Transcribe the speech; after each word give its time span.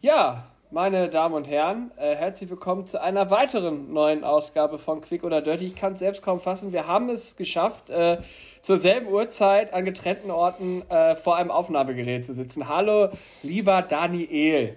Ja, 0.00 0.44
meine 0.70 1.08
Damen 1.08 1.34
und 1.34 1.48
Herren, 1.48 1.90
äh, 1.96 2.14
herzlich 2.14 2.50
willkommen 2.50 2.86
zu 2.86 3.00
einer 3.00 3.30
weiteren 3.30 3.92
neuen 3.92 4.24
Ausgabe 4.24 4.78
von 4.78 5.00
Quick 5.00 5.24
oder 5.24 5.42
Dirty. 5.42 5.66
Ich 5.66 5.76
kann 5.76 5.92
es 5.92 5.98
selbst 5.98 6.22
kaum 6.22 6.40
fassen. 6.40 6.72
Wir 6.72 6.86
haben 6.86 7.08
es 7.08 7.36
geschafft, 7.36 7.90
äh, 7.90 8.18
zur 8.60 8.78
selben 8.78 9.08
Uhrzeit 9.08 9.74
an 9.74 9.84
getrennten 9.84 10.30
Orten 10.30 10.82
äh, 10.88 11.14
vor 11.16 11.36
einem 11.36 11.50
Aufnahmegerät 11.50 12.24
zu 12.24 12.34
sitzen. 12.34 12.68
Hallo, 12.68 13.10
lieber 13.42 13.82
Daniel. 13.82 14.76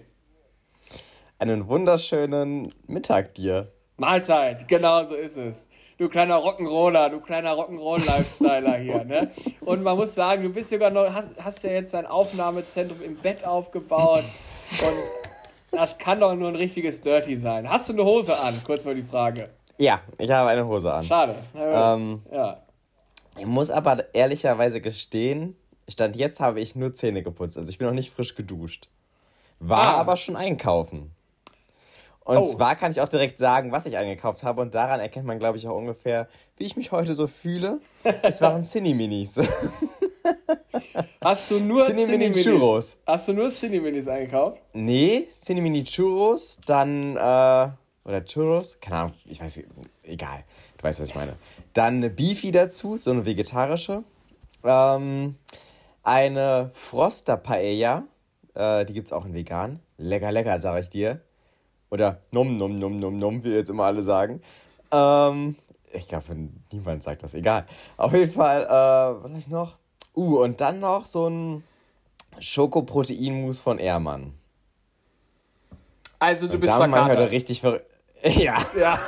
Einen 1.40 1.68
wunderschönen 1.68 2.74
Mittag 2.88 3.34
dir. 3.36 3.72
Mahlzeit, 3.98 4.68
genau 4.68 5.06
so 5.06 5.16
ist 5.16 5.38
es. 5.38 5.66
Du 5.98 6.10
kleiner 6.10 6.36
Rock'n'Roller, 6.36 7.10
du 7.10 7.22
kleiner 7.22 7.54
Rock'n'Roll-Lifestyler 7.54 8.74
hier, 8.80 9.06
ne? 9.06 9.32
Und 9.62 9.82
man 9.82 9.96
muss 9.96 10.14
sagen, 10.14 10.44
du 10.44 10.50
bist 10.50 10.70
sogar 10.70 10.90
noch, 10.90 11.14
hast, 11.14 11.30
hast 11.42 11.64
ja 11.64 11.72
jetzt 11.72 11.94
dein 11.94 12.06
Aufnahmezentrum 12.06 13.02
im 13.02 13.16
Bett 13.16 13.48
aufgebaut 13.48 14.26
und 14.71 15.77
das 15.77 15.98
kann 15.98 16.20
doch 16.20 16.34
nur 16.36 16.49
ein 16.49 16.55
richtiges 16.55 17.02
Dirty 17.02 17.35
sein. 17.35 17.70
Hast 17.70 17.90
du 17.90 17.94
eine 17.94 18.05
Hose 18.05 18.38
an? 18.38 18.62
Kurz 18.63 18.85
mal 18.85 18.95
die 18.95 19.03
Frage. 19.03 19.49
Ja, 19.77 20.02
ich 20.17 20.30
habe 20.30 20.49
eine 20.49 20.66
Hose 20.66 20.94
an. 20.94 21.03
Schade. 21.03 21.35
Ähm, 21.53 22.21
ja. 22.31 22.62
Ich 23.38 23.45
muss 23.45 23.70
aber 23.70 24.13
ehrlicherweise 24.13 24.80
gestehen, 24.80 25.57
Stand 25.88 26.16
jetzt 26.16 26.40
habe 26.40 26.59
ich 26.62 26.76
nur 26.76 26.93
Zähne 26.93 27.21
geputzt. 27.21 27.57
Also 27.57 27.70
ich 27.70 27.77
bin 27.77 27.88
noch 27.88 27.93
nicht 27.93 28.13
frisch 28.13 28.35
geduscht. 28.35 28.90
War 29.59 29.95
ah. 29.95 29.99
aber 29.99 30.17
schon 30.17 30.35
einkaufen. 30.35 31.12
Und 32.21 32.38
oh. 32.38 32.41
zwar 32.41 32.76
kann 32.76 32.91
ich 32.91 33.02
auch 33.02 33.07
direkt 33.07 33.38
sagen, 33.38 33.71
was 33.71 33.85
ich 33.85 33.98
eingekauft 33.98 34.43
habe. 34.43 34.62
Und 34.62 34.73
daran 34.73 34.99
erkennt 34.99 35.27
man, 35.27 35.38
glaube 35.38 35.59
ich, 35.59 35.68
auch 35.68 35.77
ungefähr, 35.77 36.27
wie 36.58 36.66
ich 36.66 36.77
mich 36.77 36.91
heute 36.91 37.14
so 37.14 37.27
fühle. 37.27 37.80
Es 38.22 38.41
waren 38.41 38.62
Cine-Minis. 38.62 39.41
Hast 41.23 41.50
du 41.52 41.59
nur 41.59 41.86
Cine-Mini 41.86 42.32
Churros? 42.32 42.98
Hast 43.05 43.27
du 43.27 43.34
nur 43.34 43.50
Cine-Minis 43.50 44.08
eingekauft? 44.08 44.62
Nee, 44.73 45.27
Cine-Mini 45.30 45.84
Churros, 45.84 46.60
dann, 46.66 47.16
äh, 47.16 47.70
oder 48.08 48.26
Churros, 48.26 48.79
keine 48.79 48.98
Ahnung, 48.98 49.13
ich 49.26 49.41
weiß, 49.41 49.63
egal. 50.04 50.44
Du 50.77 50.84
weißt, 50.84 51.02
was 51.02 51.10
ich 51.10 51.16
meine. 51.16 51.34
Dann 51.74 51.96
eine 51.96 52.10
Beefy 52.10 52.52
dazu, 52.52 52.96
so 52.98 53.12
eine 53.12 53.26
vegetarische. 53.26 54.04
Ähm, 54.63 55.35
eine 56.04 56.70
Froster 56.74 57.38
Paella, 57.38 58.04
äh, 58.54 58.85
die 58.85 58.94
gibt 58.94 59.07
es 59.07 59.13
auch 59.13 59.26
in 59.26 59.34
vegan. 59.34 59.79
Lecker, 59.98 60.32
lecker, 60.32 60.60
sag 60.60 60.82
ich 60.82 60.90
dir. 60.90 61.22
Oder 61.90 62.20
nom 62.32 62.57
nom 62.57 62.77
nom 62.77 62.99
nom 62.99 63.18
nom, 63.18 63.44
wie 63.44 63.49
jetzt 63.49 63.70
immer 63.70 63.85
alle 63.85 64.03
sagen. 64.03 64.41
Ähm, 64.91 65.56
ich 65.96 66.07
glaube, 66.07 66.25
niemand 66.72 67.03
sagt 67.03 67.24
das, 67.24 67.34
egal. 67.34 67.66
Auf 67.97 68.13
jeden 68.13 68.31
Fall, 68.31 68.63
äh, 68.63 69.24
was 69.24 69.31
habe 69.31 69.40
ich 69.40 69.47
noch? 69.47 69.78
Uh, 70.16 70.40
und 70.44 70.62
dann 70.62 70.79
noch 70.79 71.06
so 71.06 71.28
ein 71.28 71.63
Schokoproteinmus 72.40 73.62
von 73.62 73.79
Ehrmann. 73.79 74.34
Also 76.19 76.47
du 76.47 76.53
und 76.53 76.59
bist 76.62 76.75
verkatert. 76.75 77.31
Richtig 77.31 77.62
ver 77.62 77.81
ja. 78.23 78.57
Ja. 78.78 79.00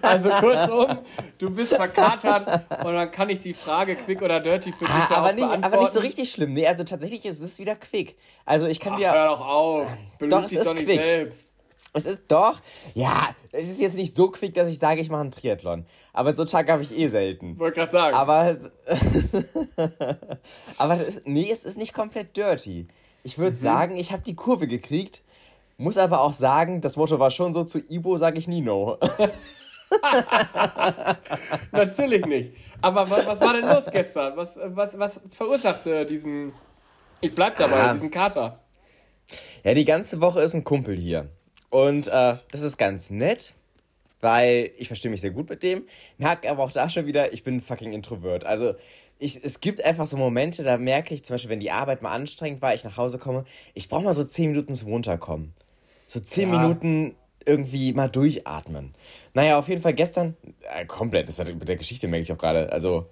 Also 0.00 0.30
kurzum, 0.30 0.98
du 1.38 1.50
bist 1.50 1.74
verkatert 1.74 2.64
und 2.84 2.94
dann 2.94 3.10
kann 3.10 3.28
ich 3.30 3.40
die 3.40 3.52
Frage 3.52 3.96
quick 3.96 4.22
oder 4.22 4.40
dirty 4.40 4.72
für 4.72 4.84
dich 4.84 4.94
ah, 4.94 5.16
aber, 5.16 5.32
nicht, 5.32 5.44
aber 5.44 5.78
nicht 5.78 5.92
so 5.92 6.00
richtig 6.00 6.30
schlimm. 6.30 6.54
Nee, 6.54 6.66
also 6.66 6.84
tatsächlich 6.84 7.26
ist 7.26 7.40
es 7.40 7.58
wieder 7.58 7.74
quick. 7.74 8.16
Also 8.44 8.66
ich 8.66 8.78
kann 8.78 8.94
Ach, 8.94 8.98
dir. 8.98 9.12
Hör 9.12 9.28
doch 9.28 9.40
auf. 9.40 9.96
Belüg 10.18 10.30
doch, 10.30 10.44
es 10.44 10.52
ist 10.52 10.66
doch 10.66 10.74
nicht 10.74 10.86
quick. 10.86 11.00
selbst. 11.00 11.47
Es 11.94 12.06
ist 12.06 12.22
doch, 12.28 12.60
ja, 12.94 13.30
es 13.50 13.70
ist 13.70 13.80
jetzt 13.80 13.96
nicht 13.96 14.14
so 14.14 14.30
quick, 14.30 14.54
dass 14.54 14.68
ich 14.68 14.78
sage, 14.78 15.00
ich 15.00 15.08
mache 15.08 15.22
einen 15.22 15.30
Triathlon. 15.30 15.86
Aber 16.12 16.36
so 16.36 16.44
Tag 16.44 16.70
habe 16.70 16.82
ich 16.82 16.96
eh 16.96 17.08
selten. 17.08 17.58
Wollte 17.58 17.76
gerade 17.76 17.92
sagen. 17.92 18.16
Aber, 18.16 18.56
aber 20.78 20.96
das 20.96 21.06
ist, 21.06 21.26
nee, 21.26 21.50
es 21.50 21.64
ist 21.64 21.78
nicht 21.78 21.94
komplett 21.94 22.36
dirty. 22.36 22.88
Ich 23.24 23.38
würde 23.38 23.56
mhm. 23.56 23.60
sagen, 23.60 23.96
ich 23.96 24.12
habe 24.12 24.22
die 24.22 24.36
Kurve 24.36 24.66
gekriegt, 24.66 25.22
muss 25.78 25.96
aber 25.96 26.20
auch 26.20 26.32
sagen, 26.32 26.80
das 26.80 26.96
Motto 26.96 27.18
war 27.18 27.30
schon 27.30 27.54
so, 27.54 27.64
zu 27.64 27.78
Ibo 27.78 28.16
sage 28.16 28.38
ich 28.38 28.48
nie 28.48 28.60
no. 28.60 28.98
Natürlich 31.72 32.26
nicht. 32.26 32.52
Aber 32.82 33.08
was, 33.08 33.26
was, 33.26 33.40
war 33.40 33.54
denn 33.54 33.66
los 33.66 33.86
gestern? 33.90 34.36
Was, 34.36 34.58
was, 34.62 34.98
was 34.98 35.20
verursachte 35.30 36.04
diesen, 36.04 36.52
ich 37.20 37.34
bleib 37.34 37.56
dabei, 37.56 37.82
ah. 37.82 37.92
diesen 37.92 38.10
Kater? 38.10 38.60
Ja, 39.64 39.74
die 39.74 39.84
ganze 39.84 40.20
Woche 40.20 40.40
ist 40.42 40.54
ein 40.54 40.64
Kumpel 40.64 40.96
hier. 40.96 41.28
Und 41.70 42.06
äh, 42.08 42.36
das 42.50 42.62
ist 42.62 42.76
ganz 42.78 43.10
nett, 43.10 43.54
weil 44.20 44.70
ich 44.78 44.88
verstehe 44.88 45.10
mich 45.10 45.20
sehr 45.20 45.30
gut 45.30 45.50
mit 45.50 45.62
dem. 45.62 45.84
Merke 46.16 46.50
aber 46.50 46.64
auch 46.64 46.72
da 46.72 46.88
schon 46.88 47.06
wieder, 47.06 47.32
ich 47.32 47.44
bin 47.44 47.60
fucking 47.60 47.92
Introvert. 47.92 48.44
Also 48.44 48.74
ich, 49.18 49.44
es 49.44 49.60
gibt 49.60 49.84
einfach 49.84 50.06
so 50.06 50.16
Momente, 50.16 50.62
da 50.62 50.78
merke 50.78 51.12
ich 51.12 51.24
zum 51.24 51.34
Beispiel, 51.34 51.50
wenn 51.50 51.60
die 51.60 51.70
Arbeit 51.70 52.02
mal 52.02 52.12
anstrengend 52.12 52.62
war, 52.62 52.74
ich 52.74 52.84
nach 52.84 52.96
Hause 52.96 53.18
komme, 53.18 53.44
ich 53.74 53.88
brauche 53.88 54.04
mal 54.04 54.14
so 54.14 54.24
10 54.24 54.50
Minuten 54.50 54.74
zum 54.74 54.92
Runterkommen. 54.92 55.52
So 56.06 56.20
10 56.20 56.52
ja. 56.52 56.58
Minuten 56.58 57.14
irgendwie 57.44 57.92
mal 57.92 58.08
durchatmen. 58.08 58.94
Naja, 59.34 59.58
auf 59.58 59.68
jeden 59.68 59.82
Fall 59.82 59.94
gestern, 59.94 60.36
äh, 60.72 60.86
komplett, 60.86 61.28
das 61.28 61.38
hat 61.38 61.48
mit 61.48 61.68
der 61.68 61.76
Geschichte 61.76 62.08
merke 62.08 62.22
ich 62.22 62.32
auch 62.32 62.38
gerade, 62.38 62.72
also 62.72 63.06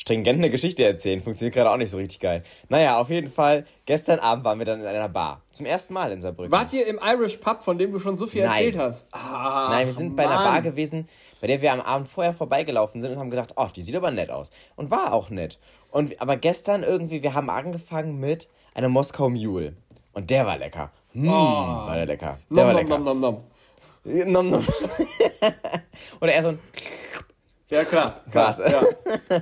stringent 0.00 0.38
eine 0.38 0.50
Geschichte 0.50 0.82
erzählen. 0.82 1.20
Funktioniert 1.20 1.54
gerade 1.54 1.70
auch 1.70 1.76
nicht 1.76 1.90
so 1.90 1.98
richtig 1.98 2.20
geil. 2.20 2.42
Naja, 2.68 2.98
auf 2.98 3.10
jeden 3.10 3.30
Fall, 3.30 3.66
gestern 3.84 4.18
Abend 4.18 4.44
waren 4.44 4.58
wir 4.58 4.64
dann 4.64 4.80
in 4.80 4.86
einer 4.86 5.08
Bar. 5.10 5.42
Zum 5.52 5.66
ersten 5.66 5.92
Mal 5.92 6.10
in 6.10 6.22
Saarbrücken. 6.22 6.50
Wart 6.50 6.72
ihr 6.72 6.86
im 6.86 6.98
Irish 7.02 7.36
Pub, 7.36 7.62
von 7.62 7.76
dem 7.76 7.92
du 7.92 7.98
schon 7.98 8.16
so 8.16 8.26
viel 8.26 8.42
Nein. 8.42 8.52
erzählt 8.52 8.78
hast? 8.78 9.06
Ah, 9.12 9.68
Nein, 9.70 9.86
wir 9.86 9.92
sind 9.92 10.08
Mann. 10.08 10.16
bei 10.16 10.24
einer 10.24 10.42
Bar 10.42 10.62
gewesen, 10.62 11.06
bei 11.40 11.48
der 11.48 11.60
wir 11.60 11.72
am 11.72 11.82
Abend 11.82 12.08
vorher 12.08 12.32
vorbeigelaufen 12.32 13.02
sind 13.02 13.12
und 13.12 13.18
haben 13.18 13.30
gedacht, 13.30 13.52
ach, 13.56 13.72
die 13.72 13.82
sieht 13.82 13.94
aber 13.94 14.10
nett 14.10 14.30
aus. 14.30 14.50
Und 14.74 14.90
war 14.90 15.12
auch 15.12 15.28
nett. 15.28 15.58
Und, 15.90 16.20
aber 16.20 16.36
gestern 16.36 16.82
irgendwie, 16.82 17.22
wir 17.22 17.34
haben 17.34 17.50
angefangen 17.50 18.18
mit 18.18 18.48
einem 18.72 18.92
Moskau 18.92 19.28
Mule. 19.28 19.74
Und 20.12 20.30
der 20.30 20.46
war 20.46 20.56
lecker. 20.56 20.90
Mmh, 21.12 21.28
oh. 21.28 21.32
war 21.32 21.96
der 21.96 22.06
lecker. 22.06 22.38
Der 22.48 22.64
nom, 22.64 22.66
war 22.66 22.74
lecker. 22.74 22.98
Nom, 22.98 23.20
nom, 23.20 23.20
nom. 23.20 23.44
nom, 24.32 24.50
nom. 24.50 24.66
Oder 26.20 26.32
eher 26.32 26.42
so 26.42 26.48
ein 26.48 26.58
ja, 27.70 27.84
klar. 27.84 28.20
Krass. 28.30 28.58
Ja. 28.58 28.82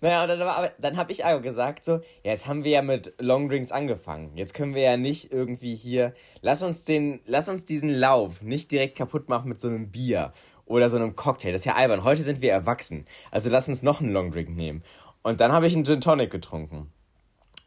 naja, 0.00 0.22
und 0.22 0.28
dann, 0.28 0.70
dann 0.78 0.96
habe 0.96 1.12
ich 1.12 1.24
auch 1.24 1.42
gesagt, 1.42 1.84
so, 1.84 1.96
ja, 2.22 2.30
jetzt 2.30 2.46
haben 2.46 2.64
wir 2.64 2.70
ja 2.70 2.82
mit 2.82 3.14
Long 3.18 3.48
Drinks 3.48 3.72
angefangen. 3.72 4.36
Jetzt 4.36 4.54
können 4.54 4.74
wir 4.74 4.82
ja 4.82 4.96
nicht 4.96 5.32
irgendwie 5.32 5.74
hier, 5.74 6.14
lass 6.40 6.62
uns 6.62 6.84
den, 6.84 7.20
lass 7.26 7.48
uns 7.48 7.64
diesen 7.64 7.90
Lauf 7.90 8.42
nicht 8.42 8.70
direkt 8.70 8.96
kaputt 8.96 9.28
machen 9.28 9.48
mit 9.48 9.60
so 9.60 9.68
einem 9.68 9.90
Bier 9.90 10.32
oder 10.66 10.88
so 10.88 10.96
einem 10.96 11.16
Cocktail. 11.16 11.52
Das 11.52 11.62
ist 11.62 11.66
ja 11.66 11.74
albern. 11.74 12.04
Heute 12.04 12.22
sind 12.22 12.40
wir 12.40 12.52
erwachsen. 12.52 13.06
Also 13.30 13.50
lass 13.50 13.68
uns 13.68 13.82
noch 13.82 14.00
einen 14.00 14.12
Long 14.12 14.30
Drink 14.30 14.50
nehmen. 14.50 14.82
Und 15.22 15.40
dann 15.40 15.52
habe 15.52 15.66
ich 15.66 15.74
einen 15.74 15.84
Gin 15.84 16.00
Tonic 16.00 16.30
getrunken. 16.30 16.92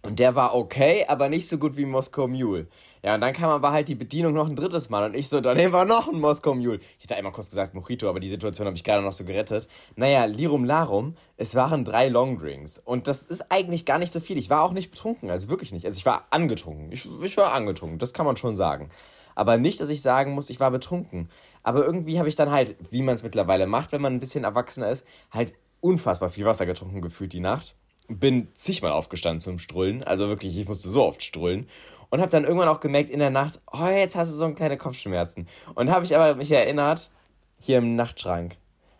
Und 0.01 0.19
der 0.19 0.35
war 0.35 0.53
okay, 0.53 1.05
aber 1.07 1.29
nicht 1.29 1.47
so 1.47 1.57
gut 1.57 1.77
wie 1.77 1.85
Moskau 1.85 2.27
Mule. 2.27 2.67
Ja, 3.05 3.13
und 3.13 3.21
dann 3.21 3.33
kam 3.33 3.51
aber 3.51 3.71
halt 3.71 3.87
die 3.87 3.93
Bedienung 3.93 4.33
noch 4.33 4.49
ein 4.49 4.55
drittes 4.55 4.89
Mal 4.89 5.05
und 5.05 5.13
ich 5.13 5.29
so, 5.29 5.39
dann 5.39 5.57
nehmen 5.57 5.71
wir 5.71 5.85
noch 5.85 6.07
einen 6.07 6.19
Moskau 6.19 6.55
Mule. 6.55 6.79
Ich 6.97 7.03
hätte 7.03 7.15
einmal 7.15 7.33
kurz 7.33 7.51
gesagt 7.51 7.75
Mojito, 7.75 8.09
aber 8.09 8.19
die 8.19 8.31
Situation 8.31 8.65
habe 8.65 8.75
ich 8.75 8.83
gerade 8.83 9.03
noch 9.03 9.11
so 9.11 9.25
gerettet. 9.25 9.67
Naja, 9.95 10.25
Lirum 10.25 10.65
Larum, 10.65 11.15
es 11.37 11.53
waren 11.53 11.85
drei 11.85 12.09
Longdrinks. 12.09 12.79
Und 12.79 13.07
das 13.07 13.21
ist 13.21 13.51
eigentlich 13.51 13.85
gar 13.85 13.99
nicht 13.99 14.11
so 14.11 14.19
viel. 14.19 14.39
Ich 14.39 14.49
war 14.49 14.63
auch 14.63 14.71
nicht 14.71 14.89
betrunken, 14.89 15.29
also 15.29 15.49
wirklich 15.49 15.71
nicht. 15.71 15.85
Also 15.85 15.99
ich 15.99 16.05
war 16.07 16.25
angetrunken. 16.31 16.91
Ich, 16.91 17.07
ich 17.21 17.37
war 17.37 17.53
angetrunken, 17.53 17.99
das 17.99 18.11
kann 18.11 18.25
man 18.25 18.37
schon 18.37 18.55
sagen. 18.55 18.89
Aber 19.35 19.57
nicht, 19.57 19.79
dass 19.81 19.89
ich 19.89 20.01
sagen 20.01 20.31
muss, 20.31 20.49
ich 20.49 20.59
war 20.59 20.71
betrunken. 20.71 21.29
Aber 21.61 21.85
irgendwie 21.85 22.17
habe 22.17 22.27
ich 22.27 22.35
dann 22.35 22.49
halt, 22.49 22.75
wie 22.89 23.03
man 23.03 23.13
es 23.13 23.21
mittlerweile 23.21 23.67
macht, 23.67 23.91
wenn 23.91 24.01
man 24.01 24.13
ein 24.13 24.19
bisschen 24.19 24.45
erwachsener 24.45 24.89
ist, 24.89 25.05
halt 25.29 25.53
unfassbar 25.79 26.29
viel 26.29 26.45
Wasser 26.45 26.65
getrunken 26.65 27.01
gefühlt 27.01 27.33
die 27.33 27.39
Nacht 27.39 27.75
bin 28.07 28.49
zigmal 28.53 28.91
aufgestanden 28.91 29.39
zum 29.39 29.59
Strullen. 29.59 30.03
Also 30.03 30.27
wirklich, 30.27 30.57
ich 30.57 30.67
musste 30.67 30.89
so 30.89 31.03
oft 31.03 31.23
strullen. 31.23 31.67
Und 32.09 32.21
habe 32.21 32.31
dann 32.31 32.43
irgendwann 32.43 32.69
auch 32.69 32.79
gemerkt 32.79 33.09
in 33.09 33.19
der 33.19 33.29
Nacht, 33.29 33.61
oh, 33.71 33.87
jetzt 33.87 34.15
hast 34.15 34.31
du 34.31 34.35
so 34.35 34.49
kleine 34.53 34.77
Kopfschmerzen. 34.77 35.47
Und 35.73 35.89
habe 35.89 36.05
ich 36.05 36.15
aber 36.15 36.35
mich 36.35 36.51
erinnert, 36.51 37.11
hier 37.59 37.79
im 37.79 37.95
Nachtschrank, 37.95 38.57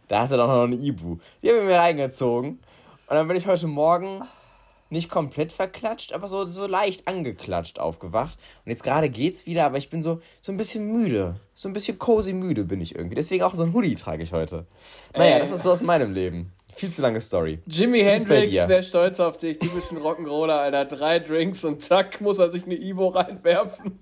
da 0.08 0.22
hast 0.22 0.32
du 0.32 0.38
doch 0.38 0.48
noch 0.48 0.64
eine 0.64 0.76
Ibu. 0.76 1.18
Die 1.42 1.50
habe 1.50 1.60
ich 1.60 1.66
mir 1.66 1.78
reingezogen. 1.78 2.60
Und 3.08 3.16
dann 3.16 3.28
bin 3.28 3.38
ich 3.38 3.48
heute 3.48 3.68
Morgen 3.68 4.22
nicht 4.90 5.10
komplett 5.10 5.52
verklatscht, 5.52 6.14
aber 6.14 6.28
so, 6.28 6.46
so 6.46 6.68
leicht 6.68 7.08
angeklatscht 7.08 7.80
aufgewacht. 7.80 8.38
Und 8.66 8.72
jetzt 8.72 8.84
gerade 8.84 9.10
geht's 9.10 9.46
wieder, 9.46 9.66
aber 9.66 9.78
ich 9.78 9.90
bin 9.90 10.02
so, 10.02 10.22
so 10.42 10.52
ein 10.52 10.58
bisschen 10.58 10.92
müde. 10.92 11.36
So 11.56 11.68
ein 11.68 11.74
bisschen 11.74 11.98
cozy 12.00 12.34
müde 12.34 12.66
bin 12.66 12.82
ich 12.82 12.96
irgendwie. 12.96 13.16
Deswegen 13.16 13.44
auch 13.44 13.56
so 13.56 13.64
ein 13.64 13.74
Hoodie 13.74 13.96
trage 13.96 14.24
ich 14.24 14.34
heute. 14.34 14.66
Naja, 15.14 15.38
äh. 15.38 15.40
das 15.40 15.52
ist 15.52 15.64
so 15.64 15.72
aus 15.72 15.82
meinem 15.82 16.14
Leben. 16.14 16.54
Viel 16.76 16.92
zu 16.92 17.02
lange 17.02 17.22
Story. 17.22 17.60
Jimi 17.68 18.02
Hendrix 18.02 18.54
wäre 18.54 18.84
stolz 18.84 19.20
auf 19.20 19.38
dich. 19.38 19.60
Du 19.60 19.70
bist 19.70 19.92
ein 19.92 19.98
Rock'n'Roller, 19.98 20.58
Alter. 20.58 20.86
Drei 20.86 21.20
Drinks 21.20 21.64
und 21.64 21.82
zack, 21.82 22.20
muss 22.22 22.38
er 22.40 22.50
sich 22.50 22.66
eine 22.66 22.76
Ivo 22.76 23.08
reinwerfen. 23.10 24.00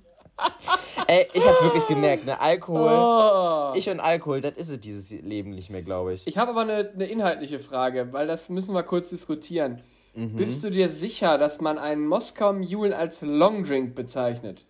Ey, 1.08 1.28
ich 1.34 1.46
habe 1.46 1.64
wirklich 1.64 1.88
gemerkt, 1.88 2.25
ne, 2.25 2.40
Alkohol, 2.40 2.92
oh. 2.92 3.78
ich 3.78 3.88
und 3.90 4.00
Alkohol, 4.00 4.42
das 4.42 4.54
ist 4.54 4.70
es 4.70 4.80
dieses 4.80 5.12
Leben 5.22 5.52
nicht 5.52 5.70
mehr, 5.70 5.84
glaube 5.84 6.14
ich. 6.14 6.25
Ich 6.25 6.38
habe 6.38 6.52
aber 6.52 6.62
eine, 6.62 6.90
eine 6.90 7.06
inhaltliche 7.06 7.60
Frage, 7.60 8.12
weil 8.12 8.25
das 8.25 8.50
müssen 8.50 8.74
wir 8.74 8.84
kurz 8.84 9.10
diskutieren. 9.10 9.81
Mhm. 10.16 10.36
Bist 10.36 10.64
du 10.64 10.72
dir 10.72 10.90
sicher, 10.90 11.38
dass 11.38 11.62
man 11.62 11.78
einen 11.78 12.08
Moskau 12.08 12.54
Mule 12.54 12.96
als 12.96 13.22
Longdrink 13.22 13.96
bezeichnet? 13.96 14.66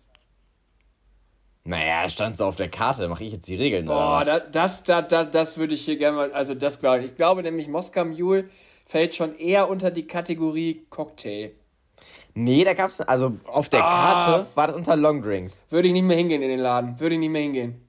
Naja, 1.66 2.08
stand 2.10 2.36
so 2.36 2.44
auf 2.44 2.56
der 2.56 2.68
Karte. 2.68 3.08
Mache 3.08 3.24
ich 3.24 3.32
jetzt 3.32 3.48
die 3.48 3.56
Regeln? 3.56 3.86
Boah, 3.86 4.20
oder 4.20 4.40
das, 4.40 4.82
das, 4.82 5.08
das, 5.08 5.30
das 5.30 5.56
würde 5.58 5.72
ich 5.74 5.82
hier 5.84 5.96
gerne 5.96 6.16
mal. 6.16 6.32
Also, 6.32 6.54
das 6.54 6.78
glaube 6.78 7.00
ich. 7.00 7.06
Ich 7.06 7.16
glaube 7.16 7.42
nämlich, 7.42 7.68
Moskau 7.68 8.04
Mule 8.04 8.50
fällt 8.84 9.14
schon 9.14 9.34
eher 9.38 9.68
unter 9.70 9.90
die 9.90 10.06
Kategorie 10.06 10.84
Cocktail. 10.90 11.52
Nee, 12.34 12.64
da 12.64 12.74
gab's, 12.74 13.00
also 13.00 13.36
auf 13.46 13.68
der 13.70 13.82
Ah. 13.84 13.90
Karte 13.90 14.46
war 14.54 14.66
das 14.66 14.76
unter 14.76 14.96
Longdrinks. 14.96 15.66
Würde 15.70 15.88
ich 15.88 15.94
nicht 15.94 16.02
mehr 16.02 16.16
hingehen 16.16 16.42
in 16.42 16.48
den 16.50 16.58
Laden. 16.60 17.00
Würde 17.00 17.14
ich 17.14 17.18
nicht 17.20 17.30
mehr 17.30 17.42
hingehen. 17.42 17.80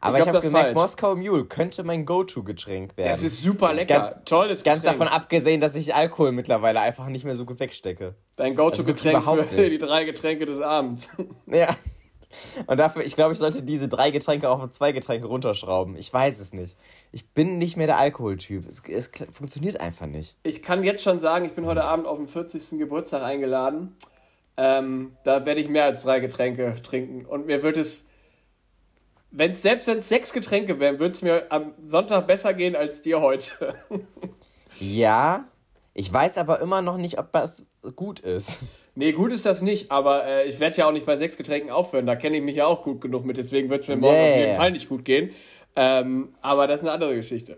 Aber 0.00 0.16
Ich 0.18 0.22
ich, 0.22 0.28
habe 0.28 0.38
das 0.38 0.44
gemerkt, 0.46 0.66
falsch. 0.68 0.74
Moskau 0.76 1.14
Mule 1.16 1.44
könnte 1.44 1.84
mein 1.84 2.04
Go-To-Getränk 2.06 2.96
werden. 2.96 3.10
Es 3.12 3.22
ist 3.22 3.42
super 3.42 3.72
lecker. 3.72 3.94
Ganz- 4.14 4.24
Tolles 4.24 4.62
Ganz 4.64 4.80
Getränk. 4.80 4.98
davon 5.00 5.12
abgesehen, 5.14 5.60
dass 5.60 5.74
ich 5.76 5.94
Alkohol 5.94 6.32
mittlerweile 6.32 6.80
einfach 6.80 7.06
nicht 7.08 7.24
mehr 7.24 7.36
so 7.36 7.44
gut 7.44 7.60
wegstecke. 7.60 8.14
Dein 8.36 8.58
Also 8.58 8.82
Go-To-Getränk 8.84 9.22
für 9.50 9.68
die 9.68 9.78
drei 9.78 10.04
Getränke 10.04 10.46
des 10.46 10.60
Abends. 10.60 11.10
Ja. 11.46 11.68
Und 12.66 12.78
dafür, 12.78 13.04
ich 13.04 13.14
glaube, 13.14 13.32
ich 13.32 13.38
sollte 13.38 13.62
diese 13.62 13.88
drei 13.88 14.10
Getränke 14.10 14.48
auch 14.48 14.62
auf 14.62 14.70
zwei 14.70 14.92
Getränke 14.92 15.26
runterschrauben. 15.26 15.96
Ich 15.96 16.12
weiß 16.12 16.40
es 16.40 16.52
nicht. 16.52 16.76
Ich 17.12 17.30
bin 17.30 17.58
nicht 17.58 17.76
mehr 17.76 17.86
der 17.86 17.98
Alkoholtyp. 17.98 18.68
Es, 18.68 18.82
es 18.88 19.10
funktioniert 19.32 19.80
einfach 19.80 20.06
nicht. 20.06 20.36
Ich 20.42 20.62
kann 20.62 20.84
jetzt 20.84 21.02
schon 21.02 21.20
sagen, 21.20 21.44
ich 21.44 21.52
bin 21.52 21.66
heute 21.66 21.84
Abend 21.84 22.06
auf 22.06 22.18
den 22.18 22.28
40. 22.28 22.78
Geburtstag 22.78 23.22
eingeladen. 23.22 23.96
Ähm, 24.56 25.16
da 25.24 25.44
werde 25.46 25.60
ich 25.60 25.68
mehr 25.68 25.84
als 25.84 26.02
drei 26.02 26.20
Getränke 26.20 26.76
trinken. 26.82 27.24
Und 27.26 27.46
mir 27.46 27.62
wird 27.62 27.76
es, 27.76 28.04
wenn's, 29.30 29.62
selbst 29.62 29.86
wenn 29.86 29.98
es 29.98 30.08
sechs 30.08 30.32
Getränke 30.32 30.78
wären, 30.78 30.98
würde 30.98 31.14
es 31.14 31.22
mir 31.22 31.46
am 31.50 31.74
Sonntag 31.80 32.26
besser 32.26 32.54
gehen 32.54 32.76
als 32.76 33.02
dir 33.02 33.20
heute. 33.20 33.74
Ja, 34.80 35.44
ich 35.94 36.12
weiß 36.12 36.38
aber 36.38 36.60
immer 36.60 36.82
noch 36.82 36.96
nicht, 36.96 37.18
ob 37.18 37.30
das 37.32 37.66
gut 37.94 38.20
ist. 38.20 38.60
Nee, 38.94 39.12
gut 39.12 39.32
ist 39.32 39.46
das 39.46 39.62
nicht, 39.62 39.90
aber 39.90 40.24
äh, 40.26 40.48
ich 40.48 40.60
werde 40.60 40.76
ja 40.76 40.86
auch 40.88 40.92
nicht 40.92 41.06
bei 41.06 41.16
sechs 41.16 41.36
Getränken 41.36 41.70
aufhören. 41.70 42.06
Da 42.06 42.16
kenne 42.16 42.36
ich 42.36 42.42
mich 42.42 42.56
ja 42.56 42.66
auch 42.66 42.82
gut 42.82 43.00
genug 43.00 43.24
mit, 43.24 43.36
deswegen 43.36 43.68
wird 43.70 43.82
es 43.82 43.88
mir 43.88 43.96
morgen 43.96 44.14
Yeah. 44.16 44.30
auf 44.32 44.36
jeden 44.38 44.56
Fall 44.56 44.70
nicht 44.72 44.88
gut 44.88 45.04
gehen. 45.04 45.30
Ähm, 45.74 46.28
aber 46.42 46.66
das 46.66 46.76
ist 46.76 46.82
eine 46.82 46.92
andere 46.92 47.14
Geschichte. 47.14 47.56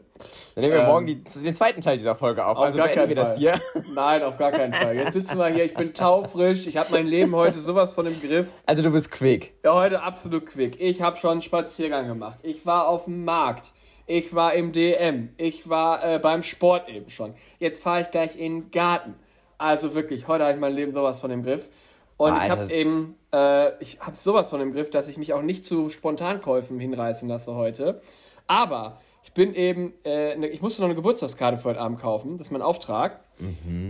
Dann 0.54 0.62
nehmen 0.62 0.74
wir 0.74 0.82
Ähm, 0.82 0.86
morgen 0.86 1.06
die, 1.06 1.24
den 1.24 1.52
zweiten 1.52 1.80
Teil 1.80 1.96
dieser 1.96 2.14
Folge 2.14 2.46
auf. 2.46 2.56
Auf 2.58 2.64
also 2.66 2.78
gar 2.78 2.86
beenden 2.86 3.08
wir 3.08 3.16
keinen 3.16 3.24
das 3.24 3.30
Fall. 3.40 3.60
hier. 3.74 3.84
Nein, 3.94 4.22
auf 4.22 4.38
gar 4.38 4.52
keinen 4.52 4.72
Fall. 4.72 4.94
Jetzt 4.94 5.14
sitzen 5.14 5.36
wir 5.36 5.48
hier, 5.48 5.64
ich 5.64 5.74
bin 5.74 5.92
taufrisch, 5.94 6.68
ich 6.68 6.76
habe 6.76 6.90
mein 6.92 7.08
Leben 7.08 7.34
heute 7.34 7.58
sowas 7.58 7.92
von 7.92 8.06
im 8.06 8.20
Griff. 8.20 8.50
Also 8.66 8.84
du 8.84 8.92
bist 8.92 9.10
quick. 9.10 9.54
Ja, 9.64 9.74
heute 9.74 10.00
absolut 10.00 10.46
quick. 10.46 10.80
Ich 10.80 11.02
habe 11.02 11.16
schon 11.16 11.30
einen 11.32 11.42
Spaziergang 11.42 12.06
gemacht. 12.06 12.38
Ich 12.44 12.64
war 12.64 12.86
auf 12.86 13.06
dem 13.06 13.24
Markt. 13.24 13.72
Ich 14.06 14.32
war 14.32 14.54
im 14.54 14.70
DM. 14.70 15.30
Ich 15.36 15.68
war 15.68 16.04
äh, 16.04 16.18
beim 16.20 16.44
Sport 16.44 16.88
eben 16.88 17.10
schon. 17.10 17.34
Jetzt 17.58 17.82
fahre 17.82 18.02
ich 18.02 18.12
gleich 18.12 18.38
in 18.38 18.60
den 18.60 18.70
Garten. 18.70 19.14
Also 19.58 19.94
wirklich, 19.94 20.28
heute 20.28 20.44
habe 20.44 20.54
ich 20.54 20.60
mein 20.60 20.72
Leben 20.74 20.92
sowas 20.92 21.20
von 21.20 21.30
im 21.30 21.42
Griff. 21.42 21.68
Und 22.16 22.32
Ah, 22.32 22.44
ich 22.44 22.50
habe 22.50 22.60
Alter. 22.62 22.74
eben, 22.74 23.16
äh, 23.32 23.82
ich 23.82 24.00
habe 24.00 24.14
sowas 24.16 24.48
von 24.48 24.60
im 24.60 24.72
Griff, 24.72 24.90
dass 24.90 25.08
ich 25.08 25.16
mich 25.18 25.32
auch 25.32 25.42
nicht 25.42 25.66
zu 25.66 25.90
Spontankäufen 25.90 26.78
hinreißen 26.78 27.28
lasse 27.28 27.54
heute. 27.54 28.00
Aber 28.46 29.00
ich 29.24 29.32
bin 29.32 29.54
eben, 29.54 29.94
äh, 30.04 30.36
ne, 30.36 30.46
ich 30.48 30.62
musste 30.62 30.82
noch 30.82 30.86
eine 30.86 30.94
Geburtstagskarte 30.94 31.56
für 31.58 31.70
heute 31.70 31.80
Abend 31.80 32.00
kaufen. 32.00 32.38
Das 32.38 32.48
ist 32.48 32.50
mein 32.52 32.62
Auftrag. 32.62 33.20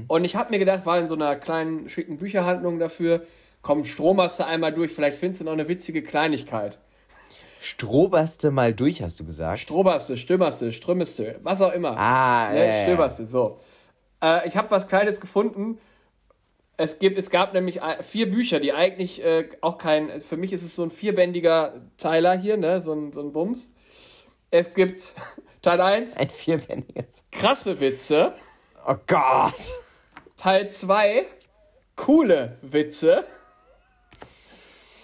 Und 0.08 0.24
ich 0.24 0.36
habe 0.36 0.50
mir 0.50 0.58
gedacht, 0.58 0.86
war 0.86 0.98
in 0.98 1.08
so 1.08 1.14
einer 1.14 1.36
kleinen, 1.36 1.88
schicken 1.90 2.16
Bücherhandlung 2.16 2.78
dafür, 2.78 3.22
komm, 3.60 3.84
stromerst 3.84 4.38
du 4.40 4.46
einmal 4.46 4.72
durch, 4.72 4.90
vielleicht 4.92 5.18
findest 5.18 5.42
du 5.42 5.44
noch 5.44 5.52
eine 5.52 5.68
witzige 5.68 6.02
Kleinigkeit. 6.02 6.78
Stroberste 7.60 8.50
mal 8.50 8.72
durch, 8.72 9.02
hast 9.02 9.20
du 9.20 9.24
gesagt. 9.24 9.58
Stroberste, 9.58 10.16
Stümmerste, 10.16 10.72
Strömmeste, 10.72 11.36
was 11.42 11.60
auch 11.60 11.72
immer. 11.72 11.96
Ah, 11.96 12.50
ne, 12.52 12.58
ja, 12.58 12.64
ja. 12.76 12.82
Stöberste, 12.84 13.26
so. 13.26 13.58
Äh, 14.24 14.48
ich 14.48 14.56
habe 14.56 14.70
was 14.70 14.88
Kleines 14.88 15.20
gefunden. 15.20 15.78
Es, 16.76 16.98
gibt, 16.98 17.18
es 17.18 17.30
gab 17.30 17.52
nämlich 17.52 17.80
vier 18.00 18.30
Bücher, 18.30 18.58
die 18.58 18.72
eigentlich 18.72 19.22
äh, 19.22 19.48
auch 19.60 19.78
kein. 19.78 20.20
Für 20.20 20.36
mich 20.36 20.52
ist 20.52 20.64
es 20.64 20.74
so 20.74 20.82
ein 20.82 20.90
vierbändiger 20.90 21.74
Teiler 21.98 22.36
hier, 22.36 22.56
ne? 22.56 22.80
So 22.80 22.92
ein, 22.92 23.12
so 23.12 23.20
ein 23.20 23.32
Bums. 23.32 23.70
Es 24.50 24.74
gibt 24.74 25.14
Teil 25.62 25.80
1, 25.80 26.16
Ein 26.16 26.30
vierbändiges. 26.30 27.24
krasse 27.30 27.78
Witze. 27.80 28.34
Oh 28.86 28.96
Gott. 29.06 29.72
Teil 30.36 30.70
2, 30.70 31.26
coole 31.96 32.58
Witze. 32.60 33.24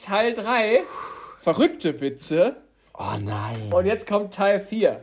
Teil 0.02 0.34
3, 0.34 0.82
verrückte 1.38 2.00
Witze. 2.00 2.56
Oh 2.94 3.16
nein. 3.20 3.72
Und 3.72 3.86
jetzt 3.86 4.06
kommt 4.06 4.34
Teil 4.34 4.60
4, 4.60 5.02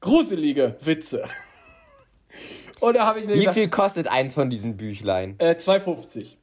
gruselige 0.00 0.76
Witze. 0.80 1.28
Und 2.84 2.94
da 2.94 3.06
habe 3.06 3.20
ich 3.20 3.26
mir 3.26 3.32
Wie 3.34 3.40
gedacht, 3.40 3.54
viel 3.54 3.70
kostet 3.70 4.08
eins 4.08 4.34
von 4.34 4.50
diesen 4.50 4.76
Büchlein? 4.76 5.36
äh, 5.38 5.52
2,50. 5.52 6.36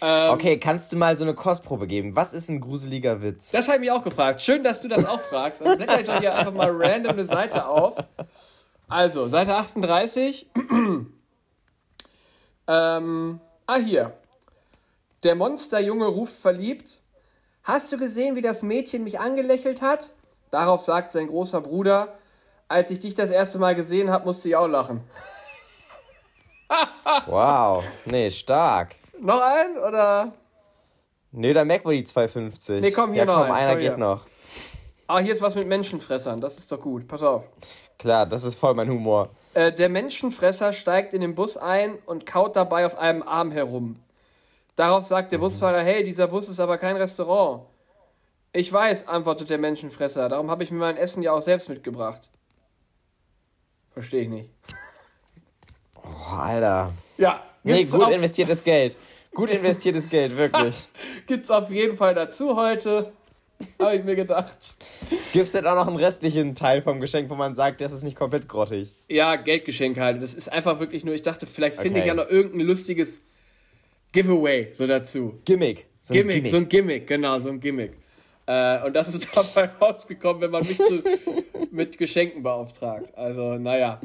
Ähm, 0.00 0.30
Okay, 0.32 0.58
kannst 0.58 0.90
du 0.90 0.96
mal 0.96 1.16
so 1.16 1.22
eine 1.22 1.32
Kostprobe 1.34 1.86
geben? 1.86 2.16
Was 2.16 2.34
ist 2.34 2.48
ein 2.48 2.60
gruseliger 2.60 3.22
Witz? 3.22 3.52
Das 3.52 3.68
habe 3.68 3.76
ich 3.76 3.82
mich 3.82 3.92
auch 3.92 4.02
gefragt. 4.02 4.40
Schön, 4.40 4.64
dass 4.64 4.80
du 4.80 4.88
das 4.88 5.06
auch 5.06 5.20
fragst. 5.20 5.60
Dann 5.60 5.76
blätter 5.76 6.00
ich 6.00 6.06
doch 6.06 6.18
hier 6.18 6.34
einfach 6.34 6.52
mal 6.52 6.70
random 6.74 7.12
eine 7.12 7.24
Seite 7.24 7.66
auf. 7.66 7.96
Also, 8.88 9.28
Seite 9.28 9.54
38. 9.54 10.48
ähm, 12.66 13.40
ah, 13.66 13.76
hier. 13.76 14.14
Der 15.22 15.36
Monsterjunge 15.36 16.06
ruft 16.06 16.34
verliebt. 16.34 16.98
Hast 17.62 17.92
du 17.92 17.96
gesehen, 17.96 18.34
wie 18.34 18.42
das 18.42 18.64
Mädchen 18.64 19.04
mich 19.04 19.20
angelächelt 19.20 19.82
hat? 19.82 20.10
Darauf 20.50 20.82
sagt 20.82 21.12
sein 21.12 21.28
großer 21.28 21.60
Bruder, 21.60 22.18
als 22.66 22.90
ich 22.90 22.98
dich 22.98 23.14
das 23.14 23.30
erste 23.30 23.60
Mal 23.60 23.76
gesehen 23.76 24.10
habe, 24.10 24.24
musste 24.24 24.48
ich 24.48 24.56
auch 24.56 24.66
lachen. 24.66 25.02
Wow. 27.26 27.84
Nee, 28.06 28.30
stark. 28.30 28.96
Noch 29.20 29.40
ein 29.40 29.76
oder? 29.78 30.32
Nee, 31.32 31.52
da 31.52 31.64
merkt 31.64 31.84
man 31.84 31.94
die 31.94 32.04
2,50. 32.04 32.80
Nee, 32.80 32.90
komm, 32.90 33.10
hier 33.12 33.20
ja, 33.20 33.24
noch 33.24 33.34
komm, 33.42 33.44
ein. 33.46 33.52
einer 33.52 33.72
Komm, 33.72 33.80
geht 33.80 33.90
hier. 33.90 33.98
noch. 33.98 34.26
Ah, 35.06 35.18
hier 35.18 35.32
ist 35.32 35.42
was 35.42 35.54
mit 35.54 35.66
Menschenfressern. 35.66 36.40
Das 36.40 36.58
ist 36.58 36.70
doch 36.70 36.80
gut. 36.80 37.06
Pass 37.08 37.22
auf. 37.22 37.44
Klar, 37.98 38.26
das 38.26 38.44
ist 38.44 38.54
voll 38.54 38.74
mein 38.74 38.88
Humor. 38.88 39.28
Äh, 39.54 39.72
der 39.72 39.88
Menschenfresser 39.88 40.72
steigt 40.72 41.12
in 41.12 41.20
den 41.20 41.34
Bus 41.34 41.56
ein 41.56 41.98
und 42.06 42.24
kaut 42.26 42.56
dabei 42.56 42.86
auf 42.86 42.96
einem 42.98 43.22
Arm 43.22 43.50
herum. 43.50 44.00
Darauf 44.76 45.04
sagt 45.04 45.32
der 45.32 45.38
Busfahrer, 45.38 45.80
hey, 45.80 46.04
dieser 46.04 46.28
Bus 46.28 46.48
ist 46.48 46.60
aber 46.60 46.78
kein 46.78 46.96
Restaurant. 46.96 47.64
Ich 48.52 48.72
weiß, 48.72 49.08
antwortet 49.08 49.50
der 49.50 49.58
Menschenfresser, 49.58 50.28
darum 50.28 50.50
habe 50.50 50.62
ich 50.62 50.70
mir 50.70 50.78
mein 50.78 50.96
Essen 50.96 51.22
ja 51.22 51.32
auch 51.32 51.42
selbst 51.42 51.68
mitgebracht. 51.68 52.28
Verstehe 53.92 54.22
ich 54.22 54.28
nicht. 54.28 54.50
Oh, 56.10 56.34
Alter. 56.36 56.92
Ja, 57.18 57.42
Nee, 57.62 57.84
gut 57.84 58.02
auf, 58.02 58.12
investiertes 58.12 58.64
Geld. 58.64 58.96
Gut 59.34 59.50
investiertes 59.50 60.08
Geld, 60.08 60.36
wirklich. 60.36 60.74
gibt's 61.26 61.50
auf 61.50 61.70
jeden 61.70 61.96
Fall 61.96 62.14
dazu 62.14 62.56
heute, 62.56 63.12
habe 63.78 63.96
ich 63.96 64.04
mir 64.04 64.16
gedacht. 64.16 64.76
Gibt's 65.32 65.52
denn 65.52 65.66
auch 65.66 65.74
noch 65.74 65.86
einen 65.86 65.96
restlichen 65.96 66.54
Teil 66.54 66.80
vom 66.82 67.00
Geschenk, 67.00 67.28
wo 67.28 67.34
man 67.34 67.54
sagt, 67.54 67.80
das 67.82 67.92
ist 67.92 68.02
nicht 68.02 68.16
komplett 68.16 68.48
grottig? 68.48 68.90
Ja, 69.08 69.36
Geldgeschenk 69.36 69.98
halt. 69.98 70.22
Das 70.22 70.32
ist 70.34 70.50
einfach 70.50 70.80
wirklich 70.80 71.04
nur, 71.04 71.14
ich 71.14 71.22
dachte, 71.22 71.46
vielleicht 71.46 71.76
finde 71.76 71.98
ich 71.98 72.04
Okay. 72.04 72.08
ja 72.08 72.14
noch 72.14 72.30
irgendein 72.30 72.66
lustiges 72.66 73.20
Giveaway 74.12 74.70
so 74.72 74.86
dazu. 74.86 75.38
Gimmick. 75.44 75.86
So 76.00 76.14
ein 76.14 76.16
Gimmick, 76.26 76.50
so 76.50 76.56
ein 76.56 76.68
Gimmick, 76.68 77.06
genau, 77.06 77.38
so 77.40 77.50
ein 77.50 77.60
Gimmick. 77.60 77.92
Äh, 78.46 78.82
und 78.84 78.96
das 78.96 79.08
ist 79.14 79.28
dabei 79.36 79.68
rausgekommen, 79.80 80.40
wenn 80.40 80.50
man 80.50 80.66
mich 80.66 80.78
zu, 80.78 81.02
mit 81.70 81.98
Geschenken 81.98 82.42
beauftragt. 82.42 83.16
Also, 83.16 83.56
naja. 83.56 84.00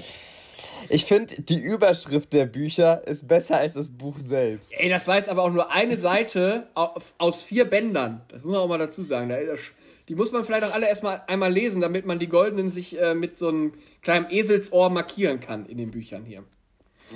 Ich 0.90 1.06
finde, 1.06 1.42
die 1.42 1.60
Überschrift 1.60 2.34
der 2.34 2.46
Bücher 2.46 3.06
ist 3.08 3.28
besser 3.28 3.58
als 3.58 3.74
das 3.74 3.90
Buch 3.90 4.20
selbst. 4.20 4.74
Ey, 4.78 4.90
das 4.90 5.08
war 5.08 5.18
jetzt 5.18 5.30
aber 5.30 5.44
auch 5.44 5.52
nur 5.52 5.72
eine 5.72 5.98
Seite 5.98 6.68
aus 7.18 7.42
vier 7.42 7.66
Bändern. 7.66 8.22
Das 8.30 8.44
muss 8.44 8.54
man 8.54 8.62
auch 8.62 8.68
mal 8.68 8.78
dazu 8.78 9.04
sagen. 9.04 9.34
Die 10.08 10.16
muss 10.16 10.32
man 10.32 10.46
vielleicht 10.46 10.64
auch 10.64 10.74
alle 10.74 10.88
erstmal 10.88 11.24
einmal 11.28 11.52
lesen, 11.52 11.82
damit 11.82 12.06
man 12.06 12.20
die 12.20 12.28
goldenen 12.28 12.70
sich 12.70 13.00
äh, 13.02 13.16
mit 13.16 13.38
so 13.38 13.48
einem 13.48 13.74
kleinen 14.02 14.28
Eselsohr 14.30 14.90
markieren 14.90 15.40
kann 15.40 15.66
in 15.66 15.78
den 15.78 15.92
Büchern 15.92 16.24
hier. 16.26 16.44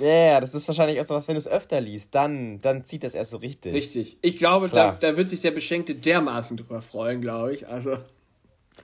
Ja, 0.00 0.06
yeah, 0.06 0.40
das 0.40 0.54
ist 0.54 0.68
wahrscheinlich 0.68 1.00
auch 1.00 1.04
so 1.04 1.14
was, 1.14 1.26
wenn 1.26 1.34
du 1.34 1.38
es 1.38 1.48
öfter 1.48 1.80
liest, 1.80 2.14
dann, 2.14 2.60
dann 2.60 2.84
zieht 2.84 3.02
das 3.02 3.14
erst 3.14 3.32
so 3.32 3.38
richtig. 3.38 3.74
Richtig. 3.74 4.18
Ich 4.22 4.38
glaube, 4.38 4.68
da, 4.68 4.92
da 4.92 5.16
wird 5.16 5.28
sich 5.28 5.40
der 5.40 5.50
Beschenkte 5.50 5.94
dermaßen 5.94 6.56
drüber 6.56 6.80
freuen, 6.80 7.20
glaube 7.20 7.54
ich. 7.54 7.66
Also. 7.66 7.98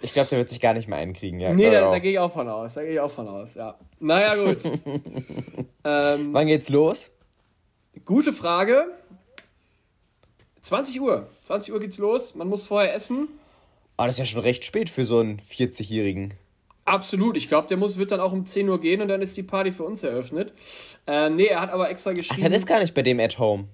Ich 0.02 0.12
glaube, 0.12 0.28
der 0.28 0.38
wird 0.38 0.48
sich 0.50 0.60
gar 0.60 0.74
nicht 0.74 0.88
mehr 0.88 0.98
einkriegen. 0.98 1.40
Ja, 1.40 1.52
Nee, 1.52 1.70
da, 1.70 1.90
da 1.90 1.98
gehe 1.98 2.12
ich 2.12 2.18
auch 2.18 2.32
von 2.32 2.48
aus. 2.48 2.74
Da 2.74 2.82
gehe 2.82 2.92
ich 2.92 3.00
auch 3.00 3.10
von 3.10 3.26
aus, 3.28 3.54
ja. 3.54 3.76
Naja, 4.00 4.34
gut. 4.36 4.58
ähm, 5.84 6.32
Wann 6.32 6.46
geht's 6.46 6.68
los? 6.68 7.10
Gute 8.04 8.32
Frage. 8.32 8.86
20 10.62 11.00
Uhr. 11.00 11.28
20 11.42 11.72
Uhr 11.72 11.80
geht's 11.80 11.98
los. 11.98 12.34
Man 12.34 12.48
muss 12.48 12.66
vorher 12.66 12.94
essen. 12.94 13.28
Oh, 13.98 14.02
das 14.04 14.10
ist 14.14 14.18
ja 14.18 14.24
schon 14.26 14.40
recht 14.42 14.64
spät 14.64 14.90
für 14.90 15.06
so 15.06 15.18
einen 15.20 15.40
40-Jährigen. 15.40 16.34
Absolut. 16.84 17.36
Ich 17.36 17.48
glaube, 17.48 17.66
der 17.68 17.76
muss 17.76 17.96
wird 17.96 18.10
dann 18.10 18.20
auch 18.20 18.32
um 18.32 18.44
10 18.46 18.68
Uhr 18.68 18.80
gehen 18.80 19.00
und 19.00 19.08
dann 19.08 19.22
ist 19.22 19.36
die 19.36 19.42
Party 19.42 19.70
für 19.72 19.84
uns 19.84 20.02
eröffnet. 20.02 20.52
Ähm, 21.06 21.36
nee, 21.36 21.46
er 21.46 21.60
hat 21.60 21.70
aber 21.70 21.88
extra 21.90 22.10
Ach, 22.10 22.14
geschrieben. 22.14 22.42
dann 22.42 22.52
ist 22.52 22.66
gar 22.66 22.80
nicht 22.80 22.94
bei 22.94 23.02
dem 23.02 23.18
at 23.20 23.38
home. 23.38 23.64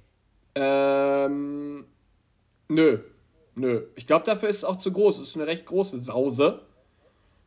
ähm, 0.54 1.84
nö. 2.68 2.98
Nö. 3.54 3.82
Ich 3.96 4.06
glaube, 4.06 4.24
dafür 4.24 4.48
ist 4.48 4.56
es 4.58 4.64
auch 4.64 4.76
zu 4.76 4.92
groß. 4.92 5.18
Es 5.18 5.28
ist 5.28 5.36
eine 5.36 5.46
recht 5.46 5.66
große 5.66 6.00
Sause. 6.00 6.60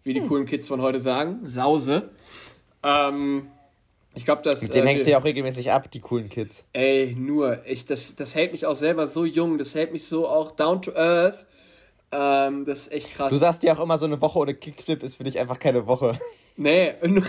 Wie 0.04 0.14
Hm. 0.14 0.22
die 0.24 0.28
coolen 0.28 0.46
Kids 0.46 0.68
von 0.68 0.82
heute 0.82 1.00
sagen. 1.00 1.48
Sause. 1.50 2.10
Ähm, 2.84 3.48
ich 4.16 4.24
glaube, 4.26 4.42
das. 4.44 4.62
Mit 4.62 4.74
denen 4.74 4.86
äh, 4.86 4.90
hängst 4.92 5.06
du 5.08 5.12
ja 5.12 5.18
auch 5.20 5.24
regelmäßig 5.24 5.72
ab, 5.72 5.90
die 5.92 6.00
coolen 6.00 6.30
Kids. 6.30 6.64
Ey, 6.74 7.16
nur, 7.18 7.66
ich, 7.66 7.86
das, 7.86 8.16
das 8.16 8.36
hält 8.36 8.52
mich 8.52 8.66
auch 8.66 8.76
selber 8.76 9.08
so 9.08 9.26
jung, 9.26 9.58
das 9.58 9.74
hält 9.76 9.92
mich 9.92 10.06
so 10.06 10.28
auch 10.28 10.52
down 10.52 10.82
to 10.82 10.92
earth. 10.96 11.46
Ähm, 12.12 12.64
das 12.66 12.82
ist 12.88 12.92
echt 12.94 13.14
krass. 13.16 13.30
Du 13.32 13.38
sagst 13.38 13.64
ja 13.64 13.76
auch 13.76 13.80
immer, 13.82 13.98
so 13.98 14.06
eine 14.06 14.22
Woche 14.22 14.38
ohne 14.40 14.54
Kickflip 14.54 15.02
ist 15.04 15.16
für 15.16 15.24
dich 15.24 15.40
einfach 15.40 15.58
keine 15.60 15.88
Woche. 15.88 16.20
nee, 16.56 16.94
nur- 17.04 17.24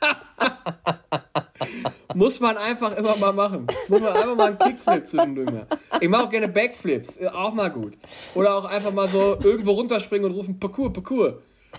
Muss 2.14 2.40
man 2.40 2.56
einfach 2.56 2.96
immer 2.96 3.16
mal 3.16 3.32
machen. 3.32 3.66
Muss 3.88 4.00
man 4.00 4.12
einfach 4.12 4.34
mal 4.34 4.48
einen 4.48 4.58
Kickflip 4.58 5.08
zwischendurch 5.08 5.50
machen. 5.50 5.66
Ich 6.00 6.08
mache 6.08 6.24
auch 6.24 6.30
gerne 6.30 6.48
Backflips, 6.48 7.18
auch 7.32 7.54
mal 7.54 7.70
gut. 7.70 7.94
Oder 8.34 8.54
auch 8.54 8.64
einfach 8.64 8.92
mal 8.92 9.08
so 9.08 9.38
irgendwo 9.42 9.72
runterspringen 9.72 10.28
und 10.28 10.36
rufen 10.36 10.58
Parcours, 10.58 10.92
Parcours. 10.92 11.34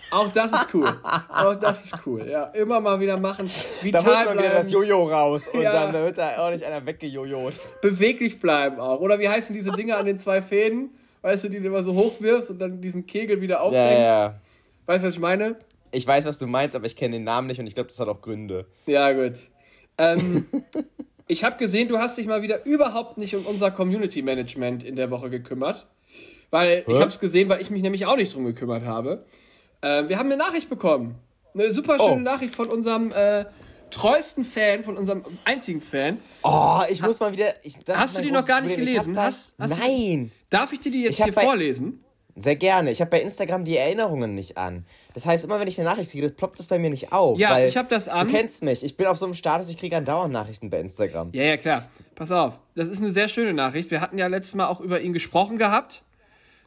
Auch 0.10 0.32
das 0.32 0.54
ist 0.54 0.74
cool. 0.74 0.88
Auch 1.30 1.56
das 1.56 1.86
ist 1.86 1.96
cool. 2.06 2.28
Ja, 2.30 2.46
immer 2.46 2.80
mal 2.80 3.00
wieder 3.00 3.18
machen. 3.18 3.50
Vital 3.82 4.04
da 4.04 4.08
holt 4.08 4.26
man 4.26 4.40
wieder 4.40 4.54
das 4.54 4.72
Jojo 4.72 5.06
raus 5.06 5.48
und 5.52 5.62
ja. 5.62 5.72
dann 5.72 5.94
wird 5.94 6.18
da 6.18 6.40
ordentlich 6.40 6.66
einer 6.66 6.86
weggejojot. 6.86 7.54
Beweglich 7.82 8.40
bleiben 8.40 8.80
auch. 8.80 9.02
Oder 9.02 9.20
wie 9.20 9.30
heißen 9.30 9.54
diese 9.54 9.72
Dinger 9.72 9.98
an 9.98 10.06
den 10.06 10.18
zwei 10.18 10.42
Fäden? 10.42 10.92
Weißt 11.22 11.44
du, 11.44 11.50
die 11.50 11.60
du 11.60 11.68
immer 11.68 11.84
so 11.84 11.94
hochwirfst 11.94 12.50
und 12.50 12.60
dann 12.60 12.82
diesen 12.82 13.06
Kegel 13.06 13.42
wieder 13.42 13.62
aufhängst? 13.62 14.08
Ja, 14.08 14.26
ja. 14.26 14.36
Weißt 14.86 15.04
du, 15.04 15.08
was 15.08 15.14
ich 15.14 15.20
meine? 15.20 15.56
Ich 15.92 16.08
weiß, 16.08 16.26
was 16.26 16.40
du 16.40 16.48
meinst, 16.48 16.76
aber 16.76 16.86
ich 16.86 16.96
kenne 16.96 17.18
den 17.18 17.24
Namen 17.24 17.48
nicht 17.48 17.60
und 17.60 17.68
ich 17.68 17.76
glaube, 17.76 17.88
das 17.88 18.00
hat 18.00 18.08
auch 18.08 18.22
Gründe. 18.22 18.66
Ja, 18.86 19.12
gut. 19.12 19.40
Ähm, 19.98 20.48
ich 21.28 21.44
habe 21.44 21.58
gesehen, 21.58 21.88
du 21.88 22.00
hast 22.00 22.18
dich 22.18 22.28
mal 22.28 22.42
wieder 22.42 22.66
überhaupt 22.66 23.18
nicht 23.18 23.36
um 23.36 23.46
unser 23.46 23.72
Community 23.72 24.22
Management 24.22 24.84
in 24.84 24.96
der 24.96 25.12
Woche 25.12 25.30
gekümmert. 25.30 25.88
Weil 26.50 26.84
Hä? 26.86 26.92
ich 26.92 26.98
habe 26.98 27.08
es 27.08 27.20
gesehen, 27.20 27.50
weil 27.50 27.62
ich 27.62 27.70
mich 27.70 27.82
nämlich 27.82 28.06
auch 28.06 28.18
nicht 28.18 28.34
drum 28.36 28.46
gekümmert 28.46 28.86
habe. 28.86 29.26
Äh, 29.82 30.08
wir 30.08 30.18
haben 30.18 30.28
eine 30.32 30.38
Nachricht 30.38 30.70
bekommen. 30.70 31.16
Eine 31.54 31.72
super 31.72 31.98
schöne 31.98 32.14
oh. 32.14 32.20
Nachricht 32.20 32.56
von 32.56 32.68
unserem 32.70 33.12
äh, 33.12 33.46
treuesten 33.90 34.44
Fan, 34.44 34.84
von 34.84 34.98
unserem 34.98 35.24
einzigen 35.46 35.82
Fan. 35.82 36.20
Oh, 36.44 36.82
ich 36.90 37.02
muss 37.02 37.20
mal 37.20 37.32
wieder. 37.32 37.54
Ich, 37.64 37.78
hast 37.88 38.18
du 38.18 38.22
die 38.22 38.32
noch 38.32 38.46
gar 38.46 38.62
nicht 38.62 38.72
Problem. 38.72 38.88
gelesen? 38.88 39.18
Hast, 39.18 39.54
hast 39.60 39.80
Nein. 39.80 40.32
Du, 40.50 40.58
darf 40.58 40.72
ich 40.74 40.80
dir 40.80 40.92
die 40.92 41.04
jetzt 41.04 41.24
hier 41.24 41.34
vorlesen? 41.34 42.04
Sehr 42.36 42.56
gerne. 42.56 42.92
Ich 42.92 43.02
habe 43.02 43.12
bei 43.12 43.22
Instagram 43.22 43.66
die 43.66 43.78
Erinnerungen 43.78 44.34
nicht 44.34 44.58
an. 44.58 44.86
Das 45.14 45.26
heißt, 45.26 45.44
immer 45.44 45.60
wenn 45.60 45.68
ich 45.68 45.80
eine 45.80 45.90
Nachricht 45.90 46.12
kriege, 46.12 46.28
das 46.28 46.36
ploppt 46.36 46.60
das 46.60 46.68
bei 46.68 46.80
mir 46.80 46.90
nicht 46.90 47.12
auf. 47.12 47.38
Ja, 47.38 47.60
ich 47.60 47.78
habe 47.78 47.88
das 47.88 48.08
an. 48.08 48.28
Du 48.28 48.34
kennst 48.34 48.64
mich. 48.64 48.84
Ich 48.84 48.98
bin 48.98 49.08
auf 49.08 49.18
so 49.18 49.26
einem 49.26 49.36
Status, 49.36 49.70
ich 49.70 49.78
kriege 49.78 49.98
andauernd 49.98 50.32
Nachrichten 50.32 50.70
bei 50.70 50.80
Instagram. 50.80 51.30
Ja, 51.34 51.44
ja, 51.44 51.58
klar. 51.58 51.90
Pass 52.16 52.32
auf. 52.32 52.60
Das 52.76 52.88
ist 52.88 53.02
eine 53.02 53.12
sehr 53.12 53.28
schöne 53.28 53.54
Nachricht. 53.54 53.92
Wir 53.92 54.02
hatten 54.02 54.18
ja 54.18 54.28
letztes 54.28 54.56
Mal 54.56 54.68
auch 54.68 54.80
über 54.80 55.02
ihn 55.02 55.14
gesprochen 55.14 55.58
gehabt. 55.58 56.04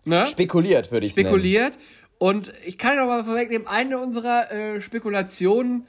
Ne? 0.05 0.27
Spekuliert, 0.27 0.93
würde 0.93 1.07
ich 1.07 1.15
sagen. 1.15 1.29
Spekuliert. 1.29 1.79
Und 2.19 2.53
ich 2.65 2.79
kann 2.79 2.97
noch 2.97 3.07
mal 3.07 3.25
vorwegnehmen, 3.25 3.67
eine 3.67 3.99
unserer 3.99 4.51
äh, 4.51 4.81
Spekulationen, 4.81 5.87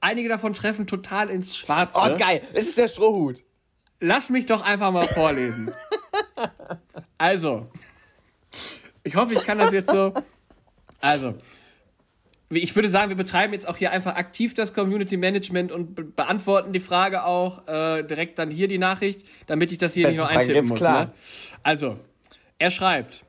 einige 0.00 0.28
davon 0.28 0.52
treffen 0.52 0.86
total 0.86 1.30
ins 1.30 1.56
Schwarze. 1.56 2.00
Oh, 2.02 2.16
geil. 2.16 2.42
Es 2.52 2.68
ist 2.68 2.78
der 2.78 2.88
Strohhut. 2.88 3.42
Lass 4.00 4.28
mich 4.28 4.46
doch 4.46 4.62
einfach 4.62 4.92
mal 4.92 5.08
vorlesen. 5.08 5.72
also, 7.18 7.68
ich 9.04 9.14
hoffe, 9.14 9.34
ich 9.34 9.44
kann 9.44 9.58
das 9.58 9.72
jetzt 9.72 9.90
so. 9.90 10.12
Also, 11.00 11.34
ich 12.50 12.74
würde 12.74 12.88
sagen, 12.88 13.10
wir 13.10 13.16
betreiben 13.16 13.52
jetzt 13.52 13.68
auch 13.68 13.76
hier 13.76 13.90
einfach 13.90 14.16
aktiv 14.16 14.54
das 14.54 14.74
Community 14.74 15.16
Management 15.16 15.72
und 15.72 15.94
be 15.94 16.04
beantworten 16.04 16.72
die 16.72 16.80
Frage 16.80 17.24
auch 17.24 17.66
äh, 17.68 18.02
direkt 18.02 18.38
dann 18.38 18.50
hier 18.50 18.68
die 18.68 18.78
Nachricht, 18.78 19.24
damit 19.46 19.72
ich 19.72 19.78
das 19.78 19.94
hier 19.94 20.06
Wenn's 20.06 20.18
nicht 20.18 20.30
noch 20.30 20.36
eintippen 20.36 20.68
muss. 20.68 20.80
Ne? 20.80 21.12
Also, 21.62 21.98
er 22.58 22.70
schreibt: 22.70 23.24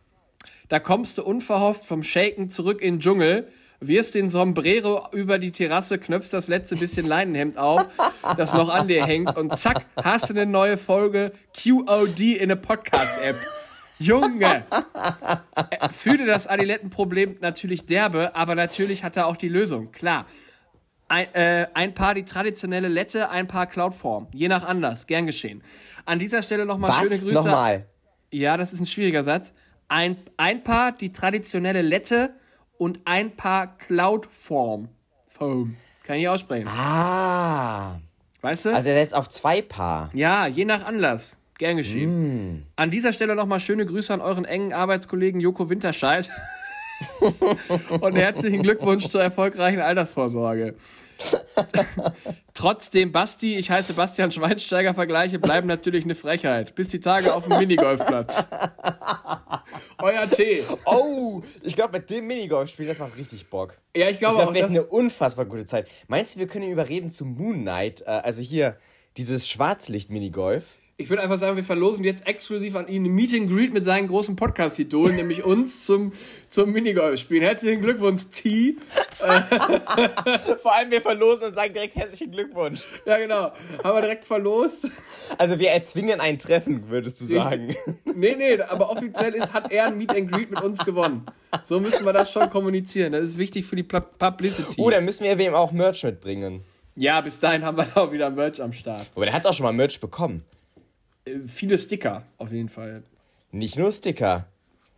Da 0.70 0.80
kommst 0.80 1.18
du 1.18 1.24
unverhofft 1.24 1.86
vom 1.86 2.04
Shaken 2.04 2.50
zurück 2.50 2.82
in 2.82 2.96
den 2.96 3.00
Dschungel, 3.02 3.48
wirfst 3.80 4.16
den 4.16 4.30
Sombrero 4.30 5.08
über 5.12 5.40
die 5.40 5.52
Terrasse, 5.52 5.98
knöpfst 5.98 6.30
das 6.32 6.48
letzte 6.48 6.76
bisschen 6.76 7.06
Leinenhemd 7.06 7.58
auf, 7.58 7.86
das 8.38 8.54
noch 8.54 8.70
an 8.70 8.88
dir 8.88 9.06
hängt 9.06 9.38
und 9.38 9.58
zack, 9.58 9.86
hast 9.98 10.30
du 10.30 10.34
eine 10.34 10.46
neue 10.46 10.78
Folge 10.78 11.32
QOD 11.58 12.22
in 12.22 12.44
eine 12.44 12.56
Podcast-App. 12.56 13.36
Junge! 14.00 14.66
Fühle 15.92 16.26
das 16.26 16.48
Adilettenproblem 16.48 17.38
natürlich 17.42 17.86
derbe, 17.86 18.36
aber 18.36 18.56
natürlich 18.56 19.04
hat 19.04 19.18
er 19.18 19.28
auch 19.28 19.38
die 19.38 19.50
Lösung. 19.50 19.92
Klar. 19.92 20.26
Ein, 21.08 21.34
äh, 21.36 21.68
ein 21.74 21.94
paar 21.94 22.16
die 22.16 22.26
traditionelle 22.26 22.88
Lette, 22.88 23.30
ein 23.30 23.48
paar 23.48 23.68
Cloudform. 23.68 24.28
Je 24.32 24.48
nach 24.48 24.66
Anlass. 24.66 25.06
Gern 25.06 25.26
geschehen. 25.28 25.62
An 26.06 26.20
dieser 26.20 26.42
Stelle 26.42 26.66
nochmal 26.66 26.94
schöne 26.94 27.20
Grüße. 27.20 27.34
Nochmal. 27.34 27.86
Ja, 28.32 28.58
das 28.58 28.74
ist 28.74 28.80
ein 28.80 28.88
schwieriger 28.88 29.24
Satz. 29.24 29.54
Ein, 29.88 30.18
ein 30.38 30.64
paar 30.64 30.92
die 30.92 31.12
traditionelle 31.12 31.84
Lette 31.84 32.34
und 32.78 33.02
ein 33.06 33.36
paar 33.36 33.78
Cloudform. 33.78 34.90
Foam. 35.28 35.78
Kann 36.04 36.18
ich 36.18 36.28
aussprechen. 36.28 36.68
Ah. 36.68 38.00
Weißt 38.42 38.66
du? 38.66 38.76
Also 38.76 38.90
er 38.90 38.96
lässt 38.96 39.16
auf 39.16 39.28
zwei 39.30 39.62
Paar. 39.62 40.10
Ja, 40.14 40.48
je 40.48 40.66
nach 40.66 40.86
Anlass. 40.86 41.38
Gern 41.58 41.78
geschehen. 41.78 42.58
Mm. 42.58 42.64
An 42.76 42.92
dieser 42.92 43.14
Stelle 43.14 43.36
nochmal 43.36 43.60
schöne 43.60 43.86
Grüße 43.86 44.14
an 44.14 44.22
euren 44.22 44.46
engen 44.46 44.74
Arbeitskollegen 44.74 45.40
Joko 45.40 45.70
Winterscheid. 45.70 46.30
und 48.02 48.16
herzlichen 48.16 48.64
Glückwunsch 48.64 49.08
zur 49.08 49.22
erfolgreichen 49.22 49.80
Altersvorsorge. 49.80 50.76
Trotzdem, 52.54 53.12
Basti, 53.12 53.56
ich 53.56 53.72
heiße 53.72 53.94
Bastian 53.94 54.32
Schweinsteiger, 54.32 54.94
Vergleiche 54.94 55.40
bleiben 55.40 55.68
natürlich 55.68 56.04
eine 56.04 56.16
Frechheit. 56.16 56.76
Bis 56.76 56.90
die 56.90 57.00
Tage 57.00 57.34
auf 57.34 57.48
dem 57.48 57.58
Minigolfplatz. 57.58 58.48
Euer 60.02 60.30
Tee. 60.30 60.64
Oh, 60.86 61.42
ich 61.64 61.76
glaube, 61.76 62.00
mit 62.00 62.10
dem 62.10 62.28
Minigolfspiel, 62.28 62.88
das 62.88 63.00
macht 63.00 63.18
richtig 63.18 63.50
Bock. 63.50 63.78
Ja, 63.96 64.10
ich 64.10 64.20
glaube 64.20 64.36
glaub, 64.36 64.50
auch. 64.50 64.54
Das 64.54 64.62
wird 64.62 64.70
eine 64.70 64.86
unfassbar 64.86 65.46
gute 65.46 65.66
Zeit. 65.66 65.90
Meinst 66.08 66.36
du, 66.36 66.40
wir 66.40 66.48
können 66.48 66.70
überreden 66.70 67.12
zu 67.12 67.26
Moon 67.26 67.62
Knight? 67.62 68.02
Äh, 68.02 68.10
also 68.10 68.42
hier, 68.42 68.78
dieses 69.18 69.48
Schwarzlicht-Minigolf? 69.48 70.66
Ich 70.98 71.10
würde 71.10 71.24
einfach 71.24 71.38
sagen, 71.38 71.58
wir 71.58 71.64
verlosen 71.66 72.06
jetzt 72.06 72.26
exklusiv 72.26 72.74
an 72.78 72.88
ihn 72.88 73.04
ein 73.04 73.12
Meet 73.12 73.34
and 73.34 73.52
Greet 73.52 73.74
mit 73.74 73.84
seinen 73.84 74.08
großen 74.08 74.38
Podcast-Idolen, 74.38 75.18
nämlich 75.18 75.44
uns 75.44 75.86
zum, 75.86 76.14
zum 76.48 76.72
Minigolf-Spielen. 76.72 77.44
Herzlichen 77.44 77.82
Glückwunsch, 77.82 78.28
T. 78.32 78.78
Vor 80.62 80.74
allem 80.74 80.92
wir 80.92 81.02
verlosen 81.02 81.48
und 81.48 81.54
sagen 81.54 81.74
direkt 81.74 81.98
herzlichen 81.98 82.32
Glückwunsch. 82.32 82.82
Ja, 83.06 83.18
genau. 83.18 83.52
Haben 83.84 83.98
wir 83.98 84.02
direkt 84.04 84.24
verlost. 84.24 84.90
Also 85.38 85.60
wir 85.60 85.72
erzwingen 85.72 86.22
ein 86.22 86.40
Treffen, 86.40 86.88
würdest 86.88 87.20
du 87.20 87.26
sagen. 87.26 87.76
Nee, 88.06 88.36
nee, 88.38 88.62
aber 88.62 88.90
offiziell 88.90 89.34
ist, 89.34 89.52
hat 89.52 89.74
er 89.74 89.88
ein 89.88 89.98
Meet 89.98 90.12
and 90.12 90.32
Greet 90.32 90.50
mit 90.50 90.62
uns 90.62 90.86
gewonnen. 90.86 91.26
So 91.66 91.82
müssen 91.82 92.06
wir 92.06 92.14
das 92.14 92.32
schon 92.32 92.50
kommunizieren. 92.50 93.12
Das 93.12 93.24
ist 93.24 93.38
wichtig 93.38 93.66
für 93.66 93.76
die 93.76 93.84
Publicity. 93.84 94.82
Oh, 94.82 94.90
dann 94.90 95.04
müssen 95.04 95.26
wir 95.26 95.38
ihm 95.38 95.56
auch 95.56 95.74
Merch 95.74 96.06
mitbringen. 96.06 96.64
Ja, 96.96 97.20
bis 97.20 97.42
dahin 97.42 97.66
haben 97.66 97.76
wir 97.76 97.86
auch 97.98 98.14
wieder 98.14 98.30
Merch 98.30 98.62
am 98.62 98.72
Start. 98.72 99.08
Aber 99.14 99.26
der 99.26 99.34
hat 99.34 99.46
auch 99.46 99.54
schon 99.54 99.66
mal 99.66 99.74
Merch 99.74 100.00
bekommen. 100.00 100.46
Äh, 101.26 101.48
viele 101.48 101.78
Sticker, 101.78 102.24
auf 102.38 102.52
jeden 102.52 102.70
Fall. 102.70 103.04
Nicht 103.52 103.78
nur 103.78 103.92
Sticker. 103.92 104.48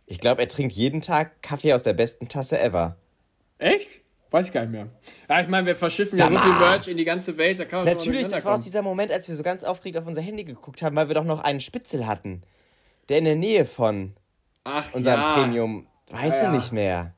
Ich 0.06 0.20
glaube, 0.20 0.40
er 0.40 0.48
trinkt 0.48 0.72
jeden 0.72 1.02
Tag 1.02 1.42
Kaffee 1.42 1.74
aus 1.74 1.82
der 1.82 1.92
besten 1.92 2.28
Tasse 2.28 2.58
ever. 2.58 2.96
Echt? 3.58 4.00
Weiß 4.30 4.46
ich 4.46 4.52
gar 4.52 4.62
nicht 4.62 4.72
mehr. 4.72 4.88
Ja, 5.28 5.40
ich 5.40 5.48
meine, 5.48 5.66
wir 5.66 5.76
verschiffen 5.76 6.16
Sag 6.16 6.30
ja 6.30 6.38
so 6.38 6.44
viel 6.44 6.58
Merch 6.58 6.88
in 6.88 6.96
die 6.96 7.04
ganze 7.04 7.36
Welt, 7.38 7.58
da 7.58 7.64
kann 7.64 7.84
man 7.84 7.94
Natürlich, 7.94 8.26
das 8.26 8.44
war 8.44 8.56
auch 8.56 8.62
dieser 8.62 8.82
Moment, 8.82 9.10
als 9.10 9.28
wir 9.28 9.34
so 9.34 9.42
ganz 9.42 9.64
aufgeregt 9.64 9.96
auf 9.98 10.06
unser 10.06 10.20
Handy 10.20 10.44
geguckt 10.44 10.82
haben, 10.82 10.96
weil 10.96 11.08
wir 11.08 11.14
doch 11.14 11.24
noch 11.24 11.40
einen 11.40 11.60
Spitzel 11.60 12.06
hatten. 12.06 12.42
Der 13.08 13.18
in 13.18 13.24
der 13.24 13.36
Nähe 13.36 13.64
von 13.64 14.14
Ach, 14.64 14.92
unserem 14.92 15.20
ja. 15.20 15.32
Premium. 15.34 15.86
Weißt 16.10 16.42
ja, 16.42 16.50
du 16.50 16.56
nicht 16.56 16.72
mehr. 16.72 17.14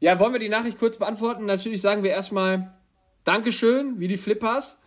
Ja, 0.00 0.18
wollen 0.18 0.32
wir 0.32 0.40
die 0.40 0.48
Nachricht 0.48 0.78
kurz 0.78 0.98
beantworten? 0.98 1.44
Natürlich 1.46 1.80
sagen 1.80 2.02
wir 2.02 2.10
erstmal 2.10 2.74
Dankeschön, 3.24 3.98
wie 4.00 4.08
die 4.08 4.16
Flippers. 4.16 4.78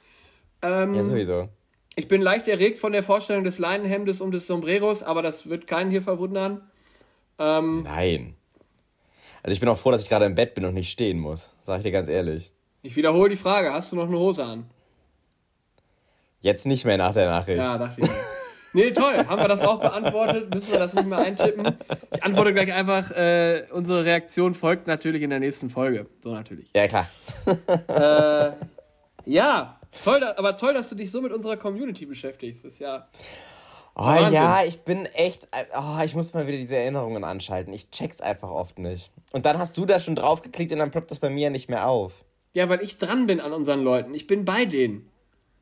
Ähm, 0.62 0.96
ja, 0.96 1.04
sowieso. 1.04 1.50
Ich 1.96 2.08
bin 2.08 2.22
leicht 2.22 2.48
erregt 2.48 2.80
von 2.80 2.94
der 2.94 3.04
Vorstellung 3.04 3.44
des 3.44 3.60
Leinenhemdes 3.60 4.22
und 4.22 4.32
des 4.32 4.48
Sombreros, 4.48 5.04
aber 5.04 5.22
das 5.22 5.50
wird 5.50 5.68
keinen 5.68 5.92
hier 5.92 6.02
verwundern. 6.02 6.62
Ähm, 7.38 7.84
Nein. 7.84 8.36
Also 9.44 9.54
ich 9.54 9.60
bin 9.60 9.68
auch 9.70 9.78
froh, 9.78 9.92
dass 9.92 10.04
ich 10.04 10.10
gerade 10.10 10.26
im 10.26 10.36
Bett 10.36 10.54
bin 10.54 10.66
und 10.66 10.74
nicht 10.74 10.92
stehen 10.92 11.20
muss. 11.20 11.50
Sag 11.64 11.78
ich 11.78 11.84
dir 11.84 11.92
ganz 11.92 12.08
ehrlich. 12.08 12.52
Ich 12.84 12.96
wiederhole 12.96 13.30
die 13.30 13.36
Frage: 13.36 13.74
Hast 13.74 13.92
du 13.92 13.96
noch 13.96 14.08
eine 14.08 14.18
Hose 14.18 14.46
an? 14.46 14.66
Jetzt 16.40 16.66
nicht 16.66 16.86
mehr 16.86 16.98
nach 16.98 17.14
der 17.14 17.28
Nachricht. 17.28 17.58
Ja, 17.58 17.78
dachte 17.78 18.02
ich. 18.02 18.10
Nee, 18.74 18.92
toll. 18.92 19.26
Haben 19.28 19.42
wir 19.42 19.50
das 19.50 19.64
auch 19.64 19.82
beantwortet? 19.82 20.54
Müssen 20.54 20.72
wir 20.72 20.80
das 20.80 20.94
nicht 20.94 21.06
mehr 21.06 21.18
eintippen? 21.18 21.76
Ich 22.14 22.24
antworte 22.24 22.54
gleich 22.54 22.74
einfach. 22.74 23.12
Äh, 23.12 23.66
unsere 23.72 24.06
Reaktion 24.06 24.54
folgt 24.54 24.88
natürlich 24.88 25.24
in 25.24 25.30
der 25.30 25.40
nächsten 25.40 25.70
Folge. 25.70 26.08
So 26.24 26.34
natürlich. 26.34 26.70
Ja, 26.74 26.88
klar. 26.88 27.08
äh, 27.88 28.52
ja, 29.26 29.80
Toll, 30.04 30.24
aber 30.24 30.58
toll, 30.58 30.74
dass 30.74 30.90
du 30.90 30.96
dich 30.96 31.12
so 31.12 31.22
mit 31.22 31.34
unserer 31.34 31.58
Community 31.58 32.06
beschäftigst. 32.06 32.64
Das 32.64 32.74
ist 32.74 32.80
ja. 32.80 33.08
Oh 33.94 34.06
Wahnsinn. 34.06 34.34
ja, 34.34 34.64
ich 34.64 34.82
bin 34.82 35.06
echt. 35.06 35.50
Oh, 35.78 36.02
ich 36.04 36.16
muss 36.16 36.34
mal 36.34 36.48
wieder 36.48 36.58
diese 36.58 36.78
Erinnerungen 36.78 37.24
anschalten. 37.24 37.74
Ich 37.74 37.90
check's 37.92 38.22
einfach 38.22 38.50
oft 38.50 38.80
nicht. 38.80 39.12
Und 39.32 39.46
dann 39.46 39.60
hast 39.60 39.78
du 39.78 39.86
da 39.86 40.00
schon 40.00 40.16
draufgeklickt 40.16 40.72
und 40.72 40.80
dann 40.80 40.92
ploppt 40.92 41.12
das 41.12 41.20
bei 41.20 41.30
mir 41.30 41.50
nicht 41.50 41.70
mehr 41.70 41.88
auf. 41.88 42.24
Ja, 42.54 42.70
weil 42.70 42.82
ich 42.82 42.98
dran 42.98 43.28
bin 43.28 43.42
an 43.42 43.52
unseren 43.52 43.82
Leuten. 43.82 44.14
Ich 44.14 44.28
bin 44.28 44.46
bei 44.46 44.66
denen. 44.66 45.10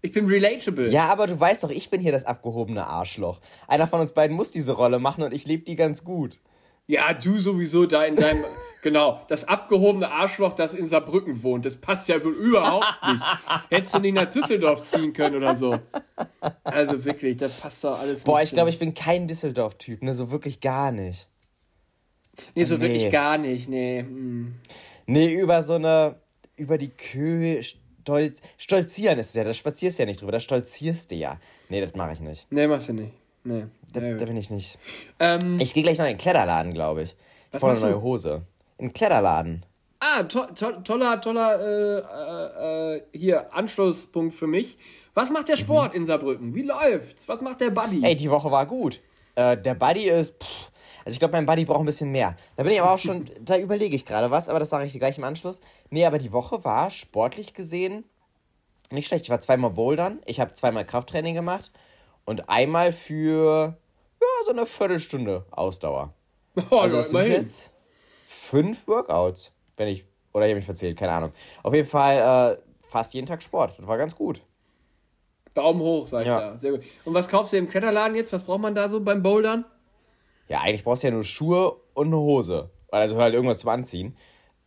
Ich 0.01 0.11
bin 0.11 0.27
relatable. 0.27 0.89
Ja, 0.89 1.07
aber 1.09 1.27
du 1.27 1.37
weißt 1.37 1.63
doch, 1.63 1.71
ich 1.71 1.89
bin 1.89 1.99
hier 1.99 2.11
das 2.11 2.23
abgehobene 2.23 2.85
Arschloch. 2.87 3.41
Einer 3.67 3.87
von 3.87 3.99
uns 3.99 4.13
beiden 4.13 4.35
muss 4.35 4.51
diese 4.51 4.73
Rolle 4.73 4.99
machen 4.99 5.23
und 5.23 5.33
ich 5.33 5.45
lebe 5.45 5.63
die 5.63 5.75
ganz 5.75 6.03
gut. 6.03 6.39
Ja, 6.87 7.13
du 7.13 7.39
sowieso 7.39 7.85
da 7.85 8.05
in 8.05 8.15
deinem. 8.15 8.45
genau, 8.81 9.21
das 9.27 9.47
abgehobene 9.47 10.11
Arschloch, 10.11 10.53
das 10.53 10.73
in 10.73 10.87
Saarbrücken 10.87 11.43
wohnt. 11.43 11.65
Das 11.65 11.77
passt 11.77 12.07
ja 12.09 12.23
wohl 12.23 12.33
überhaupt 12.33 12.85
nicht. 13.07 13.23
Hättest 13.69 13.95
du 13.95 13.99
nicht 13.99 14.13
nach 14.13 14.29
Düsseldorf 14.29 14.83
ziehen 14.83 15.13
können 15.13 15.35
oder 15.35 15.55
so. 15.55 15.77
Also 16.63 17.03
wirklich, 17.05 17.37
das 17.37 17.59
passt 17.59 17.83
doch 17.83 17.99
alles 17.99 18.23
Boah, 18.23 18.41
ich 18.41 18.51
glaube, 18.51 18.69
ich 18.69 18.79
bin 18.79 18.93
kein 18.93 19.27
Düsseldorf-Typ, 19.27 20.03
ne? 20.03 20.13
So 20.13 20.31
wirklich 20.31 20.59
gar 20.59 20.91
nicht. 20.91 21.27
Nee, 22.55 22.63
so 22.63 22.75
nee. 22.75 22.81
wirklich 22.81 23.11
gar 23.11 23.37
nicht, 23.37 23.69
nee. 23.69 23.99
Hm. 24.01 24.55
Nee, 25.05 25.33
über 25.33 25.63
so 25.63 25.73
eine. 25.73 26.15
Über 26.55 26.77
die 26.77 26.89
Köhe 26.89 27.63
stolz, 27.63 28.41
stolzieren 28.57 29.17
ist 29.19 29.29
es 29.29 29.35
ja, 29.35 29.43
da 29.45 29.53
spazierst 29.53 29.97
du 29.97 30.03
ja 30.03 30.07
nicht 30.07 30.21
drüber, 30.21 30.33
da 30.33 30.39
stolzierst 30.41 31.11
du 31.11 31.15
ja. 31.15 31.39
Nee, 31.69 31.79
das 31.79 31.95
mache 31.95 32.13
ich 32.13 32.19
nicht. 32.19 32.47
Nee, 32.49 32.67
machst 32.67 32.89
du 32.89 32.93
nicht. 32.93 33.13
Nee. 33.43 33.65
Da, 33.93 34.01
da 34.01 34.25
bin 34.25 34.35
ich 34.35 34.49
nicht. 34.49 34.77
Ähm, 35.19 35.57
Ich 35.59 35.73
gehe 35.73 35.83
gleich 35.83 35.97
noch 35.97 36.05
in 36.05 36.11
den 36.13 36.17
Kletterladen, 36.17 36.73
glaube 36.73 37.03
ich. 37.03 37.15
Ich 37.53 37.59
brauche 37.59 37.71
eine 37.71 37.79
neue 37.79 38.01
Hose. 38.01 38.41
In 38.79 38.87
den 38.87 38.93
Kletterladen. 38.93 39.65
ah, 39.99 40.23
to 40.23 40.45
to 40.55 40.71
toller, 40.83 41.21
toller, 41.21 41.59
äh, 41.59 41.99
äh, 41.99 42.95
äh, 42.95 43.01
hier, 43.13 43.53
Anschlusspunkt 43.53 44.33
für 44.33 44.47
mich. 44.47 44.77
Was 45.13 45.29
macht 45.29 45.49
der 45.49 45.57
Sport 45.57 45.93
in 45.93 46.05
Saarbrücken? 46.05 46.55
Wie 46.55 46.63
läuft's? 46.63 47.27
Was 47.27 47.41
macht 47.41 47.61
der 47.61 47.69
Buddy? 47.69 48.01
Ey, 48.03 48.15
die 48.15 48.31
Woche 48.31 48.49
war 48.49 48.65
gut. 48.65 49.01
Äh, 49.35 49.57
der 49.57 49.75
Buddy 49.75 50.09
ist. 50.09 50.41
Pff, 50.41 50.71
also 51.05 51.13
ich 51.13 51.19
glaube, 51.19 51.33
mein 51.33 51.45
Buddy 51.45 51.65
braucht 51.65 51.81
ein 51.81 51.85
bisschen 51.85 52.11
mehr. 52.11 52.35
Da 52.55 52.63
bin 52.63 52.71
ich 52.71 52.81
aber 52.81 52.91
auch 52.93 52.97
schon. 52.97 53.25
da 53.41 53.57
überlege 53.57 53.95
ich 53.95 54.05
gerade 54.05 54.31
was, 54.31 54.49
aber 54.49 54.59
das 54.59 54.69
sage 54.69 54.85
ich 54.85 54.93
dir 54.93 54.99
gleich 54.99 55.17
im 55.17 55.23
Anschluss. 55.23 55.61
Nee, 55.89 56.05
aber 56.05 56.17
die 56.17 56.31
Woche 56.31 56.63
war 56.63 56.89
sportlich 56.89 57.53
gesehen 57.53 58.05
nicht 58.91 59.07
schlecht. 59.07 59.25
Ich 59.25 59.29
war 59.29 59.41
zweimal 59.41 59.71
bouldern, 59.71 60.19
ich 60.25 60.39
habe 60.39 60.53
zweimal 60.53 60.85
Krafttraining 60.85 61.35
gemacht 61.35 61.71
und 62.25 62.49
einmal 62.49 62.91
für 62.91 63.77
ja, 64.21 64.27
so 64.45 64.51
eine 64.51 64.65
Viertelstunde 64.65 65.45
Ausdauer. 65.51 66.13
oh, 66.71 66.77
Also 66.77 66.97
ja, 66.97 67.07
immerhin. 67.07 67.31
jetzt 67.31 67.71
fünf 68.29 68.87
Workouts, 68.87 69.51
wenn 69.77 69.87
ich. 69.87 70.05
Oder 70.31 70.45
ich 70.45 70.51
habe 70.51 70.57
mich 70.57 70.65
verzählt, 70.65 70.97
keine 70.97 71.11
Ahnung. 71.11 71.31
Auf 71.63 71.73
jeden 71.73 71.87
Fall 71.87 72.57
äh, 72.59 72.87
fast 72.87 73.13
jeden 73.15 73.25
Tag 73.25 73.41
Sport. 73.41 73.73
Das 73.79 73.87
war 73.87 73.97
ganz 73.97 74.15
gut. 74.15 74.41
Daumen 75.55 75.79
hoch, 75.81 76.07
sag 76.07 76.21
ich 76.21 76.27
Ja. 76.27 76.39
da. 76.51 76.57
Sehr 76.57 76.71
gut. 76.73 76.81
Und 77.05 77.15
was 77.15 77.27
kaufst 77.27 77.51
du 77.51 77.57
im 77.57 77.67
Kletterladen 77.67 78.15
jetzt? 78.15 78.31
Was 78.31 78.43
braucht 78.43 78.61
man 78.61 78.75
da 78.75 78.87
so 78.87 79.01
beim 79.01 79.23
Bouldern? 79.23 79.65
Ja, 80.47 80.61
eigentlich 80.61 80.83
brauchst 80.83 81.01
du 81.03 81.07
ja 81.07 81.13
nur 81.13 81.23
Schuhe 81.23 81.75
und 81.95 82.07
eine 82.07 82.17
Hose. 82.17 82.69
Also 82.91 83.17
halt 83.17 83.33
irgendwas 83.33 83.59
zum 83.59 83.69
Anziehen. 83.71 84.15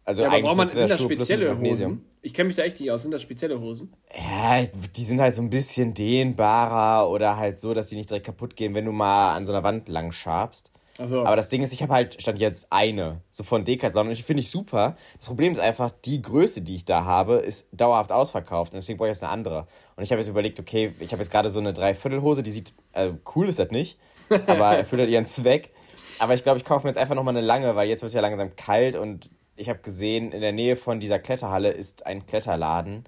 Also 0.04 0.22
Ja, 0.22 0.28
aber 0.30 0.42
braucht 0.42 0.56
man, 0.56 0.68
sind 0.68 0.80
das 0.90 0.98
bisschen 0.98 1.12
spezielle. 1.12 1.58
Hosen? 1.60 2.04
Ich 2.22 2.34
kenne 2.34 2.48
mich 2.48 2.56
da 2.56 2.62
echt 2.64 2.80
nicht 2.80 2.90
aus. 2.90 3.02
Sind 3.02 3.12
das 3.12 3.22
spezielle 3.22 3.60
Hosen? 3.60 3.92
Ja, 4.16 4.62
die 4.96 5.04
sind 5.04 5.20
halt 5.20 5.36
so 5.36 5.42
ein 5.42 5.50
bisschen 5.50 5.94
dehnbarer 5.94 7.08
oder 7.08 7.36
halt 7.36 7.60
so, 7.60 7.72
dass 7.72 7.88
die 7.88 7.96
nicht 7.96 8.10
direkt 8.10 8.26
kaputt 8.26 8.56
gehen, 8.56 8.74
wenn 8.74 8.84
du 8.84 8.92
mal 8.92 9.34
an 9.36 9.46
so 9.46 9.52
einer 9.52 9.62
Wand 9.62 9.88
lang 9.88 10.10
schabst. 10.10 10.72
Also, 10.98 11.24
Aber 11.24 11.36
das 11.36 11.48
Ding 11.48 11.62
ist, 11.62 11.72
ich 11.72 11.82
habe 11.82 11.94
halt, 11.94 12.20
stand 12.20 12.38
jetzt 12.38 12.66
eine, 12.70 13.22
so 13.30 13.44
von 13.44 13.64
Decathlon 13.64 14.08
und 14.08 14.12
ich 14.12 14.24
finde 14.24 14.40
ich 14.42 14.50
super. 14.50 14.96
Das 15.16 15.26
Problem 15.26 15.52
ist 15.52 15.58
einfach, 15.58 15.90
die 16.04 16.20
Größe, 16.20 16.60
die 16.60 16.74
ich 16.74 16.84
da 16.84 17.04
habe, 17.04 17.36
ist 17.36 17.68
dauerhaft 17.72 18.12
ausverkauft 18.12 18.72
und 18.72 18.76
deswegen 18.76 18.98
brauche 18.98 19.08
ich 19.08 19.14
jetzt 19.14 19.22
eine 19.22 19.32
andere. 19.32 19.66
Und 19.96 20.02
ich 20.02 20.10
habe 20.10 20.20
jetzt 20.20 20.28
überlegt, 20.28 20.60
okay, 20.60 20.92
ich 21.00 21.12
habe 21.12 21.22
jetzt 21.22 21.30
gerade 21.30 21.48
so 21.48 21.60
eine 21.60 21.72
Dreiviertelhose, 21.72 22.42
die 22.42 22.50
sieht, 22.50 22.74
äh, 22.92 23.12
cool 23.34 23.48
ist 23.48 23.58
das 23.58 23.70
nicht, 23.70 23.98
aber 24.46 24.76
erfüllt 24.76 25.00
halt 25.00 25.10
ihren 25.10 25.26
Zweck. 25.26 25.70
Aber 26.18 26.34
ich 26.34 26.42
glaube, 26.42 26.58
ich 26.58 26.64
kaufe 26.64 26.86
mir 26.86 26.90
jetzt 26.90 26.98
einfach 26.98 27.14
nochmal 27.14 27.36
eine 27.36 27.46
lange, 27.46 27.74
weil 27.74 27.88
jetzt 27.88 28.02
wird 28.02 28.08
es 28.08 28.14
ja 28.14 28.20
langsam 28.20 28.54
kalt 28.54 28.94
und 28.96 29.30
ich 29.56 29.68
habe 29.68 29.78
gesehen, 29.78 30.32
in 30.32 30.40
der 30.40 30.52
Nähe 30.52 30.76
von 30.76 31.00
dieser 31.00 31.18
Kletterhalle 31.18 31.70
ist 31.70 32.06
ein 32.06 32.26
Kletterladen 32.26 33.04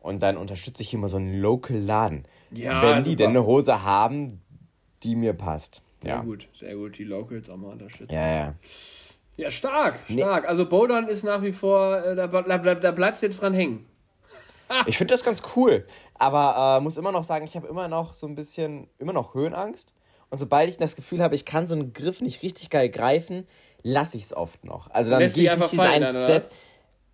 und 0.00 0.22
dann 0.22 0.36
unterstütze 0.36 0.82
ich 0.82 0.90
hier 0.90 0.98
mal 0.98 1.08
so 1.08 1.16
einen 1.16 1.40
Local 1.40 1.76
Laden. 1.76 2.26
Ja, 2.50 2.82
Wenn 2.82 3.04
die 3.04 3.10
super. 3.10 3.16
denn 3.16 3.30
eine 3.30 3.44
Hose 3.44 3.82
haben, 3.84 4.40
die 5.02 5.16
mir 5.16 5.32
passt. 5.32 5.82
Sehr 6.02 6.10
Ja. 6.14 6.20
gut, 6.22 6.46
sehr 6.54 6.74
gut. 6.76 6.98
Die 6.98 7.04
Locals 7.04 7.48
auch 7.50 7.56
mal 7.56 7.72
unterstützen. 7.72 8.12
Ja, 8.14 8.26
ja. 8.32 8.54
Ja, 9.36 9.50
stark, 9.52 10.00
stark. 10.10 10.48
Also 10.48 10.68
Bouldern 10.68 11.06
ist 11.06 11.22
nach 11.22 11.42
wie 11.42 11.52
vor, 11.52 12.02
äh, 12.02 12.16
da, 12.16 12.26
bleib, 12.26 12.80
da 12.80 12.90
bleibst 12.90 13.22
du 13.22 13.26
jetzt 13.26 13.40
dran 13.42 13.54
hängen. 13.54 13.86
Ich 14.86 14.98
finde 14.98 15.14
das 15.14 15.24
ganz 15.24 15.40
cool, 15.56 15.86
aber 16.14 16.76
äh, 16.76 16.80
muss 16.82 16.98
immer 16.98 17.10
noch 17.10 17.24
sagen, 17.24 17.46
ich 17.46 17.56
habe 17.56 17.66
immer 17.68 17.88
noch 17.88 18.12
so 18.12 18.26
ein 18.26 18.34
bisschen, 18.34 18.86
immer 18.98 19.14
noch 19.14 19.32
Höhenangst. 19.32 19.94
Und 20.28 20.36
sobald 20.36 20.68
ich 20.68 20.76
das 20.76 20.94
Gefühl 20.94 21.22
habe, 21.22 21.34
ich 21.34 21.46
kann 21.46 21.66
so 21.66 21.74
einen 21.74 21.94
Griff 21.94 22.20
nicht 22.20 22.42
richtig 22.42 22.68
geil 22.68 22.90
greifen, 22.90 23.46
lasse 23.82 24.18
ich 24.18 24.24
es 24.24 24.36
oft 24.36 24.64
noch. 24.64 24.90
Also 24.90 25.10
dann 25.10 25.20
gehe 25.20 25.28
ich 25.28 25.36
nicht 25.36 25.54
diesen 25.54 25.78
fallen 25.78 26.04
einen 26.04 26.26
Step. 26.26 26.50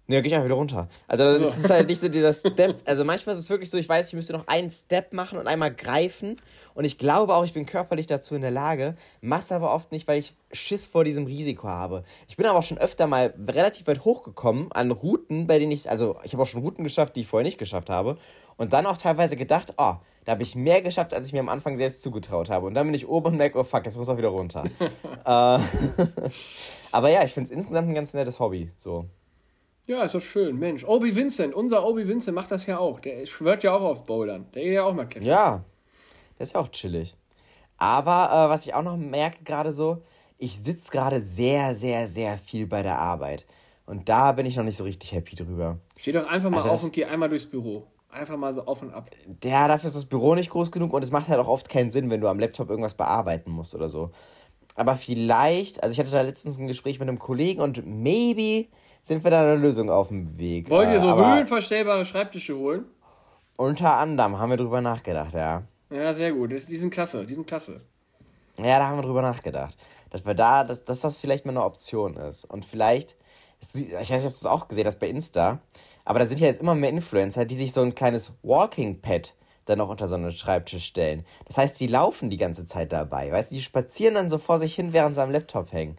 Was? 0.06 0.08
Ne, 0.08 0.22
gehe 0.22 0.28
ich 0.28 0.34
einfach 0.34 0.46
wieder 0.46 0.56
runter. 0.56 0.88
Also 1.08 1.24
dann 1.24 1.42
So. 1.42 1.48
ist 1.48 1.70
halt 1.70 1.88
nicht 1.88 2.00
so 2.00 2.08
dieser 2.08 2.32
Step. 2.32 2.76
Also 2.84 3.04
manchmal 3.04 3.34
ist 3.34 3.40
es 3.40 3.50
wirklich 3.50 3.70
so, 3.70 3.78
ich 3.78 3.88
weiß, 3.88 4.08
ich 4.08 4.14
müsste 4.14 4.32
noch 4.34 4.46
einen 4.46 4.70
Step 4.70 5.12
machen 5.12 5.38
und 5.38 5.46
einmal 5.46 5.74
greifen. 5.74 6.36
Und 6.74 6.84
ich 6.84 6.98
glaube 6.98 7.34
auch, 7.34 7.44
ich 7.44 7.52
bin 7.54 7.66
körperlich 7.66 8.06
dazu 8.06 8.34
in 8.34 8.42
der 8.42 8.50
Lage, 8.50 8.96
mach's 9.20 9.50
aber 9.52 9.72
oft 9.72 9.92
nicht, 9.92 10.06
weil 10.08 10.18
ich 10.18 10.34
Schiss 10.52 10.86
vor 10.86 11.04
diesem 11.04 11.24
Risiko 11.26 11.68
habe. 11.68 12.04
Ich 12.28 12.36
bin 12.36 12.46
aber 12.46 12.58
auch 12.58 12.64
schon 12.64 12.78
öfter 12.78 13.06
mal 13.06 13.32
relativ 13.48 13.86
weit 13.86 14.04
hochgekommen 14.04 14.70
an 14.72 14.90
Routen, 14.90 15.46
bei 15.46 15.58
denen 15.58 15.72
ich, 15.72 15.88
also 15.88 16.16
ich 16.24 16.32
habe 16.32 16.42
auch 16.42 16.46
schon 16.46 16.62
Routen 16.62 16.84
geschafft, 16.84 17.16
die 17.16 17.20
ich 17.20 17.26
vorher 17.26 17.44
nicht 17.44 17.58
geschafft 17.58 17.88
habe. 17.90 18.18
Und 18.56 18.72
dann 18.72 18.86
auch 18.86 18.96
teilweise 18.96 19.36
gedacht, 19.36 19.74
oh, 19.78 19.94
da 20.24 20.32
habe 20.32 20.42
ich 20.42 20.54
mehr 20.54 20.80
geschafft, 20.80 21.12
als 21.12 21.26
ich 21.26 21.32
mir 21.32 21.40
am 21.40 21.48
Anfang 21.48 21.76
selbst 21.76 22.02
zugetraut 22.02 22.50
habe. 22.50 22.66
Und 22.66 22.74
dann 22.74 22.86
bin 22.86 22.94
ich 22.94 23.08
oben 23.08 23.32
und 23.32 23.36
merke, 23.36 23.58
oh 23.58 23.64
fuck, 23.64 23.84
jetzt 23.84 23.96
muss 23.96 24.08
auch 24.08 24.16
wieder 24.16 24.28
runter. 24.28 24.64
äh, 24.80 25.58
aber 26.92 27.08
ja, 27.10 27.24
ich 27.24 27.32
finde 27.32 27.48
es 27.48 27.50
insgesamt 27.50 27.88
ein 27.88 27.94
ganz 27.94 28.14
nettes 28.14 28.38
Hobby. 28.40 28.70
So. 28.76 29.06
Ja, 29.86 30.02
ist 30.02 30.14
doch 30.14 30.20
schön. 30.20 30.58
Mensch, 30.58 30.84
Obi 30.84 31.14
Vincent, 31.14 31.54
unser 31.54 31.86
Obi 31.86 32.08
Vincent 32.08 32.34
macht 32.34 32.50
das 32.50 32.64
ja 32.66 32.78
auch. 32.78 33.00
Der 33.00 33.26
schwört 33.26 33.62
ja 33.62 33.74
auch 33.74 33.82
aufs 33.82 34.04
Bouldern. 34.04 34.46
Der 34.54 34.62
geht 34.62 34.72
ja 34.72 34.84
auch 34.84 34.94
mal 34.94 35.04
klettern. 35.04 35.28
Ja, 35.28 35.64
das 36.38 36.48
ist 36.48 36.54
ja 36.54 36.60
auch 36.60 36.68
chillig. 36.68 37.14
Aber 37.76 38.46
äh, 38.46 38.48
was 38.48 38.64
ich 38.64 38.72
auch 38.74 38.82
noch 38.82 38.96
merke 38.96 39.44
gerade 39.44 39.72
so, 39.72 40.02
ich 40.38 40.62
sitze 40.62 40.90
gerade 40.90 41.20
sehr, 41.20 41.74
sehr, 41.74 42.06
sehr 42.06 42.38
viel 42.38 42.66
bei 42.66 42.82
der 42.82 42.98
Arbeit. 42.98 43.46
Und 43.86 44.08
da 44.08 44.32
bin 44.32 44.46
ich 44.46 44.56
noch 44.56 44.64
nicht 44.64 44.76
so 44.78 44.84
richtig 44.84 45.12
happy 45.12 45.36
drüber. 45.36 45.78
Steh 45.96 46.12
doch 46.12 46.26
einfach 46.26 46.48
mal 46.48 46.62
Also 46.62 46.70
auf 46.70 46.84
und 46.84 46.92
geh 46.92 47.04
einmal 47.04 47.28
durchs 47.28 47.46
Büro. 47.46 47.86
Einfach 48.10 48.36
mal 48.36 48.54
so 48.54 48.64
auf 48.64 48.80
und 48.80 48.92
ab. 48.94 49.10
Ja, 49.42 49.68
dafür 49.68 49.88
ist 49.88 49.96
das 49.96 50.06
Büro 50.06 50.34
nicht 50.34 50.48
groß 50.48 50.72
genug 50.72 50.92
und 50.92 51.02
es 51.02 51.10
macht 51.10 51.28
halt 51.28 51.40
auch 51.40 51.48
oft 51.48 51.68
keinen 51.68 51.90
Sinn, 51.90 52.08
wenn 52.08 52.20
du 52.20 52.28
am 52.28 52.38
Laptop 52.38 52.70
irgendwas 52.70 52.94
bearbeiten 52.94 53.50
musst 53.50 53.74
oder 53.74 53.90
so. 53.90 54.12
Aber 54.76 54.96
vielleicht, 54.96 55.82
also 55.82 55.92
ich 55.92 55.98
hatte 55.98 56.10
da 56.10 56.22
letztens 56.22 56.58
ein 56.58 56.68
Gespräch 56.68 56.98
mit 56.98 57.08
einem 57.08 57.18
Kollegen 57.18 57.60
und 57.60 57.84
maybe 57.84 58.68
sind 59.04 59.22
wir 59.22 59.30
da 59.30 59.42
eine 59.42 59.56
Lösung 59.56 59.90
auf 59.90 60.08
dem 60.08 60.36
Weg. 60.38 60.70
Wollt 60.70 60.88
ihr 60.88 60.98
so 60.98 61.08
aber 61.08 61.36
höhenverstellbare 61.36 62.04
Schreibtische 62.04 62.56
holen? 62.56 62.86
Unter 63.56 63.98
anderem 63.98 64.38
haben 64.38 64.50
wir 64.50 64.56
drüber 64.56 64.80
nachgedacht, 64.80 65.34
ja. 65.34 65.62
Ja, 65.90 66.12
sehr 66.12 66.32
gut. 66.32 66.50
Die 66.50 66.76
sind 66.76 66.90
klasse. 66.90 67.24
Die 67.24 67.34
sind 67.34 67.46
klasse. 67.46 67.82
Ja, 68.56 68.78
da 68.78 68.88
haben 68.88 68.98
wir 68.98 69.02
drüber 69.02 69.22
nachgedacht. 69.22 69.76
Dass 70.10 70.24
wir 70.24 70.34
da, 70.34 70.64
dass, 70.64 70.84
dass 70.84 71.00
das 71.00 71.20
vielleicht 71.20 71.44
mal 71.44 71.52
eine 71.52 71.64
Option 71.64 72.16
ist. 72.16 72.46
Und 72.46 72.64
vielleicht, 72.64 73.16
ich 73.60 73.92
weiß 73.92 74.10
nicht, 74.10 74.26
ob 74.26 74.32
du 74.32 74.36
es 74.36 74.46
auch 74.46 74.68
gesehen 74.68 74.86
hast 74.86 75.00
bei 75.00 75.08
Insta, 75.08 75.58
aber 76.04 76.18
da 76.18 76.26
sind 76.26 76.40
ja 76.40 76.46
jetzt 76.46 76.60
immer 76.60 76.74
mehr 76.74 76.90
Influencer, 76.90 77.44
die 77.44 77.56
sich 77.56 77.72
so 77.72 77.82
ein 77.82 77.94
kleines 77.94 78.32
Walking 78.42 79.00
Pad 79.00 79.34
dann 79.66 79.78
noch 79.78 79.88
unter 79.88 80.08
so 80.08 80.14
einen 80.14 80.32
Schreibtisch 80.32 80.86
stellen. 80.86 81.24
Das 81.46 81.58
heißt, 81.58 81.78
die 81.78 81.86
laufen 81.86 82.30
die 82.30 82.36
ganze 82.36 82.66
Zeit 82.66 82.92
dabei. 82.92 83.30
Weißt 83.30 83.50
du, 83.50 83.54
die 83.54 83.62
spazieren 83.62 84.14
dann 84.14 84.28
so 84.28 84.38
vor 84.38 84.58
sich 84.58 84.74
hin, 84.74 84.92
während 84.92 85.14
sie 85.14 85.22
am 85.22 85.30
Laptop 85.30 85.72
hängen. 85.72 85.96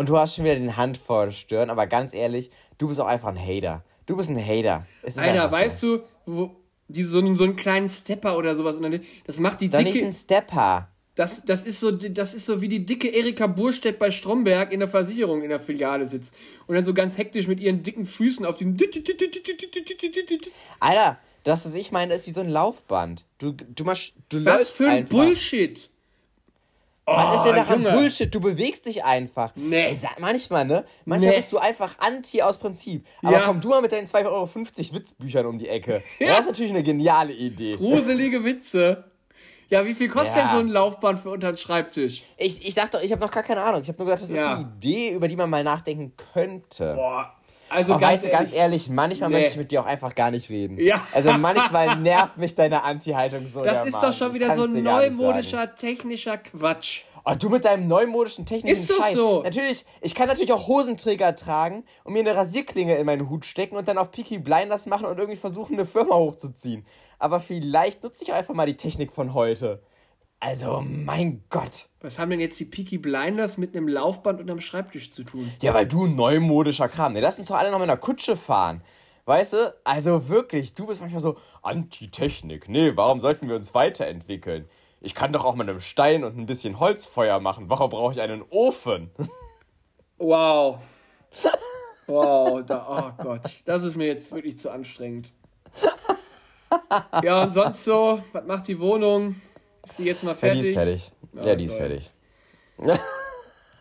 Und 0.00 0.08
du 0.08 0.16
hast 0.16 0.34
schon 0.36 0.46
wieder 0.46 0.54
den 0.54 0.78
Hand 0.78 0.96
vor 0.96 1.26
der 1.26 1.32
Stirn, 1.32 1.68
aber 1.68 1.86
ganz 1.86 2.14
ehrlich, 2.14 2.50
du 2.78 2.88
bist 2.88 2.98
auch 3.02 3.06
einfach 3.06 3.28
ein 3.28 3.38
Hater. 3.38 3.84
Du 4.06 4.16
bist 4.16 4.30
ein 4.30 4.38
Hater. 4.38 4.86
Alter, 5.04 5.20
einfach 5.44 5.50
so. 5.50 5.56
weißt 5.58 5.82
du, 5.82 5.98
wo, 6.24 6.56
die, 6.88 7.02
so, 7.02 7.18
einen- 7.18 7.36
so 7.36 7.44
einen 7.44 7.54
kleinen 7.54 7.90
Stepper 7.90 8.38
oder 8.38 8.56
sowas. 8.56 8.78
Das 9.26 9.38
macht 9.38 9.60
die 9.60 9.66
Ist 9.66 9.74
doch 9.74 9.82
nicht 9.82 9.96
dicke. 9.96 10.06
ein 10.06 10.12
Stepper. 10.12 10.88
Das, 11.16 11.44
das, 11.44 11.64
ist 11.64 11.80
so, 11.80 11.90
das 11.90 12.32
ist 12.32 12.46
so 12.46 12.62
wie 12.62 12.68
die 12.68 12.86
dicke 12.86 13.08
Erika 13.08 13.46
Burstedt 13.46 13.98
bei 13.98 14.10
Stromberg 14.10 14.72
in 14.72 14.80
der 14.80 14.88
Versicherung 14.88 15.42
in 15.42 15.50
der 15.50 15.60
Filiale 15.60 16.06
sitzt. 16.06 16.34
Und 16.66 16.76
dann 16.76 16.86
so 16.86 16.94
ganz 16.94 17.18
hektisch 17.18 17.46
mit 17.46 17.60
ihren 17.60 17.82
dicken 17.82 18.06
Füßen 18.06 18.46
auf 18.46 18.56
dem. 18.56 18.78
Alter, 20.80 21.18
das, 21.44 21.66
was 21.66 21.74
ich 21.74 21.92
meine, 21.92 22.14
ist 22.14 22.26
wie 22.26 22.30
so 22.30 22.40
ein 22.40 22.48
Laufband. 22.48 23.26
Du, 23.36 23.52
du, 23.52 23.84
machst, 23.84 24.14
du 24.30 24.42
Was 24.46 24.70
für 24.70 24.84
ein 24.88 24.98
einfach. 25.00 25.10
Bullshit! 25.10 25.89
Was 27.16 27.36
ist 27.38 27.44
denn 27.44 27.56
daran 27.56 27.82
Junge. 27.82 27.94
Bullshit? 27.96 28.34
Du 28.34 28.40
bewegst 28.40 28.86
dich 28.86 29.04
einfach. 29.04 29.52
Nee. 29.56 29.86
Ey, 29.88 29.98
manchmal, 30.18 30.64
ne? 30.64 30.84
Manchmal 31.04 31.30
Nee. 31.32 31.36
bist 31.38 31.52
du 31.52 31.58
einfach 31.58 31.98
anti 31.98 32.42
aus 32.42 32.58
Prinzip. 32.58 33.04
Aber 33.22 33.32
Ja. 33.38 33.46
komm 33.46 33.60
du 33.60 33.68
mal 33.70 33.82
mit 33.82 33.92
deinen 33.92 34.06
2,50 34.06 34.26
Euro 34.26 34.94
Witzbüchern 34.98 35.46
um 35.46 35.58
die 35.58 35.68
Ecke. 35.68 36.02
Ja. 36.20 36.28
Das 36.36 36.40
ist 36.40 36.46
natürlich 36.48 36.70
eine 36.72 36.82
geniale 36.82 37.32
Idee. 37.32 37.74
Gruselige 37.74 38.44
Witze. 38.44 39.04
Ja, 39.68 39.86
wie 39.86 39.94
viel 39.94 40.08
kostet 40.08 40.36
Ja. 40.42 40.48
denn 40.48 40.50
so 40.50 40.58
ein 40.58 40.68
Laufband 40.68 41.20
für 41.20 41.30
unter 41.30 41.52
den 41.52 41.56
Schreibtisch? 41.56 42.24
Ich, 42.36 42.66
ich 42.66 42.74
sag 42.74 42.90
doch, 42.90 43.00
ich 43.02 43.12
habe 43.12 43.20
noch 43.20 43.30
gar 43.30 43.44
keine 43.44 43.62
Ahnung. 43.62 43.82
Ich 43.82 43.88
habe 43.88 43.98
nur 43.98 44.06
gesagt, 44.06 44.22
das 44.24 44.30
ist 44.30 44.38
eine 44.38 44.62
Idee, 44.62 45.10
über 45.10 45.28
die 45.28 45.36
man 45.36 45.48
mal 45.48 45.62
nachdenken 45.62 46.12
könnte. 46.32 46.94
Boah. 46.94 47.32
Also 47.70 47.92
Aber 47.94 48.00
ganz 48.00 48.12
weißt 48.12 48.24
du, 48.24 48.30
ganz 48.30 48.52
ehrlich, 48.52 48.90
manchmal 48.90 49.30
Nee. 49.30 49.36
möchte 49.36 49.50
ich 49.52 49.56
mit 49.56 49.70
dir 49.70 49.80
auch 49.80 49.86
einfach 49.86 50.14
gar 50.14 50.30
nicht 50.30 50.50
reden. 50.50 50.78
Ja. 50.78 51.00
Also 51.12 51.32
manchmal 51.32 51.96
nervt 52.00 52.36
mich 52.36 52.54
deine 52.54 52.82
Anti-Haltung 52.82 53.46
so. 53.46 53.62
das 53.62 53.84
ist 53.86 53.92
Mann. 53.92 54.02
doch 54.02 54.12
schon 54.12 54.34
wieder 54.34 54.54
so 54.54 54.66
sagen. 54.66 54.82
neumodischer, 54.82 55.74
technischer 55.76 56.38
Quatsch. 56.38 57.02
Oh, 57.24 57.34
du 57.38 57.50
mit 57.50 57.66
deinem 57.66 57.86
neumodischen 57.86 58.46
technischen 58.46 58.72
Ist 58.80 58.90
doch 58.90 58.96
Scheiß. 59.04 59.12
so. 59.14 59.42
Natürlich, 59.42 59.84
ich 60.00 60.14
kann 60.14 60.26
natürlich 60.28 60.52
auch 60.52 60.66
Hosenträger 60.68 61.34
tragen 61.34 61.84
und 62.02 62.14
mir 62.14 62.20
eine 62.20 62.34
Rasierklinge 62.34 62.96
in 62.96 63.04
meinen 63.06 63.28
Hut 63.28 63.44
stecken 63.44 63.76
und 63.76 63.86
dann 63.88 63.98
auf 63.98 64.10
Peaky 64.10 64.38
Blinders 64.38 64.86
machen 64.86 65.06
und 65.06 65.18
irgendwie 65.18 65.38
versuchen, 65.38 65.74
eine 65.74 65.84
Firma 65.84 66.14
hochzuziehen. 66.16 66.86
Aber 67.18 67.38
vielleicht 67.38 68.02
nutze 68.02 68.24
ich 68.24 68.32
auch 68.32 68.36
einfach 68.36 68.54
mal 68.54 68.64
die 68.66 68.76
Technik 68.76 69.12
von 69.12 69.34
heute. 69.34 69.82
Also, 70.42 70.80
mein 70.80 71.44
Gott. 71.50 71.88
Was 72.00 72.18
haben 72.18 72.30
denn 72.30 72.40
jetzt 72.40 72.58
die 72.58 72.64
Peaky 72.64 72.96
Blinders 72.96 73.58
mit 73.58 73.76
einem 73.76 73.88
Laufband 73.88 74.40
unterm 74.40 74.60
Schreibtisch 74.60 75.12
zu 75.12 75.22
tun? 75.22 75.52
Ja, 75.60 75.74
weil 75.74 75.86
du 75.86 76.06
neumodischer 76.06 76.88
Kram. 76.88 77.12
Ne, 77.12 77.20
lass 77.20 77.38
uns 77.38 77.48
doch 77.48 77.56
alle 77.56 77.70
noch 77.70 77.78
mit 77.78 77.90
einer 77.90 77.98
Kutsche 77.98 78.36
fahren. 78.36 78.82
Weißt 79.26 79.52
du? 79.52 79.74
Also 79.84 80.30
wirklich, 80.30 80.72
du 80.72 80.86
bist 80.86 81.02
manchmal 81.02 81.20
so 81.20 81.36
Anti-Technik. 81.60 82.70
Nee, 82.70 82.92
warum 82.96 83.20
sollten 83.20 83.48
wir 83.48 83.56
uns 83.56 83.74
weiterentwickeln? 83.74 84.66
Ich 85.02 85.14
kann 85.14 85.32
doch 85.32 85.44
auch 85.44 85.54
mit 85.54 85.68
einem 85.68 85.80
Stein 85.80 86.24
und 86.24 86.38
ein 86.38 86.46
bisschen 86.46 86.80
Holzfeuer 86.80 87.38
machen. 87.38 87.68
Warum 87.68 87.90
brauche 87.90 88.12
ich 88.12 88.20
einen 88.20 88.42
Ofen? 88.50 89.10
Wow. 90.22 90.80
Wow, 92.06 92.62
da, 92.66 93.14
oh 93.18 93.22
Gott. 93.22 93.62
Das 93.64 93.82
ist 93.82 93.96
mir 93.96 94.06
jetzt 94.06 94.32
wirklich 94.32 94.58
zu 94.58 94.68
anstrengend. 94.68 95.32
ja, 97.22 97.44
und 97.44 97.54
sonst 97.54 97.84
so, 97.84 98.20
was 98.32 98.44
macht 98.44 98.68
die 98.68 98.78
Wohnung? 98.78 99.36
Ist 99.84 99.96
sie 99.96 100.04
jetzt 100.04 100.22
mal 100.22 100.34
fertig? 100.34 100.58
Ja, 100.58 100.62
die 100.62 100.68
ist 100.68 100.74
fertig. 100.74 101.12
Ja, 101.34 101.46
ja 101.46 101.56
die 101.56 101.66
toll. 101.66 101.72
ist 101.72 101.78
fertig. 101.78 102.10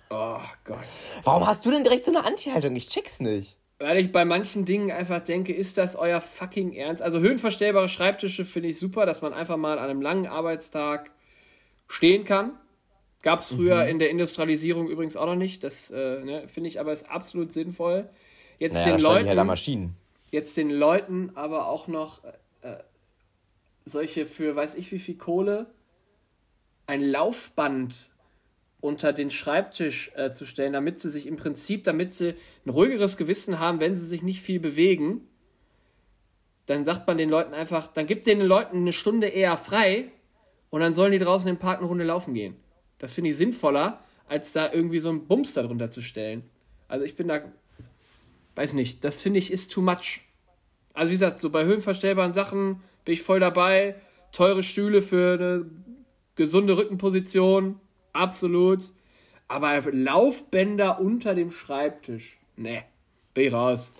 oh 0.10 0.40
Gott. 0.66 0.78
Warum 1.24 1.48
hast 1.48 1.66
du 1.66 1.72
denn 1.72 1.84
direkt 1.84 2.06
so 2.06 2.12
eine 2.12 2.26
Anti-Haltung? 2.26 2.76
Ich 2.76 2.90
check's 2.90 3.20
nicht. 3.20 3.58
Weil 3.80 3.98
ich 3.98 4.12
bei 4.12 4.26
manchen 4.26 4.66
Dingen 4.66 4.92
einfach 4.92 5.22
denke, 5.22 5.54
ist 5.54 5.78
das 5.78 5.96
euer 5.96 6.20
fucking 6.20 6.74
Ernst? 6.74 7.02
Also 7.02 7.20
höhenverstellbare 7.20 7.88
Schreibtische 7.88 8.44
finde 8.44 8.70
ich 8.70 8.78
super, 8.78 9.06
dass 9.06 9.22
man 9.22 9.34
einfach 9.34 9.56
mal 9.56 9.80
an 9.80 9.90
einem 9.90 10.02
langen 10.02 10.28
Arbeitstag 10.28 11.12
stehen 11.88 12.26
kann. 12.26 12.52
Gab 13.22 13.40
es 13.40 13.52
früher 13.52 13.84
mhm. 13.84 13.90
in 13.90 14.00
der 14.00 14.10
Industrialisierung 14.10 14.90
übrigens 14.90 15.16
auch 15.16 15.26
noch 15.26 15.36
nicht. 15.36 15.64
Das 15.64 15.92
äh, 15.92 16.24
ne, 16.24 16.48
finde 16.48 16.70
ich 16.70 16.80
aber 16.80 16.92
ist 16.92 17.10
absolut 17.10 17.54
sinnvoll. 17.54 18.10
Jetzt 18.60 18.76
naja, 18.76 18.98
den 18.98 19.02
Leuten. 19.02 19.30
Halt 19.30 19.46
Maschinen. 19.46 19.96
Jetzt 20.32 20.58
den 20.58 20.70
Leuten 20.70 21.32
aber 21.36 21.68
auch 21.68 21.88
noch 21.88 22.24
äh, 22.62 22.76
solche 23.86 24.26
für 24.26 24.56
weiß 24.56 24.76
ich 24.76 24.92
wie 24.92 25.00
viel 25.00 25.16
Kohle 25.16 25.68
ein 26.90 27.04
Laufband 27.04 28.10
unter 28.82 29.14
den 29.14 29.30
Schreibtisch 29.30 30.12
äh, 30.16 30.32
zu 30.32 30.46
stellen, 30.46 30.74
damit 30.74 31.00
sie 31.00 31.12
sich 31.12 31.28
im 31.28 31.36
Prinzip, 31.36 31.84
damit 31.84 32.16
sie 32.16 32.34
ein 32.66 32.70
ruhigeres 32.72 33.16
Gewissen 33.16 33.60
haben, 33.60 33.80
wenn 33.80 33.96
sie 33.96 34.08
sich 34.08 34.24
nicht 34.24 34.42
viel 34.42 34.60
bewegen. 34.60 35.28
Dann 36.66 36.86
sagt 36.86 37.06
man 37.06 37.20
den 37.20 37.30
Leuten 37.30 37.54
einfach, 37.54 37.88
dann 37.88 38.08
gibt 38.08 38.26
den 38.26 38.42
Leuten 38.42 38.78
eine 38.78 38.94
Stunde 38.94 39.28
eher 39.28 39.56
frei 39.56 40.12
und 40.72 40.82
dann 40.82 40.96
sollen 40.96 41.12
die 41.12 41.20
draußen 41.20 41.48
im 41.48 41.58
Park 41.58 41.80
eine 41.80 41.88
Runde 41.88 42.06
laufen 42.06 42.34
gehen. 42.34 42.56
Das 42.98 43.14
finde 43.14 43.30
ich 43.30 43.38
sinnvoller, 43.38 44.04
als 44.28 44.52
da 44.52 44.72
irgendwie 44.72 45.00
so 45.00 45.10
einen 45.10 45.28
Bums 45.28 45.54
darunter 45.54 45.92
zu 45.92 46.02
stellen. 46.02 46.44
Also 46.88 47.06
ich 47.06 47.16
bin 47.16 47.28
da, 47.28 47.42
weiß 48.56 48.74
nicht, 48.74 49.04
das 49.04 49.22
finde 49.22 49.38
ich 49.38 49.52
ist 49.52 49.72
too 49.72 49.82
much. 49.82 50.22
Also 50.94 51.10
wie 51.10 51.16
gesagt, 51.16 51.40
so 51.40 51.52
bei 51.52 51.66
höhenverstellbaren 51.66 52.34
Sachen 52.34 52.82
bin 53.06 53.14
ich 53.14 53.22
voll 53.22 53.40
dabei. 53.40 53.96
Teure 54.32 54.64
Stühle 54.64 55.02
für 55.02 55.34
eine 55.34 55.66
gesunde 56.40 56.78
Rückenposition, 56.78 57.80
absolut. 58.14 58.94
Aber 59.50 59.82
Laufbänder 59.92 61.02
unter 61.02 61.36
dem 61.36 61.52
Schreibtisch, 61.52 62.38
ne, 62.56 62.84
bin 63.34 63.48
ich 63.48 63.54
raus. 63.54 63.92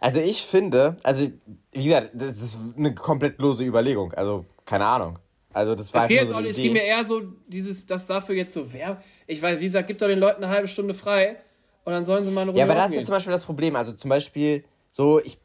Also 0.00 0.20
ich 0.20 0.42
finde, 0.42 0.96
also 1.04 1.28
wie 1.72 1.84
gesagt, 1.84 2.10
das 2.14 2.38
ist 2.38 2.58
eine 2.76 2.92
komplett 2.94 3.38
lose 3.38 3.64
Überlegung. 3.64 4.12
Also 4.14 4.44
keine 4.66 4.84
Ahnung. 4.84 5.18
Also 5.52 5.76
das 5.76 5.94
war 5.94 6.02
es 6.02 6.08
geht 6.08 6.22
jetzt 6.22 6.30
so 6.30 6.36
auch 6.36 6.40
nicht, 6.40 6.50
es 6.50 6.56
geht 6.56 6.72
mir 6.72 6.82
eher 6.82 7.06
so 7.06 7.22
dieses, 7.46 7.86
dass 7.86 8.06
dafür 8.06 8.34
jetzt 8.34 8.52
so 8.52 8.72
wer, 8.72 9.00
ich 9.28 9.40
weiß, 9.40 9.60
wie 9.60 9.64
gesagt, 9.64 9.86
gibt 9.86 10.02
doch 10.02 10.08
den 10.08 10.18
Leuten 10.18 10.42
eine 10.42 10.52
halbe 10.52 10.66
Stunde 10.66 10.92
frei 10.92 11.36
und 11.84 11.92
dann 11.92 12.04
sollen 12.04 12.24
sie 12.24 12.32
mal 12.32 12.40
eine 12.40 12.50
Runde 12.50 12.58
Ja, 12.58 12.64
aber 12.66 12.74
das 12.74 12.90
ist 12.90 12.96
jetzt 12.96 13.06
zum 13.06 13.14
Beispiel 13.14 13.32
das 13.32 13.44
Problem. 13.44 13.76
Also 13.76 13.92
zum 13.92 14.08
Beispiel 14.08 14.64
so, 14.90 15.20
ich, 15.20 15.38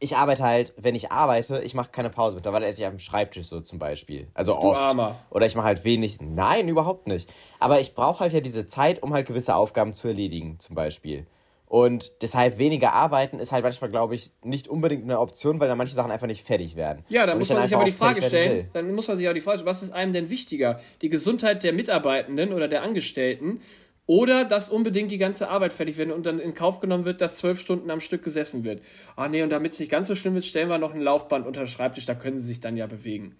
ich 0.00 0.16
arbeite 0.16 0.44
halt, 0.44 0.72
wenn 0.76 0.94
ich 0.94 1.10
arbeite, 1.10 1.60
ich 1.64 1.74
mache 1.74 1.90
keine 1.90 2.10
Pause 2.10 2.36
mittlerweile 2.36 2.66
esse 2.66 2.82
ich 2.82 2.88
dem 2.88 2.98
Schreibtisch 2.98 3.46
so 3.48 3.60
zum 3.60 3.78
Beispiel. 3.78 4.28
Also 4.34 4.54
du 4.54 4.60
oft. 4.60 4.78
Armer. 4.78 5.16
Oder 5.30 5.46
ich 5.46 5.56
mache 5.56 5.66
halt 5.66 5.84
wenig. 5.84 6.18
Nein, 6.20 6.68
überhaupt 6.68 7.06
nicht. 7.06 7.32
Aber 7.58 7.80
ich 7.80 7.94
brauche 7.94 8.20
halt 8.20 8.32
ja 8.32 8.40
diese 8.40 8.66
Zeit, 8.66 9.02
um 9.02 9.12
halt 9.12 9.26
gewisse 9.26 9.54
Aufgaben 9.54 9.92
zu 9.92 10.08
erledigen, 10.08 10.58
zum 10.60 10.76
Beispiel. 10.76 11.26
Und 11.66 12.12
deshalb 12.22 12.56
weniger 12.56 12.94
arbeiten 12.94 13.40
ist 13.40 13.52
halt 13.52 13.62
manchmal, 13.62 13.90
glaube 13.90 14.14
ich, 14.14 14.30
nicht 14.42 14.68
unbedingt 14.68 15.02
eine 15.02 15.20
Option, 15.20 15.60
weil 15.60 15.68
dann 15.68 15.76
manche 15.76 15.94
Sachen 15.94 16.10
einfach 16.10 16.26
nicht 16.26 16.46
fertig 16.46 16.76
werden. 16.76 17.04
Ja, 17.10 17.26
dann 17.26 17.36
muss 17.38 17.50
man 17.50 17.62
sich 17.62 17.74
aber 17.74 17.84
die 17.84 17.90
Frage 17.90 18.22
stellen, 18.22 18.70
dann 18.72 18.94
muss 18.94 19.06
man 19.06 19.18
sich 19.18 19.28
auch 19.28 19.34
die 19.34 19.42
Frage 19.42 19.58
stellen, 19.58 19.68
was 19.68 19.82
ist 19.82 19.90
einem 19.90 20.14
denn 20.14 20.30
wichtiger? 20.30 20.80
Die 21.02 21.10
Gesundheit 21.10 21.64
der 21.64 21.74
Mitarbeitenden 21.74 22.54
oder 22.54 22.68
der 22.68 22.82
Angestellten 22.82 23.60
oder 24.08 24.44
dass 24.44 24.68
unbedingt 24.68 25.12
die 25.12 25.18
ganze 25.18 25.48
Arbeit 25.48 25.72
fertig 25.72 25.96
wird 25.98 26.10
und 26.10 26.26
dann 26.26 26.40
in 26.40 26.54
Kauf 26.54 26.80
genommen 26.80 27.04
wird, 27.04 27.20
dass 27.20 27.36
zwölf 27.36 27.60
Stunden 27.60 27.92
am 27.92 28.00
Stück 28.00 28.24
gesessen 28.24 28.64
wird. 28.64 28.82
Ah 29.14 29.28
nee, 29.28 29.44
und 29.44 29.50
damit 29.50 29.74
es 29.74 29.78
nicht 29.78 29.92
ganz 29.92 30.08
so 30.08 30.16
schlimm 30.16 30.34
wird, 30.34 30.44
stellen 30.44 30.68
wir 30.68 30.78
noch 30.78 30.94
ein 30.94 31.00
Laufband 31.00 31.46
unter 31.46 31.68
Schreibtisch, 31.68 32.06
da 32.06 32.16
können 32.16 32.40
sie 32.40 32.46
sich 32.46 32.58
dann 32.58 32.76
ja 32.76 32.88
bewegen 32.88 33.36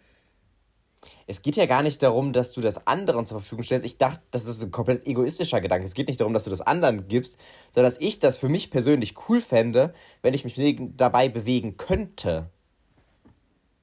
es 1.31 1.42
geht 1.42 1.57
ja 1.57 1.66
gar 1.66 1.83
nicht 1.83 2.02
darum, 2.02 2.33
dass 2.33 2.52
du 2.52 2.62
das 2.62 2.87
anderen 2.87 3.26
zur 3.26 3.40
Verfügung 3.40 3.62
stellst. 3.62 3.85
Ich 3.85 3.98
dachte, 3.98 4.22
das 4.31 4.46
ist 4.46 4.62
ein 4.62 4.70
komplett 4.70 5.07
egoistischer 5.07 5.61
Gedanke. 5.61 5.85
Es 5.85 5.92
geht 5.92 6.09
nicht 6.09 6.20
darum, 6.20 6.33
dass 6.33 6.44
du 6.44 6.50
das 6.50 6.62
anderen 6.62 7.07
gibst, 7.07 7.38
sondern 7.72 7.92
dass 7.92 8.00
ich 8.00 8.18
das 8.18 8.38
für 8.38 8.48
mich 8.48 8.70
persönlich 8.70 9.14
cool 9.28 9.42
fände, 9.42 9.92
wenn 10.22 10.33
ich 10.33 10.44
mich 10.44 10.57
dabei 10.96 11.28
bewegen 11.28 11.76
könnte. 11.76 12.48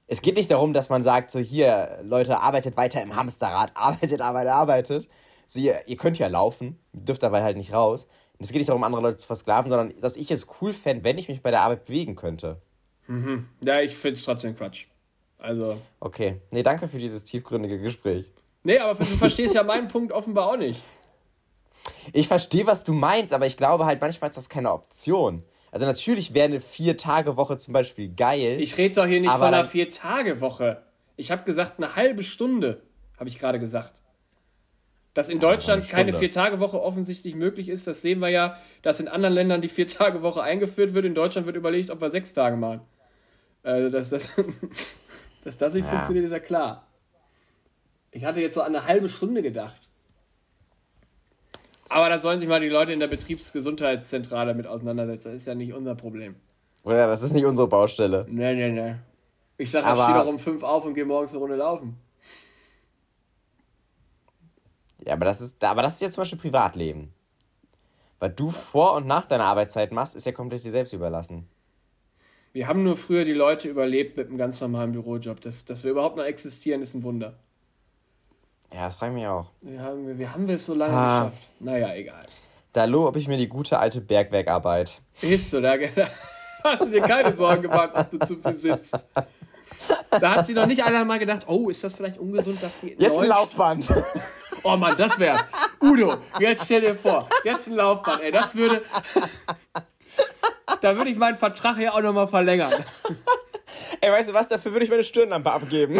Es 0.07 0.23
geht 0.23 0.37
nicht 0.37 0.49
darum, 0.49 0.73
dass 0.73 0.89
man 0.89 1.03
sagt, 1.03 1.29
so 1.29 1.39
hier, 1.39 1.99
Leute, 2.03 2.41
arbeitet 2.41 2.77
weiter 2.77 3.03
im 3.03 3.15
Hamsterrad, 3.15 3.71
arbeitet, 3.75 4.21
arbeitet, 4.21 4.51
arbeitet. 4.51 5.09
So, 5.45 5.59
ihr, 5.59 5.87
ihr 5.87 5.97
könnt 5.97 6.19
ja 6.19 6.27
laufen, 6.27 6.79
dürft 6.93 7.23
dabei 7.23 7.43
halt 7.43 7.57
nicht 7.57 7.73
raus. 7.73 8.07
Es 8.39 8.49
geht 8.49 8.59
nicht 8.59 8.69
darum, 8.69 8.83
andere 8.83 9.01
Leute 9.01 9.17
zu 9.17 9.27
versklaven, 9.27 9.69
sondern 9.69 9.93
dass 10.01 10.17
ich 10.17 10.29
es 10.31 10.47
cool 10.59 10.73
fände, 10.73 11.03
wenn 11.03 11.17
ich 11.17 11.29
mich 11.29 11.41
bei 11.41 11.51
der 11.51 11.61
Arbeit 11.61 11.85
bewegen 11.85 12.15
könnte. 12.15 12.61
Mhm. 13.07 13.47
Ja, 13.61 13.81
ich 13.81 13.95
finde 13.95 14.15
es 14.15 14.23
trotzdem 14.23 14.55
Quatsch. 14.55 14.87
Also. 15.37 15.77
Okay. 15.99 16.41
Nee, 16.51 16.63
danke 16.63 16.87
für 16.87 16.97
dieses 16.97 17.23
tiefgründige 17.25 17.79
Gespräch. 17.79 18.31
Nee, 18.63 18.79
aber 18.79 18.97
du 18.97 19.05
verstehst 19.05 19.53
ja 19.53 19.63
meinen 19.63 19.87
Punkt 19.87 20.11
offenbar 20.11 20.47
auch 20.47 20.57
nicht. 20.57 20.81
Ich 22.13 22.27
verstehe, 22.27 22.65
was 22.65 22.83
du 22.83 22.93
meinst, 22.93 23.31
aber 23.31 23.45
ich 23.45 23.57
glaube 23.57 23.85
halt, 23.85 24.01
manchmal 24.01 24.29
ist 24.31 24.37
das 24.37 24.49
keine 24.49 24.71
Option. 24.71 25.43
Also 25.71 25.85
natürlich 25.85 26.33
wäre 26.33 26.45
eine 26.45 26.61
Vier-Tage-Woche 26.61 27.57
zum 27.57 27.73
Beispiel 27.73 28.09
geil. 28.09 28.59
Ich 28.59 28.77
rede 28.77 28.95
doch 28.95 29.05
hier 29.05 29.21
nicht 29.21 29.31
von 29.31 29.41
einer 29.41 29.65
Vier-Tage-Woche. 29.65 30.81
Ich 31.15 31.31
habe 31.31 31.43
gesagt, 31.43 31.73
eine 31.77 31.95
halbe 31.95 32.23
Stunde, 32.23 32.81
habe 33.17 33.29
ich 33.29 33.37
gerade 33.37 33.59
gesagt. 33.59 34.01
Dass 35.15 35.29
in 35.29 35.39
Deutschland 35.39 35.89
keine 35.89 36.13
Vier-Tage-Woche 36.13 36.79
offensichtlich 36.79 37.33
möglich 37.33 37.69
ist, 37.69 37.87
das 37.87 38.03
sehen 38.03 38.19
wir 38.19 38.29
ja, 38.29 38.57
dass 38.83 38.99
in 38.99 39.07
anderen 39.07 39.33
Ländern 39.33 39.61
die 39.61 39.69
Vier-Tage-Woche 39.69 40.43
eingeführt 40.43 40.93
wird. 40.93 41.05
In 41.05 41.15
Deutschland 41.15 41.47
wird 41.47 41.55
überlegt, 41.55 41.89
ob 41.89 42.01
wir 42.01 42.11
sechs 42.11 42.33
Tage 42.33 42.55
machen. 42.55 42.81
Also 43.63 43.89
das, 43.89 44.09
das 44.09 44.35
Dass 45.45 45.57
das 45.57 45.75
nicht 45.75 45.85
ja. 45.85 45.91
funktioniert, 45.91 46.25
ist 46.25 46.31
ja 46.31 46.39
klar. 46.39 46.87
Ich 48.11 48.25
hatte 48.25 48.41
jetzt 48.41 48.55
so 48.55 48.61
an 48.61 48.75
eine 48.75 48.87
halbe 48.87 49.07
Stunde 49.07 49.43
gedacht. 49.43 49.79
Aber 51.87 52.09
da 52.09 52.17
sollen 52.17 52.39
sich 52.39 52.49
mal 52.49 52.59
die 52.59 52.67
Leute 52.67 52.91
in 52.91 52.99
der 52.99 53.07
Betriebsgesundheitszentrale 53.07 54.55
mit 54.55 54.65
auseinandersetzen. 54.65 55.29
Das 55.29 55.37
ist 55.37 55.45
ja 55.45 55.53
nicht 55.53 55.71
unser 55.71 55.93
Problem. 55.93 56.35
Ja, 56.83 57.05
das 57.05 57.21
ist 57.21 57.33
nicht 57.33 57.45
unsere 57.45 57.67
Baustelle. 57.67 58.25
Nee, 58.27 58.55
nee, 58.55 58.71
nee. 58.71 58.95
Ich 59.57 59.69
sag, 59.69 59.83
ich 59.85 60.01
stehe 60.01 60.17
doch 60.17 60.25
um 60.25 60.39
fünf 60.39 60.63
auf 60.63 60.83
und 60.83 60.95
gehe 60.95 61.05
morgens 61.05 61.31
eine 61.31 61.39
Runde 61.39 61.57
laufen. 61.57 61.95
Ja, 65.05 65.13
aber 65.13 65.25
das 65.25 65.39
ist, 65.39 65.63
aber 65.63 65.81
das 65.81 65.95
ist 65.95 66.01
ja 66.01 66.09
zum 66.09 66.21
Beispiel 66.21 66.39
Privatleben. 66.39 67.13
Was 68.19 68.35
du 68.35 68.49
vor 68.49 68.93
und 68.93 69.05
nach 69.05 69.27
deiner 69.27 69.45
Arbeitszeit 69.45 69.91
machst, 69.91 70.15
ist 70.15 70.25
ja 70.25 70.31
komplett 70.31 70.63
dir 70.63 70.71
selbst 70.71 70.93
überlassen. 70.93 71.47
Wir 72.53 72.67
haben 72.67 72.83
nur 72.83 72.95
früher 72.95 73.25
die 73.25 73.33
Leute 73.33 73.67
überlebt 73.67 74.17
mit 74.17 74.29
einem 74.29 74.37
ganz 74.37 74.61
normalen 74.61 74.93
Bürojob. 74.93 75.41
Das, 75.41 75.65
dass 75.65 75.83
wir 75.83 75.91
überhaupt 75.91 76.15
noch 76.15 76.23
existieren, 76.23 76.81
ist 76.81 76.93
ein 76.93 77.03
Wunder. 77.03 77.33
Ja, 78.73 78.85
das 78.85 78.95
frage 78.95 79.11
ich 79.11 79.19
mich 79.19 79.27
auch. 79.27 79.51
Wie 79.61 79.77
haben 79.77 80.17
wir, 80.17 80.33
haben 80.33 80.49
es 80.49 80.65
so 80.65 80.73
lange 80.73 80.93
ah. 80.93 81.25
geschafft? 81.25 81.49
Naja, 81.59 81.93
egal. 81.93 82.25
Da 82.73 82.85
lobe 82.85 83.19
ich 83.19 83.27
mir 83.27 83.37
die 83.37 83.47
gute 83.47 83.77
alte 83.77 84.01
Bergwerkarbeit. 84.01 85.01
Ist 85.21 85.49
so, 85.49 85.61
da 85.61 85.77
hast 86.63 86.81
du 86.81 86.89
dir 86.89 87.01
keine 87.01 87.35
Sorgen 87.35 87.63
gemacht, 87.63 87.91
ob 87.93 88.09
du 88.11 88.19
zu 88.19 88.37
viel 88.37 88.57
sitzt. 88.57 89.05
Da 90.09 90.35
hat 90.35 90.45
sie 90.45 90.53
noch 90.53 90.65
nicht 90.65 90.83
einmal 90.83 91.05
mal 91.05 91.19
gedacht, 91.19 91.43
oh, 91.47 91.69
ist 91.69 91.83
das 91.83 91.95
vielleicht 91.95 92.17
ungesund, 92.17 92.61
dass 92.61 92.79
die. 92.79 92.95
Jetzt 92.97 93.19
ein 93.19 93.27
Laufband. 93.27 93.91
Oh 94.63 94.75
Mann, 94.77 94.95
das 94.97 95.19
wär's. 95.19 95.45
Udo, 95.81 96.17
jetzt 96.39 96.65
stell 96.65 96.81
dir 96.81 96.95
vor, 96.95 97.29
jetzt 97.43 97.67
ein 97.67 97.75
Laufband, 97.75 98.21
ey, 98.23 98.31
das 98.31 98.55
würde 98.55 98.81
da 100.81 100.95
würde 100.95 101.09
ich 101.09 101.17
meinen 101.17 101.35
Vertrag 101.35 101.77
hier 101.77 101.93
auch 101.93 102.01
nochmal 102.01 102.27
verlängern. 102.27 102.73
Ey, 104.01 104.11
weißt 104.11 104.29
du 104.29 104.33
was? 104.33 104.47
Dafür 104.47 104.71
würde 104.71 104.85
ich 104.85 104.91
meine 104.91 105.03
Stirnlampe 105.03 105.51
abgeben. 105.51 105.97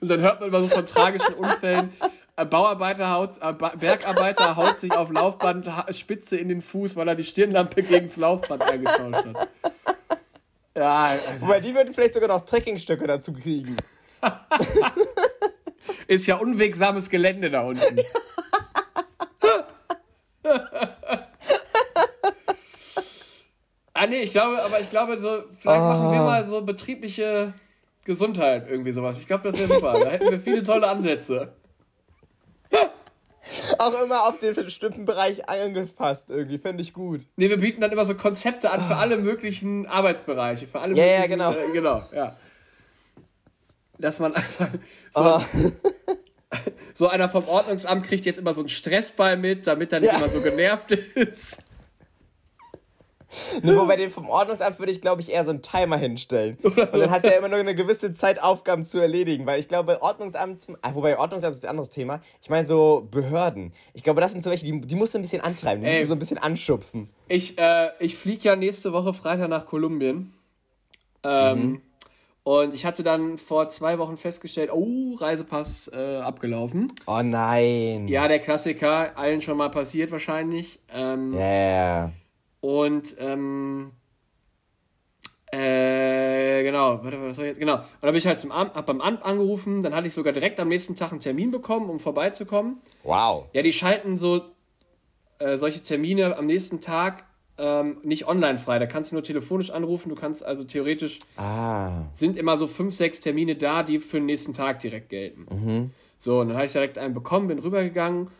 Und 0.00 0.08
dann 0.08 0.20
hört 0.20 0.40
man 0.40 0.48
immer 0.48 0.62
so 0.62 0.68
von 0.68 0.86
tragischen 0.86 1.34
Unfällen. 1.34 1.92
Ein 2.36 2.50
Bauarbeiter 2.50 3.10
haut, 3.10 3.40
ein 3.40 3.56
Bergarbeiter 3.56 4.56
haut 4.62 4.80
sich 4.80 4.90
auf 4.92 5.12
Laufband 5.12 5.70
Spitze 5.90 6.36
in 6.36 6.48
den 6.48 6.60
Fuß, 6.60 6.96
weil 6.96 7.06
er 7.06 7.14
die 7.14 7.22
Stirnlampe 7.22 7.80
gegen 7.82 8.06
das 8.06 8.16
Laufband 8.16 8.62
eingetauscht 8.62 9.26
hat. 9.26 9.48
Ja, 10.76 11.04
also. 11.04 11.42
Wobei 11.42 11.60
die 11.60 11.72
würden 11.72 11.94
vielleicht 11.94 12.14
sogar 12.14 12.28
noch 12.28 12.40
Trekkingstöcke 12.40 13.06
dazu 13.06 13.32
kriegen. 13.32 13.76
Ist 16.08 16.26
ja 16.26 16.34
unwegsames 16.36 17.08
Gelände 17.08 17.50
da 17.50 17.60
unten. 17.62 18.00
ah 23.94 24.06
nee, 24.08 24.22
ich 24.22 24.32
glaube, 24.32 24.60
aber 24.60 24.80
ich 24.80 24.90
glaube 24.90 25.16
so, 25.20 25.44
vielleicht 25.56 25.80
oh. 25.80 25.84
machen 25.84 26.10
wir 26.10 26.20
ah. 26.20 26.24
mal 26.24 26.44
so 26.46 26.62
betriebliche 26.62 27.54
Gesundheit 28.04 28.68
irgendwie 28.68 28.90
sowas. 28.90 29.18
Ich 29.18 29.28
glaube, 29.28 29.44
das 29.44 29.56
wäre 29.56 29.72
super. 29.72 30.00
Da 30.00 30.10
hätten 30.10 30.30
wir 30.30 30.40
viele 30.40 30.64
tolle 30.64 30.88
Ansätze. 30.88 31.54
Auch 33.78 34.02
immer 34.02 34.28
auf 34.28 34.40
den 34.40 34.54
bestimmten 34.54 35.04
Bereich 35.04 35.48
angepasst, 35.48 36.30
irgendwie, 36.30 36.58
fände 36.58 36.82
ich 36.82 36.92
gut. 36.92 37.22
Nee, 37.36 37.48
wir 37.48 37.58
bieten 37.58 37.80
dann 37.80 37.92
immer 37.92 38.04
so 38.04 38.14
Konzepte 38.14 38.70
an 38.70 38.82
für 38.82 38.96
alle 38.96 39.16
möglichen 39.16 39.86
Arbeitsbereiche, 39.86 40.66
für 40.66 40.80
alle 40.80 40.94
ja, 40.96 41.20
möglichen. 41.20 41.40
Ja, 41.40 41.50
genau. 41.50 41.52
Äh, 41.52 41.72
genau, 41.72 42.02
ja. 42.12 42.36
Dass 43.98 44.18
man 44.18 44.34
einfach 44.34 44.68
so, 45.14 45.20
oh. 45.22 45.40
so 46.94 47.08
einer 47.08 47.28
vom 47.28 47.46
Ordnungsamt 47.48 48.04
kriegt 48.04 48.26
jetzt 48.26 48.38
immer 48.38 48.54
so 48.54 48.60
einen 48.60 48.68
Stressball 48.68 49.36
mit, 49.36 49.66
damit 49.66 49.92
er 49.92 50.00
nicht 50.00 50.12
ja. 50.12 50.18
immer 50.18 50.28
so 50.28 50.40
genervt 50.40 50.90
ist. 51.14 51.58
Nur 53.62 53.86
bei 53.86 53.96
dem 53.96 54.10
vom 54.10 54.28
Ordnungsamt 54.28 54.78
würde 54.78 54.92
ich, 54.92 55.00
glaube 55.00 55.20
ich, 55.20 55.30
eher 55.30 55.44
so 55.44 55.50
einen 55.50 55.62
Timer 55.62 55.96
hinstellen. 55.96 56.58
Und 56.62 56.76
dann 56.76 57.10
hat 57.10 57.24
der 57.24 57.38
immer 57.38 57.48
nur 57.48 57.58
eine 57.58 57.74
gewisse 57.74 58.12
Zeit, 58.12 58.42
Aufgaben 58.42 58.84
zu 58.84 58.98
erledigen. 58.98 59.46
Weil 59.46 59.60
ich 59.60 59.68
glaube, 59.68 60.02
Ordnungsamt, 60.02 60.66
ah, 60.82 60.94
wobei 60.94 61.18
Ordnungsamt 61.18 61.54
ist 61.54 61.64
ein 61.64 61.70
anderes 61.70 61.90
Thema. 61.90 62.20
Ich 62.42 62.50
meine 62.50 62.66
so 62.66 63.06
Behörden. 63.10 63.72
Ich 63.92 64.02
glaube, 64.02 64.20
das 64.20 64.32
sind 64.32 64.44
so 64.44 64.50
welche, 64.50 64.64
die, 64.64 64.80
die 64.80 64.94
musst 64.94 65.14
du 65.14 65.18
ein 65.18 65.22
bisschen 65.22 65.42
antreiben, 65.42 65.82
die 65.82 65.90
musst 65.90 66.02
du 66.02 66.06
so 66.06 66.14
ein 66.14 66.18
bisschen 66.18 66.38
anschubsen. 66.38 67.08
Ich, 67.28 67.58
äh, 67.58 67.90
ich 68.00 68.16
fliege 68.16 68.44
ja 68.44 68.56
nächste 68.56 68.92
Woche 68.92 69.12
Freitag 69.12 69.48
nach 69.48 69.66
Kolumbien. 69.66 70.32
Ähm, 71.22 71.58
mhm. 71.58 71.82
Und 72.44 72.74
ich 72.74 72.84
hatte 72.84 73.02
dann 73.02 73.38
vor 73.38 73.70
zwei 73.70 73.98
Wochen 73.98 74.18
festgestellt, 74.18 74.70
oh, 74.70 75.14
Reisepass 75.14 75.90
äh, 75.94 76.18
abgelaufen. 76.18 76.92
Oh 77.06 77.22
nein. 77.22 78.06
Ja, 78.06 78.28
der 78.28 78.38
Klassiker, 78.38 79.16
allen 79.16 79.40
schon 79.40 79.56
mal 79.56 79.70
passiert 79.70 80.10
wahrscheinlich. 80.10 80.78
Ähm, 80.92 81.32
yeah. 81.32 82.12
Und 82.64 83.14
ähm, 83.18 83.90
äh, 85.52 86.62
genau, 86.62 87.04
warte, 87.04 87.20
was 87.20 87.36
soll 87.36 87.44
ich 87.44 87.48
jetzt? 87.50 87.60
Genau. 87.60 87.74
Und 87.74 87.84
dann 88.00 88.12
bin 88.12 88.16
ich 88.16 88.26
halt 88.26 88.40
zum 88.40 88.50
Amt, 88.50 88.74
hab 88.74 88.86
beim 88.86 89.02
Amt 89.02 89.22
angerufen, 89.22 89.82
dann 89.82 89.94
hatte 89.94 90.06
ich 90.06 90.14
sogar 90.14 90.32
direkt 90.32 90.58
am 90.58 90.68
nächsten 90.68 90.96
Tag 90.96 91.10
einen 91.10 91.20
Termin 91.20 91.50
bekommen, 91.50 91.90
um 91.90 92.00
vorbeizukommen. 92.00 92.78
Wow. 93.02 93.48
Ja, 93.52 93.60
die 93.60 93.72
schalten 93.74 94.16
so 94.16 94.46
äh, 95.40 95.58
solche 95.58 95.82
Termine 95.82 96.38
am 96.38 96.46
nächsten 96.46 96.80
Tag 96.80 97.26
ähm, 97.58 97.98
nicht 98.02 98.26
online 98.26 98.56
frei. 98.56 98.78
Da 98.78 98.86
kannst 98.86 99.10
du 99.10 99.16
nur 99.16 99.24
telefonisch 99.24 99.70
anrufen. 99.70 100.08
Du 100.08 100.14
kannst 100.14 100.42
also 100.42 100.64
theoretisch. 100.64 101.18
Ah. 101.36 102.04
Sind 102.14 102.38
immer 102.38 102.56
so 102.56 102.66
fünf, 102.66 102.94
sechs 102.94 103.20
Termine 103.20 103.56
da, 103.56 103.82
die 103.82 103.98
für 103.98 104.16
den 104.16 104.26
nächsten 104.26 104.54
Tag 104.54 104.78
direkt 104.78 105.10
gelten. 105.10 105.46
Mhm. 105.50 105.90
So, 106.16 106.40
und 106.40 106.48
dann 106.48 106.56
habe 106.56 106.64
ich 106.64 106.72
direkt 106.72 106.96
einen 106.96 107.12
bekommen, 107.12 107.48
bin 107.48 107.58
rübergegangen. 107.58 108.30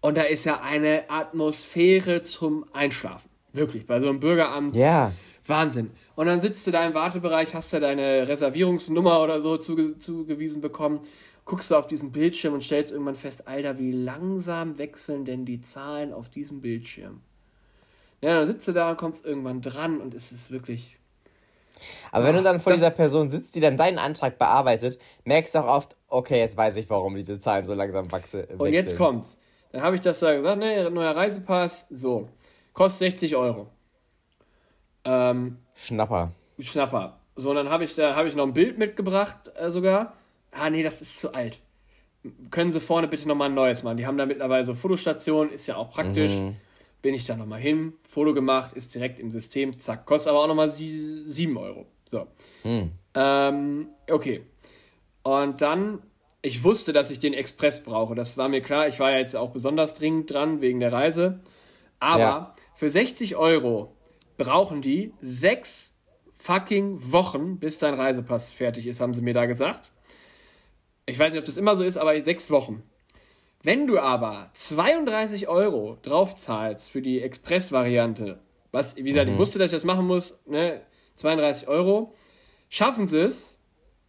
Und 0.00 0.16
da 0.16 0.22
ist 0.22 0.46
ja 0.46 0.62
eine 0.62 1.04
Atmosphäre 1.06 2.22
zum 2.22 2.64
Einschlafen. 2.72 3.31
Wirklich, 3.52 3.86
bei 3.86 4.00
so 4.00 4.08
einem 4.08 4.20
Bürgeramt. 4.20 4.74
Ja. 4.76 5.12
Wahnsinn. 5.46 5.90
Und 6.14 6.26
dann 6.26 6.40
sitzt 6.40 6.66
du 6.66 6.70
da 6.70 6.86
im 6.86 6.94
Wartebereich, 6.94 7.54
hast 7.54 7.72
du 7.72 7.80
deine 7.80 8.28
Reservierungsnummer 8.28 9.22
oder 9.22 9.40
so 9.40 9.56
zuge 9.58 9.98
zugewiesen 9.98 10.60
bekommen, 10.60 11.00
guckst 11.44 11.70
du 11.70 11.76
auf 11.76 11.86
diesen 11.86 12.12
Bildschirm 12.12 12.54
und 12.54 12.62
stellst 12.62 12.92
irgendwann 12.92 13.16
fest, 13.16 13.48
Alter, 13.48 13.78
wie 13.78 13.92
langsam 13.92 14.78
wechseln 14.78 15.24
denn 15.24 15.44
die 15.44 15.60
Zahlen 15.60 16.12
auf 16.12 16.28
diesem 16.28 16.60
Bildschirm? 16.60 17.20
Ja, 18.20 18.36
dann 18.36 18.46
sitzt 18.46 18.68
du 18.68 18.72
da 18.72 18.90
und 18.90 18.98
kommst 18.98 19.24
irgendwann 19.24 19.60
dran 19.60 20.00
und 20.00 20.14
es 20.14 20.30
ist 20.30 20.52
wirklich. 20.52 20.98
Aber 22.12 22.26
wenn 22.26 22.36
du 22.36 22.42
dann 22.42 22.60
vor 22.60 22.72
dieser 22.72 22.90
Person 22.90 23.28
sitzt, 23.28 23.56
die 23.56 23.60
dann 23.60 23.76
deinen 23.76 23.98
Antrag 23.98 24.38
bearbeitet, 24.38 24.98
merkst 25.24 25.56
du 25.56 25.58
auch 25.58 25.76
oft, 25.78 25.96
okay, 26.06 26.38
jetzt 26.38 26.56
weiß 26.56 26.76
ich, 26.76 26.88
warum 26.88 27.16
diese 27.16 27.40
Zahlen 27.40 27.64
so 27.64 27.74
langsam 27.74 28.10
wachsen. 28.12 28.44
Und 28.58 28.72
jetzt 28.72 28.96
kommt's. 28.96 29.36
Dann 29.72 29.82
habe 29.82 29.96
ich 29.96 30.02
das 30.02 30.20
da 30.20 30.34
gesagt, 30.34 30.58
ne, 30.58 30.88
neuer 30.90 31.16
Reisepass, 31.16 31.86
so. 31.90 32.28
Kostet 32.72 33.10
60 33.10 33.36
Euro. 33.36 33.68
Ähm, 35.04 35.58
Schnapper. 35.74 36.32
Schnapper. 36.58 37.18
So, 37.36 37.50
und 37.50 37.56
dann 37.56 37.70
habe 37.70 37.84
ich 37.84 37.94
da 37.94 38.14
habe 38.14 38.28
ich 38.28 38.34
noch 38.34 38.46
ein 38.46 38.52
Bild 38.52 38.78
mitgebracht 38.78 39.50
äh, 39.54 39.70
sogar. 39.70 40.14
Ah, 40.52 40.70
nee, 40.70 40.82
das 40.82 41.00
ist 41.00 41.18
zu 41.18 41.34
alt. 41.34 41.60
Können 42.50 42.72
Sie 42.72 42.80
vorne 42.80 43.08
bitte 43.08 43.26
nochmal 43.26 43.48
ein 43.48 43.54
neues 43.54 43.82
machen? 43.82 43.96
Die 43.96 44.06
haben 44.06 44.18
da 44.18 44.26
mittlerweile 44.26 44.64
so 44.64 44.74
Fotostationen, 44.74 45.52
ist 45.52 45.66
ja 45.66 45.76
auch 45.76 45.90
praktisch. 45.90 46.34
Mhm 46.34 46.56
bin 47.02 47.14
ich 47.14 47.26
da 47.26 47.36
nochmal 47.36 47.60
hin, 47.60 47.92
Foto 48.04 48.32
gemacht, 48.32 48.72
ist 48.72 48.94
direkt 48.94 49.18
im 49.18 49.30
System, 49.30 49.76
zack, 49.76 50.06
kostet 50.06 50.30
aber 50.30 50.42
auch 50.42 50.46
nochmal 50.46 50.68
7 50.68 51.56
Euro. 51.56 51.86
So. 52.06 52.28
Hm. 52.62 52.92
Ähm, 53.14 53.88
okay. 54.08 54.46
Und 55.24 55.60
dann, 55.60 56.00
ich 56.40 56.62
wusste, 56.64 56.92
dass 56.92 57.10
ich 57.10 57.18
den 57.18 57.34
Express 57.34 57.82
brauche. 57.82 58.14
Das 58.14 58.38
war 58.38 58.48
mir 58.48 58.60
klar. 58.60 58.86
Ich 58.86 59.00
war 59.00 59.10
ja 59.10 59.18
jetzt 59.18 59.36
auch 59.36 59.50
besonders 59.50 59.94
dringend 59.94 60.32
dran 60.32 60.60
wegen 60.60 60.80
der 60.80 60.92
Reise. 60.92 61.40
Aber 61.98 62.20
ja. 62.20 62.54
Für 62.82 62.90
60 62.90 63.36
Euro 63.36 63.94
brauchen 64.36 64.82
die 64.82 65.12
sechs 65.20 65.92
fucking 66.34 67.12
Wochen, 67.12 67.60
bis 67.60 67.78
dein 67.78 67.94
Reisepass 67.94 68.50
fertig 68.50 68.88
ist, 68.88 69.00
haben 69.00 69.14
sie 69.14 69.22
mir 69.22 69.34
da 69.34 69.46
gesagt. 69.46 69.92
Ich 71.06 71.16
weiß 71.16 71.32
nicht, 71.32 71.38
ob 71.38 71.44
das 71.44 71.58
immer 71.58 71.76
so 71.76 71.84
ist, 71.84 71.96
aber 71.96 72.20
sechs 72.20 72.50
Wochen. 72.50 72.82
Wenn 73.62 73.86
du 73.86 74.00
aber 74.00 74.50
32 74.54 75.46
Euro 75.46 75.96
drauf 76.02 76.34
zahlst 76.34 76.90
für 76.90 77.02
die 77.02 77.22
Express-Variante, 77.22 78.40
was, 78.72 78.96
wie 78.96 79.04
gesagt, 79.04 79.28
mhm. 79.28 79.34
ich 79.34 79.38
wusste, 79.38 79.60
dass 79.60 79.70
ich 79.70 79.76
das 79.76 79.84
machen 79.84 80.08
muss, 80.08 80.36
ne, 80.46 80.80
32 81.14 81.68
Euro, 81.68 82.16
schaffen 82.68 83.06
sie 83.06 83.20
es 83.20 83.56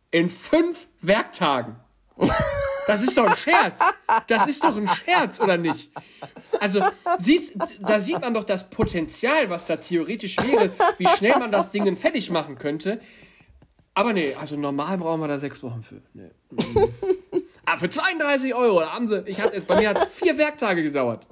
in 0.09 0.29
fünf 0.29 0.87
Werktagen. 0.99 1.75
Das 2.87 3.03
ist 3.03 3.17
doch 3.17 3.25
ein 3.25 3.37
Scherz. 3.37 3.81
Das 4.27 4.47
ist 4.47 4.63
doch 4.63 4.75
ein 4.75 4.87
Scherz, 4.87 5.39
oder 5.39 5.57
nicht? 5.57 5.91
Also, 6.59 6.81
siehst, 7.19 7.55
da 7.79 7.99
sieht 7.99 8.21
man 8.21 8.33
doch 8.33 8.43
das 8.43 8.69
Potenzial, 8.69 9.49
was 9.49 9.65
da 9.65 9.77
theoretisch 9.77 10.37
wäre, 10.37 10.69
wie 10.97 11.07
schnell 11.07 11.39
man 11.39 11.51
das 11.51 11.71
Ding 11.71 11.95
fertig 11.95 12.29
machen 12.29 12.55
könnte. 12.55 12.99
Aber 13.93 14.13
nee, 14.13 14.35
also 14.39 14.55
normal 14.55 14.97
brauchen 14.97 15.21
wir 15.21 15.27
da 15.27 15.39
sechs 15.39 15.61
Wochen 15.63 15.81
für. 15.81 16.01
Nee. 16.13 16.29
Ah, 17.65 17.77
für 17.77 17.89
32 17.89 18.53
Euro 18.53 18.81
haben 18.81 19.07
sie. 19.07 19.23
Ich 19.25 19.41
hatte, 19.41 19.61
bei 19.61 19.79
mir 19.79 19.89
hat 19.89 19.97
es 19.97 20.13
vier 20.13 20.37
Werktage 20.37 20.83
gedauert. 20.83 21.25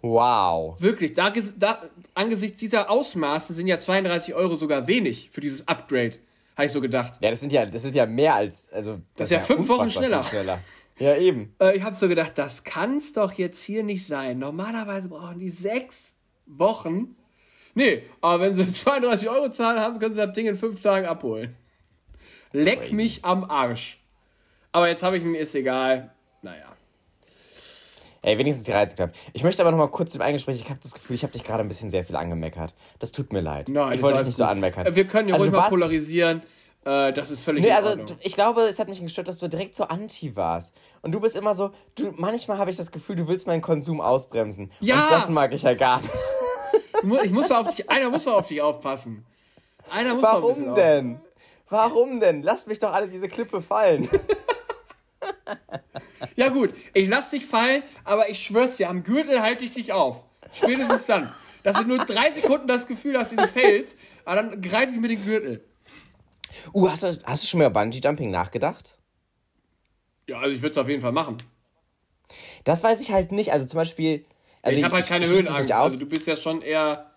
Wow. 0.00 0.74
Wirklich, 0.80 1.12
da, 1.12 1.32
da, 1.56 1.80
angesichts 2.14 2.58
dieser 2.58 2.90
Ausmaße 2.90 3.52
sind 3.54 3.68
ja 3.68 3.78
32 3.78 4.34
Euro 4.34 4.56
sogar 4.56 4.88
wenig 4.88 5.30
für 5.30 5.40
dieses 5.40 5.68
Upgrade. 5.68 6.18
Habe 6.56 6.66
ich 6.66 6.72
so 6.72 6.80
gedacht. 6.80 7.14
Ja, 7.20 7.30
das 7.30 7.40
sind 7.40 7.52
ja, 7.52 7.64
das 7.64 7.82
sind 7.82 7.94
ja 7.94 8.06
mehr 8.06 8.34
als. 8.34 8.70
Also, 8.72 8.92
das, 8.92 9.00
das 9.16 9.28
ist 9.28 9.32
ja, 9.32 9.38
ja 9.38 9.44
fünf 9.44 9.68
Wochen 9.68 9.88
schneller. 9.88 10.22
schneller. 10.22 10.58
Ja, 10.98 11.16
eben. 11.16 11.54
Äh, 11.60 11.76
ich 11.76 11.82
habe 11.82 11.94
so 11.94 12.08
gedacht, 12.08 12.36
das 12.36 12.64
kann 12.64 12.98
es 12.98 13.12
doch 13.12 13.32
jetzt 13.32 13.62
hier 13.62 13.82
nicht 13.82 14.06
sein. 14.06 14.38
Normalerweise 14.38 15.08
brauchen 15.08 15.38
die 15.38 15.50
sechs 15.50 16.16
Wochen. 16.46 17.16
Nee, 17.74 18.02
aber 18.20 18.44
wenn 18.44 18.54
sie 18.54 18.66
32 18.72 19.28
Euro 19.28 19.48
zahlen 19.50 19.80
haben, 19.80 19.98
können 19.98 20.14
sie 20.14 20.24
das 20.24 20.32
Ding 20.34 20.46
in 20.46 20.56
fünf 20.56 20.80
Tagen 20.80 21.06
abholen. 21.06 21.56
Leck 22.52 22.80
Crazy. 22.80 22.94
mich 22.94 23.24
am 23.24 23.44
Arsch. 23.44 23.98
Aber 24.72 24.88
jetzt 24.88 25.02
habe 25.02 25.16
ich 25.16 25.24
ihn, 25.24 25.34
ist 25.34 25.54
egal. 25.54 26.12
Naja. 26.42 26.66
Ey, 28.24 28.38
wenigstens 28.38 28.64
die 28.64 28.70
Reize 28.70 28.94
geklappt. 28.94 29.16
Ich 29.32 29.42
möchte 29.42 29.62
aber 29.62 29.72
noch 29.72 29.78
mal 29.78 29.88
kurz 29.88 30.14
im 30.14 30.22
Eingespräch, 30.22 30.56
ich 30.56 30.70
habe 30.70 30.78
das 30.80 30.94
Gefühl, 30.94 31.16
ich 31.16 31.24
habe 31.24 31.32
dich 31.32 31.42
gerade 31.42 31.60
ein 31.60 31.68
bisschen 31.68 31.90
sehr 31.90 32.04
viel 32.04 32.14
angemeckert. 32.14 32.72
Das 33.00 33.10
tut 33.10 33.32
mir 33.32 33.40
leid. 33.40 33.68
Nein, 33.68 33.94
ich 33.94 34.02
wollte 34.02 34.18
dich 34.18 34.28
nicht 34.28 34.36
gut. 34.36 34.44
so 34.44 34.44
anmeckern. 34.44 34.94
Wir 34.94 35.06
können 35.08 35.28
ja 35.28 35.34
also 35.34 35.46
ruhig 35.46 35.56
mal 35.56 35.68
polarisieren. 35.68 36.42
Äh, 36.84 37.12
das 37.12 37.32
ist 37.32 37.42
völlig 37.42 37.64
nee, 37.64 37.72
also 37.72 37.96
ich 38.20 38.34
glaube, 38.34 38.62
es 38.62 38.78
hat 38.78 38.88
mich 38.88 39.00
gestört, 39.00 39.26
dass 39.26 39.38
du 39.38 39.48
direkt 39.48 39.74
so 39.74 39.84
anti 39.84 40.36
warst. 40.36 40.72
Und 41.02 41.12
du 41.12 41.20
bist 41.20 41.34
immer 41.34 41.52
so, 41.52 41.70
du, 41.96 42.12
manchmal 42.16 42.58
habe 42.58 42.70
ich 42.70 42.76
das 42.76 42.92
Gefühl, 42.92 43.16
du 43.16 43.26
willst 43.26 43.48
meinen 43.48 43.60
Konsum 43.60 44.00
ausbremsen. 44.00 44.70
Ja! 44.78 45.04
Und 45.04 45.12
das 45.12 45.28
mag 45.28 45.52
ich 45.52 45.62
ja 45.62 45.74
gar 45.74 46.00
nicht. 46.00 46.14
Ich 47.24 47.32
muss 47.32 47.50
auf 47.50 47.74
dich, 47.74 47.90
einer 47.90 48.10
muss 48.10 48.28
auf 48.28 48.46
dich 48.46 48.62
aufpassen. 48.62 49.26
Einer 49.92 50.14
muss 50.14 50.22
Warum 50.22 50.74
denn? 50.76 51.16
Auf. 51.16 51.20
Warum 51.70 52.20
denn? 52.20 52.42
Lasst 52.42 52.68
mich 52.68 52.78
doch 52.78 52.92
alle 52.92 53.08
diese 53.08 53.28
Klippe 53.28 53.60
fallen. 53.60 54.08
ja 56.36 56.48
gut, 56.48 56.74
ich 56.94 57.08
lass 57.08 57.30
dich 57.30 57.46
fallen, 57.46 57.82
aber 58.04 58.28
ich 58.28 58.42
schwör's 58.42 58.76
dir, 58.76 58.88
am 58.88 59.02
Gürtel 59.02 59.40
halte 59.40 59.64
ich 59.64 59.72
dich 59.72 59.92
auf. 59.92 60.24
Spätestens 60.52 61.06
dann. 61.06 61.32
Dass 61.62 61.76
du 61.76 61.84
nur 61.84 61.98
drei 61.98 62.30
Sekunden 62.30 62.66
das 62.66 62.88
Gefühl 62.88 63.16
hast, 63.16 63.32
wie 63.32 63.36
du 63.36 63.46
fällst, 63.46 63.96
aber 64.24 64.42
dann 64.42 64.60
greife 64.60 64.92
ich 64.92 65.00
mir 65.00 65.08
den 65.08 65.24
Gürtel. 65.24 65.64
Uh, 66.72 66.90
hast 66.90 67.04
du, 67.04 67.18
hast 67.24 67.44
du 67.44 67.48
schon 67.48 67.60
mal 67.60 67.70
Bungee-Jumping 67.70 68.30
nachgedacht? 68.30 68.96
Ja, 70.28 70.38
also 70.38 70.50
ich 70.50 70.62
würde 70.62 70.72
es 70.72 70.78
auf 70.78 70.88
jeden 70.88 71.00
Fall 71.00 71.12
machen. 71.12 71.38
Das 72.64 72.82
weiß 72.82 73.00
ich 73.00 73.12
halt 73.12 73.32
nicht. 73.32 73.52
Also 73.52 73.66
zum 73.66 73.78
Beispiel. 73.78 74.24
Also 74.62 74.78
ich 74.78 74.84
habe 74.84 74.94
halt 74.94 75.06
keine 75.06 75.26
Höhenangst. 75.26 75.72
Also 75.72 75.98
du 75.98 76.06
bist 76.06 76.26
ja 76.26 76.36
schon 76.36 76.62
eher 76.62 77.10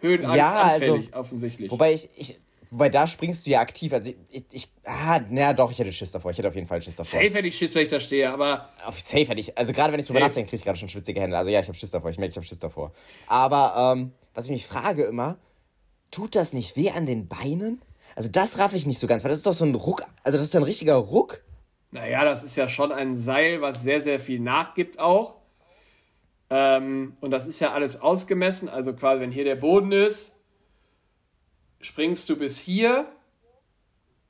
Höhenangst 0.00 0.36
ja, 0.36 0.52
also, 0.52 1.02
offensichtlich. 1.12 1.70
Wobei 1.70 1.94
ich, 1.94 2.08
ich, 2.16 2.38
Wobei 2.74 2.88
da 2.88 3.06
springst 3.06 3.46
du 3.46 3.50
ja 3.50 3.60
aktiv. 3.60 3.92
Also 3.92 4.12
ich, 4.32 4.44
ich 4.50 4.68
ah, 4.84 5.20
naja, 5.28 5.52
doch, 5.52 5.70
ich 5.70 5.78
hätte 5.78 5.92
Schiss 5.92 6.10
davor. 6.10 6.32
Ich 6.32 6.38
hätte 6.38 6.48
auf 6.48 6.56
jeden 6.56 6.66
Fall 6.66 6.82
Schiss 6.82 6.96
davor. 6.96 7.20
Safe 7.20 7.32
hätte 7.32 7.46
ich 7.46 7.56
Schiss, 7.56 7.72
wenn 7.76 7.82
ich 7.82 7.88
da 7.88 8.00
stehe, 8.00 8.28
aber. 8.28 8.68
Auf 8.84 8.98
safe 8.98 9.26
hätte 9.26 9.38
ich. 9.38 9.56
Also 9.56 9.72
gerade 9.72 9.92
wenn 9.92 10.00
ich 10.00 10.06
drüber 10.08 10.18
nachdenke, 10.18 10.50
kriege 10.50 10.56
ich 10.56 10.64
gerade 10.64 10.76
schon 10.76 10.88
schwitzige 10.88 11.20
Hände. 11.20 11.38
Also 11.38 11.52
ja, 11.52 11.60
ich 11.60 11.68
habe 11.68 11.78
Schiss 11.78 11.92
davor. 11.92 12.10
Ich 12.10 12.18
merke, 12.18 12.32
ich 12.32 12.36
habe 12.36 12.44
Schiss 12.44 12.58
davor. 12.58 12.90
Aber 13.28 13.94
ähm, 13.96 14.10
was 14.34 14.46
ich 14.46 14.50
mich 14.50 14.66
frage 14.66 15.04
immer, 15.04 15.38
tut 16.10 16.34
das 16.34 16.52
nicht 16.52 16.76
weh 16.76 16.90
an 16.90 17.06
den 17.06 17.28
Beinen? 17.28 17.80
Also 18.16 18.28
das 18.28 18.58
raff 18.58 18.74
ich 18.74 18.86
nicht 18.86 18.98
so 18.98 19.06
ganz, 19.06 19.22
weil 19.22 19.30
das 19.30 19.38
ist 19.38 19.46
doch 19.46 19.52
so 19.52 19.64
ein 19.64 19.76
Ruck. 19.76 20.02
Also 20.24 20.36
das 20.36 20.48
ist 20.48 20.54
ja 20.54 20.58
ein 20.58 20.64
richtiger 20.64 20.96
Ruck. 20.96 21.44
Naja, 21.92 22.24
das 22.24 22.42
ist 22.42 22.56
ja 22.56 22.68
schon 22.68 22.90
ein 22.90 23.16
Seil, 23.16 23.60
was 23.60 23.84
sehr, 23.84 24.00
sehr 24.00 24.18
viel 24.18 24.40
nachgibt 24.40 24.98
auch. 24.98 25.36
Ähm, 26.50 27.14
und 27.20 27.30
das 27.30 27.46
ist 27.46 27.60
ja 27.60 27.70
alles 27.70 28.00
ausgemessen. 28.00 28.68
Also 28.68 28.94
quasi, 28.94 29.20
wenn 29.20 29.30
hier 29.30 29.44
der 29.44 29.54
Boden 29.54 29.92
ist, 29.92 30.33
springst 31.84 32.30
du 32.30 32.36
bis 32.36 32.58
hier, 32.58 33.06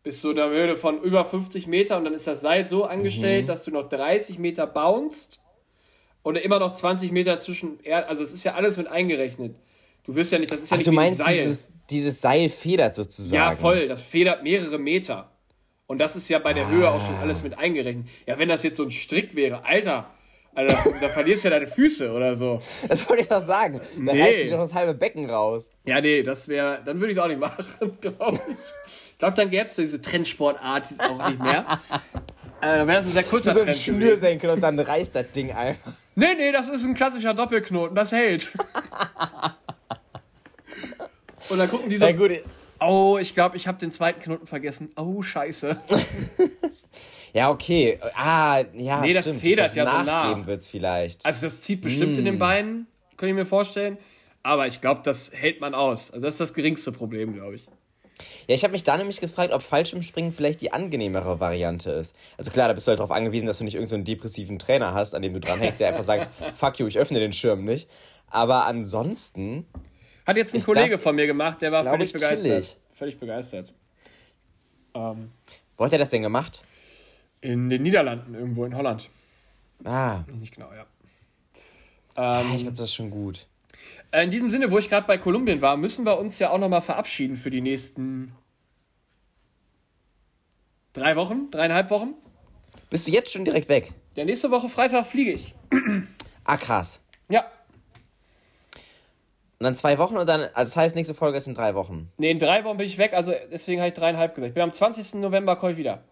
bis 0.03 0.21
zu 0.21 0.31
einer 0.31 0.49
Höhe 0.49 0.77
von 0.77 1.01
über 1.01 1.25
50 1.25 1.69
Meter 1.69 1.97
und 1.97 2.05
dann 2.05 2.13
ist 2.13 2.27
das 2.27 2.41
Seil 2.41 2.65
so 2.65 2.85
angestellt, 2.85 3.43
mhm. 3.43 3.47
dass 3.47 3.65
du 3.65 3.71
noch 3.71 3.89
30 3.89 4.39
Meter 4.39 4.67
bounst 4.67 5.41
und 6.23 6.37
immer 6.37 6.59
noch 6.59 6.73
20 6.73 7.13
Meter 7.13 7.39
zwischen 7.39 7.79
Erd, 7.85 8.09
also 8.09 8.25
es 8.25 8.33
ist 8.33 8.43
ja 8.43 8.55
alles 8.55 8.77
mit 8.77 8.89
eingerechnet. 8.89 9.57
Du 10.03 10.17
wirst 10.17 10.33
ja 10.33 10.39
nicht, 10.39 10.51
das 10.51 10.61
ist 10.61 10.71
ja 10.71 10.75
Ach, 10.75 10.79
nicht 10.79 10.89
du 10.89 10.93
meinst, 10.93 11.19
Seil. 11.19 11.37
Dieses, 11.37 11.71
dieses 11.89 12.21
Seil 12.21 12.49
federt 12.49 12.95
sozusagen. 12.95 13.35
Ja, 13.35 13.57
voll, 13.57 13.89
das 13.89 14.01
federt 14.01 14.43
mehrere 14.43 14.79
Meter. 14.79 15.31
Und 15.87 15.99
das 15.99 16.17
ist 16.17 16.29
ja 16.29 16.41
bei 16.41 16.53
der 16.53 16.67
ah. 16.67 16.71
Höhe 16.71 16.91
auch 16.91 17.01
schon 17.01 17.15
alles 17.17 17.43
mit 17.43 17.57
eingerechnet. 17.57 18.09
Ja, 18.27 18.39
wenn 18.39 18.49
das 18.49 18.65
jetzt 18.65 18.79
so 18.79 18.83
ein 18.83 18.91
Strick 18.91 19.37
wäre, 19.37 19.65
Alter, 19.65 20.11
Also 20.57 20.77
da, 21.01 21.09
verlierst 21.09 21.43
du 21.45 21.49
ja 21.49 21.55
deine 21.59 21.67
Füße 21.67 22.13
oder 22.13 22.37
so. 22.37 22.63
Das 22.89 23.09
wollte 23.09 23.23
ich 23.23 23.29
doch 23.29 23.45
sagen. 23.45 23.81
Da 23.97 24.13
Nee. 24.13 24.23
reißt 24.23 24.39
sich 24.43 24.51
doch 24.51 24.59
das 24.61 24.73
halbe 24.75 24.95
Becken 24.95 25.29
raus. 25.29 25.69
Ja, 25.85 26.01
nee, 26.01 26.23
das 26.23 26.47
wäre, 26.47 26.81
dann 26.85 27.01
würde 27.01 27.11
ich 27.11 27.17
es 27.19 27.23
auch 27.23 27.27
nicht 27.29 27.41
machen, 27.41 27.65
glaube 28.01 28.39
ich. 28.49 28.55
Ich 29.13 29.19
glaube, 29.19 29.35
dann 29.37 29.51
gäbe 29.51 29.65
es 29.65 29.75
diese 29.75 30.01
Trendsportart 30.01 30.87
auch 30.99 31.29
nicht 31.29 31.43
mehr. 31.43 31.65
Äh, 32.61 32.79
dann 32.79 32.87
wäre 32.89 32.99
das 32.99 33.07
ein 33.07 33.13
sehr 33.13 33.23
kurzer 33.25 33.51
So 33.53 33.65
Trend. 33.65 33.77
Schnürsenkel 33.79 34.51
und 34.51 34.61
dann 34.61 34.79
reißt 34.79 35.15
das 35.15 35.31
Ding 35.33 35.51
einfach. 35.53 35.93
Nee, 36.15 36.35
nee, 36.37 36.53
das 36.53 36.69
ist 36.69 36.85
ein 36.85 36.95
klassischer 36.95 37.35
Doppelknoten, 37.35 37.95
das 37.97 38.13
hält. 38.13 38.53
Und 41.51 41.59
dann 41.59 41.69
gucken 41.69 41.91
die 41.91 41.97
so, 41.97 42.07
Na 42.07 42.13
gut. 42.13 42.31
oh, 42.81 43.19
ich 43.21 43.35
glaube, 43.35 43.57
ich 43.57 43.67
habe 43.69 43.77
den 43.79 43.91
zweiten 43.93 44.21
Knoten 44.21 44.47
vergessen. 44.47 44.91
Oh, 44.97 45.21
scheiße. 45.23 45.77
Ja, 47.35 47.51
okay. 47.51 47.99
Ah, 48.15 48.63
ja, 48.75 49.01
Nee, 49.01 49.13
das 49.13 49.27
stimmt. 49.27 49.41
federt 49.41 49.67
das 49.67 49.75
ja 49.75 49.85
so 49.87 50.03
nach. 50.05 50.47
wird's 50.47 50.69
vielleicht. 50.69 51.27
Also 51.27 51.45
das 51.47 51.61
zieht 51.61 51.81
bestimmt 51.83 52.17
in 52.17 52.25
den 52.25 52.39
Beinen, 52.39 52.87
könnte 53.17 53.31
ich 53.31 53.35
mir 53.35 53.45
vorstellen. 53.47 53.99
Aber 54.45 54.67
ich 54.69 54.81
glaube, 54.81 55.01
das 55.05 55.33
hält 55.35 55.61
man 55.61 55.75
aus. 55.75 56.11
Also 56.13 56.25
das 56.27 56.35
ist 56.35 56.41
das 56.41 56.55
geringste 56.55 56.93
Problem, 56.93 57.35
glaube 57.35 57.57
ich. 57.57 57.67
Ja, 58.47 58.55
ich 58.55 58.63
habe 58.63 58.73
mich 58.73 58.85
da 58.85 58.97
nämlich 58.97 59.21
gefragt, 59.21 59.53
ob 59.53 59.63
Fallschirmspringen 59.63 60.33
vielleicht 60.33 60.61
die 60.61 60.73
angenehmere 60.73 61.41
Variante 61.41 61.91
ist. 61.91 62.15
Also 62.39 62.51
klar, 62.53 62.69
da 62.69 62.75
bist 62.75 62.87
du 62.87 62.91
halt 62.91 63.01
darauf 63.01 63.11
angewiesen, 63.11 63.47
dass 63.47 63.59
du 63.59 63.65
nicht 63.65 63.75
irgendeinen 63.75 63.89
so 63.89 63.95
einen 63.97 64.05
depressiven 64.05 64.59
Trainer 64.61 64.95
hast, 64.95 65.15
an 65.17 65.23
dem 65.23 65.33
du 65.35 65.41
dranhängst, 65.41 65.81
der 65.81 65.89
einfach 65.89 66.05
sagt, 66.05 66.31
fuck 66.57 66.79
you, 66.79 66.87
ich 66.87 66.99
öffne 66.99 67.19
den 67.19 67.33
Schirm 67.33 67.65
nicht. 67.65 67.89
Aber 68.29 68.67
ansonsten, 68.67 69.67
Hat 70.27 70.37
jetzt 70.37 70.55
ein 70.55 70.63
Kollege 70.63 70.99
von 70.99 71.17
mir 71.17 71.27
gemacht, 71.27 71.63
der 71.63 71.73
war 71.73 71.83
völlig 71.85 72.13
begeistert. 72.13 72.65
chillig. 72.65 72.77
Völlig 72.93 73.19
begeistert. 73.19 73.73
Ähm, 74.95 75.33
wo 75.77 75.85
hat 75.85 75.93
er 75.93 75.99
das 75.99 76.11
denn 76.11 76.23
gemacht? 76.23 76.63
In 77.45 77.69
den 77.69 77.83
Niederlanden, 77.83 78.35
irgendwo 78.35 78.65
in 78.65 78.75
Holland. 78.75 79.11
Ah, 79.85 80.25
Nicht 80.41 80.55
genau, 80.55 80.71
ja. 80.73 80.87
ich 82.55 82.63
glaube, 82.63 82.71
das 82.77 82.81
ist 82.81 82.95
schon 82.95 83.11
gut. 83.11 83.47
In 84.13 84.31
diesem 84.31 84.51
Sinne, 84.51 84.71
wo 84.71 84.79
ich 84.79 84.89
gerade 84.89 85.07
bei 85.07 85.19
Kolumbien 85.19 85.61
war, 85.61 85.77
müssen 85.77 86.07
wir 86.07 86.19
uns 86.19 86.39
ja 86.39 86.51
auch 86.51 86.59
nochmal 86.59 86.81
verabschieden 86.81 87.37
für 87.37 87.51
die 87.51 87.61
nächsten 87.61 88.33
drei 90.95 91.17
Wochen, 91.17 91.51
dreieinhalb 91.51 91.91
Wochen. 91.91 92.15
Bist 92.89 93.07
du 93.09 93.13
jetzt 93.13 93.31
schon 93.33 93.45
direkt 93.45 93.69
weg? 93.69 93.93
Ja, 94.15 94.25
nächste 94.25 94.51
Woche 94.51 94.69
Freitag 94.69 95.07
fliege 95.07 95.33
ich. 95.33 95.55
Ah, 96.45 96.57
krass. 96.57 97.03
Ja. 97.29 97.45
Und 99.59 99.65
dann 99.65 99.75
zwei 99.77 99.99
Wochen 99.99 100.17
und 100.17 100.27
dann, 100.27 100.43
also 100.43 100.71
das 100.71 100.77
heißt, 100.77 100.95
nächste 100.95 101.15
Folge 101.15 101.37
ist 101.39 101.49
in 101.49 101.55
drei 101.55 101.75
Wochen. 101.75 102.11
Nee, 102.17 102.31
in 102.31 102.39
drei 102.39 102.65
Wochen 102.65 102.79
bin 102.79 102.87
ich 102.87 102.97
weg, 102.97 103.13
also 103.13 103.35
deswegen 103.51 103.81
habe 103.81 103.89
ich 103.89 103.95
dreieinhalb 103.95 104.35
gesagt. 104.35 104.49
Ich 104.51 104.55
bin 104.55 104.63
am 104.63 104.73
20. 104.73 105.15
November 105.21 105.57
komme 105.57 105.73
ich 105.73 105.79
wieder. 105.79 106.05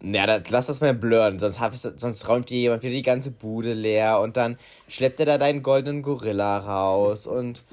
Ja, 0.00 0.26
das, 0.26 0.48
lass 0.50 0.66
das 0.68 0.80
mal 0.80 0.94
blurren, 0.94 1.38
sonst, 1.40 1.58
sonst 1.98 2.28
räumt 2.28 2.50
dir 2.50 2.58
jemand 2.58 2.82
wieder 2.82 2.92
die 2.92 3.02
ganze 3.02 3.30
Bude 3.32 3.72
leer 3.74 4.20
und 4.20 4.36
dann 4.36 4.56
schleppt 4.86 5.18
er 5.20 5.26
da 5.26 5.38
deinen 5.38 5.62
goldenen 5.62 6.02
Gorilla 6.02 6.58
raus 6.58 7.26
und 7.26 7.64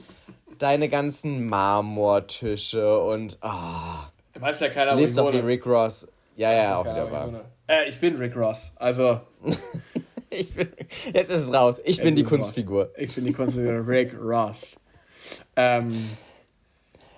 deine 0.58 0.90
ganzen 0.90 1.46
Marmortische 1.46 3.00
und 3.00 3.38
ah, 3.42 4.10
Weiß 4.40 4.60
ja 4.60 4.70
keiner, 4.70 4.94
du 4.94 5.00
lebst 5.00 5.20
auf 5.20 5.32
wie. 5.34 5.38
Rick 5.40 5.66
Ross. 5.68 6.08
Ja, 6.36 6.52
ja, 6.52 6.78
auch 6.78 6.84
Keine 6.84 7.04
wieder 7.04 7.12
wahr. 7.12 7.28
wohne. 7.28 7.42
Äh, 7.68 7.88
ich 7.90 8.00
bin 8.00 8.16
Rick 8.18 8.36
Ross. 8.36 8.72
Also, 8.76 9.22
Ich 10.32 10.54
bin, 10.54 10.68
jetzt 11.14 11.30
ist 11.30 11.42
es 11.44 11.54
raus. 11.54 11.80
Ich 11.86 12.02
bin 12.02 12.16
die 12.16 12.24
es 12.24 12.28
raus. 12.28 12.32
Kunstfigur. 12.40 12.92
ich 12.98 13.14
bin 13.16 13.24
die 13.26 13.32
Kunstfigur 13.34 13.88
Rick 13.88 14.14
Ross. 14.20 14.76
Ähm, 15.56 15.96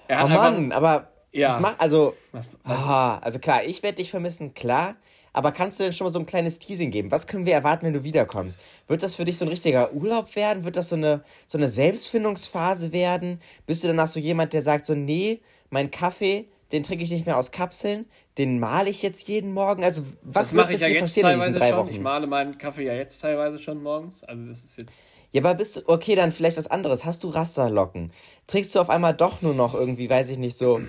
er 0.07 0.17
Oh 0.17 0.19
hat 0.23 0.25
einfach- 0.31 0.51
Mann, 0.51 0.71
aber 0.71 1.07
Ja. 1.37 1.49
was 1.49 1.59
macht, 1.59 1.79
also, 1.79 2.15
Was, 2.31 2.45
was, 2.63 2.77
ah, 2.77 3.17
also 3.19 3.39
klar, 3.39 3.63
ich 3.65 3.83
werde 3.83 3.97
dich 3.97 4.11
vermissen, 4.11 4.53
klar. 4.53 4.95
Aber 5.33 5.51
kannst 5.51 5.79
du 5.79 5.83
denn 5.83 5.93
schon 5.93 6.05
mal 6.05 6.11
so 6.11 6.17
ein 6.17 6.25
kleines 6.25 6.57
Teasing 6.57 6.89
geben? 6.89 7.11
Was 7.11 7.27
können 7.27 7.45
wir 7.45 7.53
erwarten, 7.53 7.85
wenn 7.85 7.93
du 7.93 8.03
wiederkommst? 8.03 8.59
Wird 8.87 9.03
das 9.03 9.15
für 9.15 9.23
dich 9.23 9.37
so 9.37 9.45
ein 9.45 9.49
richtiger 9.49 9.93
Urlaub 9.93 10.35
werden? 10.35 10.63
Wird 10.63 10.75
das 10.75 10.89
so 10.89 10.95
eine, 10.95 11.23
so 11.45 11.59
eine 11.59 11.67
Selbstfindungsphase 11.67 12.91
werden? 12.91 13.39
Bist 13.67 13.83
du 13.83 13.87
danach 13.87 14.07
so 14.07 14.19
jemand, 14.19 14.53
der 14.53 14.63
sagt 14.63 14.87
so, 14.87 14.95
nee, 14.95 15.41
mein 15.69 15.91
Kaffee, 15.91 16.47
den 16.71 16.81
trinke 16.81 17.03
ich 17.03 17.11
nicht 17.11 17.27
mehr 17.27 17.37
aus 17.37 17.51
Kapseln, 17.51 18.05
den 18.39 18.59
male 18.59 18.89
ich 18.89 19.03
jetzt 19.03 19.27
jeden 19.27 19.53
Morgen? 19.53 19.83
Also, 19.83 20.03
was 20.23 20.47
das 20.47 20.53
wird 20.53 20.63
mache 20.63 20.73
ich 20.73 20.79
mit 20.79 20.81
ja 20.81 20.87
dir 20.87 20.93
jetzt 20.95 21.01
passieren 21.03 21.33
in 21.33 21.39
diesen 21.39 21.53
drei 21.53 21.69
schon. 21.69 21.77
Wochen? 21.77 21.91
Ich 21.91 21.99
male 21.99 22.25
meinen 22.25 22.57
Kaffee 22.57 22.85
ja 22.85 22.93
jetzt 22.93 23.21
teilweise 23.21 23.59
schon 23.59 23.83
morgens. 23.83 24.23
Also, 24.23 24.43
das 24.47 24.63
ist 24.63 24.77
jetzt. 24.79 24.93
Ja, 25.31 25.41
aber 25.41 25.53
bist 25.53 25.75
du, 25.75 25.81
okay, 25.85 26.15
dann 26.15 26.31
vielleicht 26.31 26.57
was 26.57 26.67
anderes. 26.67 27.05
Hast 27.05 27.23
du 27.23 27.29
Rasterlocken? 27.29 28.11
Trägst 28.47 28.73
du 28.73 28.79
auf 28.79 28.89
einmal 28.89 29.13
doch 29.13 29.43
nur 29.43 29.53
noch 29.53 29.75
irgendwie, 29.75 30.09
weiß 30.09 30.29
ich 30.31 30.39
nicht, 30.39 30.57
so, 30.57 30.81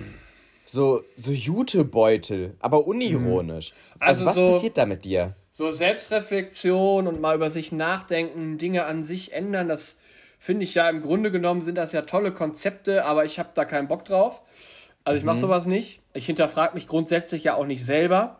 so, 0.71 1.01
so 1.15 1.31
Jutebeutel, 1.31 2.55
aber 2.59 2.85
unironisch. 2.87 3.73
Also, 3.99 4.23
Also 4.23 4.25
was 4.25 4.35
so- 4.35 4.51
passiert 4.51 4.77
da 4.77 4.85
mit 4.85 5.05
dir? 5.05 5.35
So 5.51 5.71
Selbstreflexion 5.71 7.07
und 7.07 7.19
mal 7.21 7.35
über 7.35 7.49
sich 7.49 7.71
nachdenken, 7.71 8.57
Dinge 8.57 8.85
an 8.85 9.03
sich 9.03 9.33
ändern, 9.33 9.67
das 9.67 9.97
finde 10.37 10.63
ich 10.63 10.75
ja 10.75 10.87
im 10.89 11.01
Grunde 11.01 11.31
genommen 11.31 11.61
sind 11.61 11.75
das 11.75 11.91
ja 11.91 12.03
tolle 12.03 12.31
Konzepte, 12.33 13.03
aber 13.05 13.25
ich 13.25 13.39
habe 13.39 13.49
da 13.53 13.65
keinen 13.65 13.87
Bock 13.87 14.05
drauf. 14.05 14.41
Also 15.03 15.17
ich 15.17 15.23
mache 15.25 15.37
Mhm. 15.37 15.41
sowas 15.41 15.65
nicht. 15.65 16.01
Ich 16.13 16.27
hinterfrage 16.27 16.75
mich 16.75 16.87
grundsätzlich 16.87 17.43
ja 17.43 17.55
auch 17.55 17.65
nicht 17.65 17.83
selber. 17.83 18.39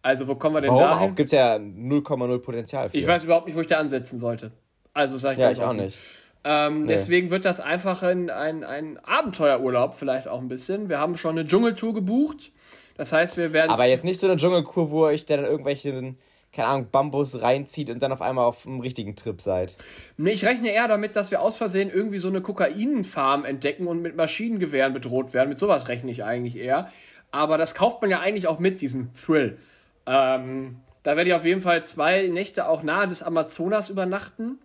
Also 0.00 0.26
wo 0.26 0.34
kommen 0.34 0.56
wir 0.56 0.62
denn 0.62 0.70
Warum 0.70 0.82
dahin? 0.82 1.10
auch? 1.12 1.14
Gibt's 1.14 1.32
ja 1.32 1.56
0,0 1.58 2.38
Potenzial 2.38 2.88
für. 2.90 2.96
Ich 2.96 3.06
weiß 3.06 3.24
überhaupt 3.24 3.46
nicht, 3.46 3.54
wo 3.56 3.60
ich 3.60 3.66
da 3.68 3.78
ansetzen 3.78 4.18
sollte. 4.18 4.50
Also 4.94 5.16
sage 5.18 5.34
ich 5.34 5.40
ja, 5.40 5.50
ich 5.52 5.60
auch 5.60 5.68
offen. 5.68 5.80
nicht. 5.84 5.98
Ähm, 6.44 6.86
Deswegen 6.86 7.30
wird 7.30 7.44
das 7.44 7.60
einfach 7.60 8.02
ein, 8.02 8.30
ein, 8.30 8.64
ein 8.64 8.98
Abenteuerurlaub 9.04 9.94
vielleicht 9.94 10.26
auch 10.28 10.40
ein 10.40 10.48
bisschen. 10.48 10.88
Wir 10.88 10.98
haben 10.98 11.16
schon 11.16 11.38
eine 11.38 11.46
Dschungeltour 11.46 11.94
gebucht. 11.94 12.50
Das 12.96 13.12
heißt, 13.12 13.36
wir 13.36 13.52
werden 13.52 13.70
Aber 13.70 13.86
jetzt 13.86 14.04
nicht 14.04 14.20
so 14.20 14.26
eine 14.26 14.36
Dschungelkur, 14.36 14.90
wo 14.90 15.04
euch 15.04 15.24
dann 15.24 15.44
irgendwelche, 15.44 16.14
keine 16.52 16.68
Ahnung, 16.68 16.88
Bambus 16.90 17.40
reinzieht 17.40 17.90
und 17.90 18.02
dann 18.02 18.12
auf 18.12 18.20
einmal 18.20 18.44
auf 18.44 18.62
dem 18.64 18.80
richtigen 18.80 19.16
Trip 19.16 19.40
seid. 19.40 19.76
Nee, 20.16 20.32
ich 20.32 20.44
rechne 20.44 20.70
eher 20.70 20.88
damit, 20.88 21.16
dass 21.16 21.30
wir 21.30 21.42
aus 21.42 21.56
Versehen 21.56 21.90
irgendwie 21.90 22.18
so 22.18 22.28
eine 22.28 22.42
Kokainfarm 22.42 23.44
entdecken 23.44 23.86
und 23.86 24.02
mit 24.02 24.16
Maschinengewehren 24.16 24.92
bedroht 24.92 25.32
werden. 25.32 25.48
Mit 25.48 25.58
sowas 25.58 25.88
rechne 25.88 26.10
ich 26.10 26.24
eigentlich 26.24 26.56
eher. 26.56 26.88
Aber 27.30 27.56
das 27.56 27.74
kauft 27.74 28.02
man 28.02 28.10
ja 28.10 28.20
eigentlich 28.20 28.46
auch 28.46 28.58
mit, 28.58 28.80
diesen 28.80 29.14
Thrill. 29.14 29.58
Ähm, 30.06 30.76
da 31.02 31.16
werde 31.16 31.30
ich 31.30 31.34
auf 31.34 31.44
jeden 31.44 31.60
Fall 31.60 31.84
zwei 31.84 32.28
Nächte 32.28 32.68
auch 32.68 32.82
nahe 32.82 33.08
des 33.08 33.22
Amazonas 33.22 33.88
übernachten. 33.88 34.58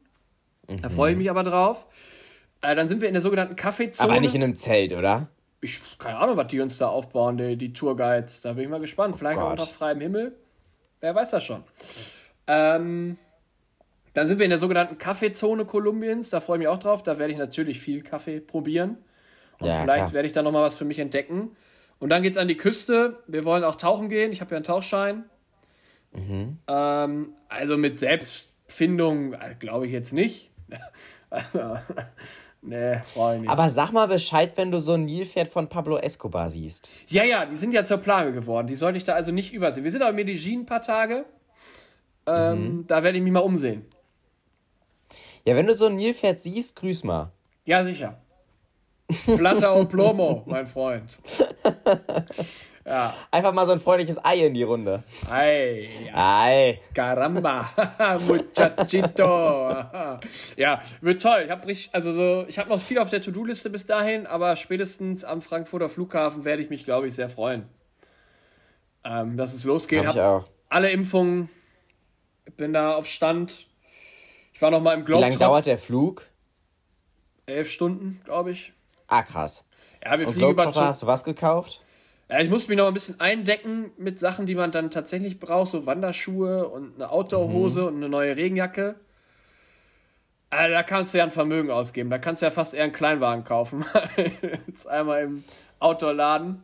Da 0.81 0.89
freue 0.89 1.11
ich 1.11 1.17
mich 1.17 1.29
aber 1.29 1.43
drauf. 1.43 1.87
Äh, 2.61 2.75
dann 2.75 2.87
sind 2.87 3.01
wir 3.01 3.07
in 3.07 3.13
der 3.13 3.21
sogenannten 3.21 3.55
Kaffeezone. 3.55 4.11
Aber 4.11 4.19
nicht 4.19 4.35
in 4.35 4.43
einem 4.43 4.55
Zelt, 4.55 4.93
oder? 4.93 5.29
ich, 5.61 5.81
keine 5.97 6.17
Ahnung, 6.17 6.37
was 6.37 6.47
die 6.47 6.59
uns 6.59 6.77
da 6.77 6.87
aufbauen, 6.87 7.37
die, 7.37 7.55
die 7.55 7.73
Tourguides. 7.73 8.41
Da 8.41 8.53
bin 8.53 8.65
ich 8.65 8.69
mal 8.69 8.79
gespannt. 8.79 9.15
Vielleicht 9.15 9.39
auch 9.39 9.49
Gott. 9.51 9.59
unter 9.59 9.67
freiem 9.67 9.99
Himmel. 9.99 10.35
Wer 10.99 11.15
weiß 11.15 11.31
das 11.31 11.43
schon. 11.43 11.63
Ähm, 12.47 13.17
dann 14.13 14.27
sind 14.27 14.39
wir 14.39 14.45
in 14.45 14.49
der 14.49 14.59
sogenannten 14.59 14.97
Kaffeezone 14.97 15.65
Kolumbiens. 15.65 16.29
Da 16.29 16.39
freue 16.39 16.57
ich 16.57 16.59
mich 16.59 16.67
auch 16.67 16.79
drauf. 16.79 17.03
Da 17.03 17.17
werde 17.17 17.33
ich 17.33 17.39
natürlich 17.39 17.79
viel 17.79 18.01
Kaffee 18.01 18.39
probieren. 18.39 18.97
Und 19.59 19.67
Ja, 19.67 19.81
vielleicht 19.81 19.97
klar. 19.97 20.13
werde 20.13 20.27
ich 20.27 20.33
da 20.33 20.43
nochmal 20.43 20.63
was 20.63 20.77
für 20.77 20.85
mich 20.85 20.99
entdecken. 20.99 21.55
Und 21.99 22.09
dann 22.09 22.21
geht 22.21 22.33
es 22.33 22.37
an 22.37 22.47
die 22.47 22.57
Küste. 22.57 23.23
Wir 23.27 23.43
wollen 23.43 23.63
auch 23.63 23.75
tauchen 23.75 24.09
gehen. 24.09 24.31
Ich 24.31 24.41
habe 24.41 24.51
ja 24.51 24.57
einen 24.57 24.63
Tauchschein. 24.63 25.25
Mhm. 26.13 26.59
Ähm, 26.67 27.33
also 27.49 27.77
mit 27.77 27.97
Selbstfindung 27.97 29.33
äh, 29.33 29.55
glaube 29.59 29.87
ich 29.87 29.91
jetzt 29.91 30.13
nicht. 30.13 30.51
Also, 31.29 31.77
nee, 32.61 32.97
brauche 33.13 33.35
ich 33.35 33.41
nicht. 33.41 33.49
Aber 33.49 33.69
sag 33.69 33.91
mal 33.91 34.07
Bescheid, 34.07 34.53
wenn 34.55 34.71
du 34.71 34.79
so 34.79 34.93
ein 34.93 35.05
Nilpferd 35.05 35.47
von 35.47 35.67
Pablo 35.69 35.97
Escobar 35.97 36.49
siehst. 36.49 36.87
Ja, 37.09 37.23
ja, 37.23 37.45
die 37.45 37.55
sind 37.55 37.73
ja 37.73 37.83
zur 37.83 37.97
Plage 37.97 38.31
geworden. 38.31 38.67
Die 38.67 38.75
sollte 38.75 38.97
ich 38.97 39.03
da 39.03 39.13
also 39.13 39.31
nicht 39.31 39.53
übersehen. 39.53 39.83
Wir 39.83 39.91
sind 39.91 40.03
auch 40.03 40.09
in 40.09 40.15
Medellin 40.15 40.61
ein 40.61 40.65
paar 40.65 40.81
Tage. 40.81 41.25
Ähm, 42.25 42.85
Da 42.87 43.03
werde 43.03 43.17
ich 43.17 43.23
mich 43.23 43.31
mal 43.33 43.39
umsehen. 43.39 43.85
Ja, 45.45 45.55
wenn 45.55 45.65
du 45.67 45.73
so 45.73 45.85
ein 45.85 45.95
Nilpferd 45.95 46.39
siehst, 46.39 46.75
grüß 46.75 47.05
mal. 47.05 47.31
Ja, 47.65 47.83
sicher. 47.85 48.17
Plata 49.37 49.73
o 49.73 49.85
plomo, 49.85 50.43
mein 50.45 50.67
Freund. 50.67 51.17
Ja. 52.85 53.13
Einfach 53.31 53.51
mal 53.51 53.65
so 53.65 53.73
ein 53.73 53.81
freundliches 53.81 54.23
Ei 54.23 54.45
in 54.45 54.53
die 54.53 54.63
Runde. 54.63 55.03
Ei, 55.29 55.89
Ei. 56.13 56.79
caramba, 56.93 57.69
muchachito. 58.27 59.75
ja, 60.55 60.81
wird 61.01 61.21
toll. 61.21 61.43
Ich 61.45 61.51
habe 61.51 61.73
also 61.91 62.11
so, 62.13 62.45
ich 62.47 62.57
habe 62.57 62.69
noch 62.69 62.79
viel 62.79 62.99
auf 62.99 63.09
der 63.09 63.21
To-Do-Liste 63.21 63.69
bis 63.69 63.85
dahin, 63.85 64.25
aber 64.25 64.55
spätestens 64.55 65.25
am 65.25 65.41
Frankfurter 65.41 65.89
Flughafen 65.89 66.45
werde 66.45 66.61
ich 66.63 66.69
mich, 66.69 66.85
glaube 66.85 67.07
ich, 67.07 67.15
sehr 67.15 67.27
freuen. 67.27 67.65
Ähm, 69.03 69.35
dass 69.35 69.53
es 69.53 69.65
losgeht. 69.65 70.05
Hab 70.05 70.15
ich 70.15 70.21
Hab 70.21 70.43
auch. 70.43 70.49
alle 70.69 70.89
Impfungen. 70.91 71.49
Bin 72.55 72.71
da 72.71 72.95
auf 72.95 73.05
Stand. 73.07 73.65
Ich 74.53 74.61
war 74.61 74.71
noch 74.71 74.81
mal 74.81 74.93
im 74.93 75.05
Wie 75.05 75.11
lange 75.11 75.23
Globetrot. 75.25 75.41
dauert 75.41 75.65
der 75.65 75.77
Flug? 75.77 76.25
Elf 77.47 77.69
Stunden, 77.69 78.21
glaube 78.23 78.51
ich. 78.51 78.71
Ah, 79.07 79.23
krass. 79.23 79.65
Ja, 80.03 80.17
wir 80.17 80.25
Und 80.27 80.33
fliegen 80.33 80.51
über 80.51 80.73
hast 80.73 81.01
du 81.03 81.07
was 81.07 81.23
gekauft? 81.25 81.81
Ja, 82.29 82.39
ich 82.41 82.49
muss 82.49 82.67
mich 82.67 82.77
noch 82.77 82.87
ein 82.87 82.93
bisschen 82.93 83.19
eindecken 83.21 83.91
mit 83.97 84.19
Sachen, 84.19 84.45
die 84.45 84.55
man 84.55 84.71
dann 84.71 84.91
tatsächlich 84.91 85.39
braucht, 85.39 85.69
so 85.71 85.85
Wanderschuhe 85.85 86.67
und 86.67 86.95
eine 86.95 87.09
Outdoor-Hose 87.09 87.81
Mhm. 87.81 87.87
und 87.87 87.95
eine 87.97 88.09
neue 88.09 88.35
Regenjacke. 88.35 88.95
Also, 90.49 90.73
da 90.73 90.83
kannst 90.83 91.13
du 91.13 91.17
ja 91.19 91.23
ein 91.25 91.31
Vermögen 91.31 91.71
ausgeben. 91.71 92.09
Da 92.09 92.17
kannst 92.19 92.41
du 92.41 92.45
ja 92.45 92.51
fast 92.51 92.73
eher 92.73 92.83
einen 92.83 92.93
Kleinwagen 92.93 93.43
kaufen. 93.43 93.85
Jetzt 94.67 94.87
einmal 94.87 95.23
im 95.23 95.43
Outdoor-Laden. 95.79 96.63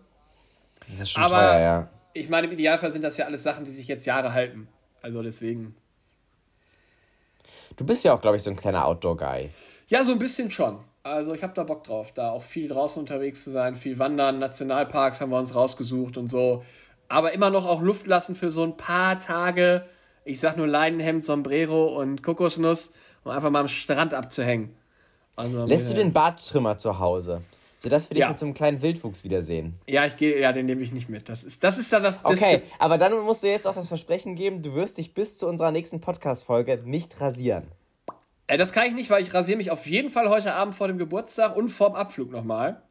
Das 0.90 1.00
ist 1.02 1.12
schon 1.12 1.24
Aber- 1.24 1.38
teuer, 1.40 1.60
ja. 1.60 1.90
Ich 2.16 2.30
meine, 2.30 2.48
im 2.48 2.54
Idealfall 2.54 2.92
sind 2.92 3.04
das 3.04 3.18
ja 3.18 3.26
alles 3.26 3.42
Sachen, 3.44 3.64
die 3.66 3.72
sich 3.72 3.88
jetzt 3.88 4.06
Jahre 4.06 4.34
halten. 4.34 4.68
Also 5.02 5.24
deswegen 5.24 5.76
Du 7.76 7.84
bist 7.86 8.04
ja 8.04 8.14
auch, 8.14 8.22
glaube 8.22 8.38
ich, 8.38 8.44
so 8.44 8.52
ein 8.52 8.56
kleiner 8.56 8.86
Outdoor-Guy. 8.86 9.50
Ja, 9.88 10.04
so 10.04 10.12
ein 10.12 10.20
bisschen 10.20 10.52
schon. 10.52 10.78
Also 11.06 11.34
ich 11.34 11.44
habe 11.44 11.54
da 11.54 11.64
Bock 11.64 11.84
drauf, 11.84 12.14
da 12.14 12.32
auch 12.32 12.44
viel 12.44 12.70
draußen 12.70 12.98
unterwegs 12.98 13.44
zu 13.44 13.52
sein, 13.52 13.76
viel 13.76 14.00
wandern, 14.00 14.40
Nationalparks 14.40 15.20
haben 15.20 15.32
wir 15.32 15.38
uns 15.38 15.54
rausgesucht 15.54 16.16
und 16.16 16.30
so. 16.30 16.64
Aber 17.10 17.34
immer 17.34 17.50
noch 17.50 17.68
auch 17.68 17.82
Luft 17.82 18.08
lassen 18.08 18.36
für 18.36 18.50
so 18.50 18.64
ein 18.64 18.78
paar 18.78 19.20
Tage. 19.20 19.86
Ich 20.24 20.40
sag 20.40 20.56
nur 20.56 20.66
Leinenhemd, 20.66 21.26
Sombrero 21.26 22.00
und 22.00 22.24
Kokosnuss, 22.24 22.92
um 23.26 23.32
einfach 23.32 23.50
mal 23.50 23.60
am 23.60 23.68
Strand 23.68 24.14
abzuhängen. 24.14 24.74
Also, 25.36 25.66
Lässt 25.66 25.90
du 25.90 25.94
den 25.94 26.14
Barttrimmer 26.14 26.78
zu 26.78 27.00
Hause? 27.00 27.42
Sodass 27.78 28.10
wir 28.10 28.16
dich 28.16 28.22
ja. 28.22 28.30
mit 28.30 28.38
so 28.38 28.46
einem 28.46 28.54
kleinen 28.54 28.82
Wildwuchs 28.82 29.26
wiedersehen. 29.26 29.74
Ja, 29.90 30.06
ich 30.06 30.16
gehe, 30.16 30.40
ja, 30.40 30.54
den 30.54 30.68
nehme 30.68 30.82
ich 30.84 30.94
nicht 30.94 31.10
mit. 31.10 31.28
Das 31.28 31.44
ist, 31.44 31.66
das 31.66 31.78
ist 31.78 31.92
dann 31.92 32.04
das. 32.04 32.22
Okay, 32.24 32.60
das 32.60 32.80
aber 32.80 32.98
dann 32.98 33.20
musst 33.24 33.44
du 33.44 33.48
jetzt 33.48 33.68
auch 33.68 33.76
das 33.76 33.90
Versprechen 33.90 34.36
geben, 34.36 34.62
du 34.62 34.74
wirst 34.74 34.98
dich 34.98 35.14
bis 35.14 35.38
zu 35.38 35.50
unserer 35.50 35.72
nächsten 35.72 36.00
Podcast-Folge 36.00 36.82
nicht 36.86 37.20
rasieren. 37.20 37.68
Äh, 38.48 38.58
das 38.58 38.74
kann 38.74 38.86
ich 38.86 38.94
nicht, 38.94 39.10
weil 39.10 39.24
ich 39.24 39.34
rasiere 39.34 39.58
mich 39.58 39.72
auf 39.72 39.86
jeden 39.88 40.10
Fall 40.10 40.30
heute 40.30 40.54
Abend 40.54 40.76
vor 40.76 40.88
dem 40.88 40.98
Geburtstag 40.98 41.56
und 41.56 41.70
vorm 41.70 41.96
Abflug 41.96 42.32
nochmal. 42.32 42.82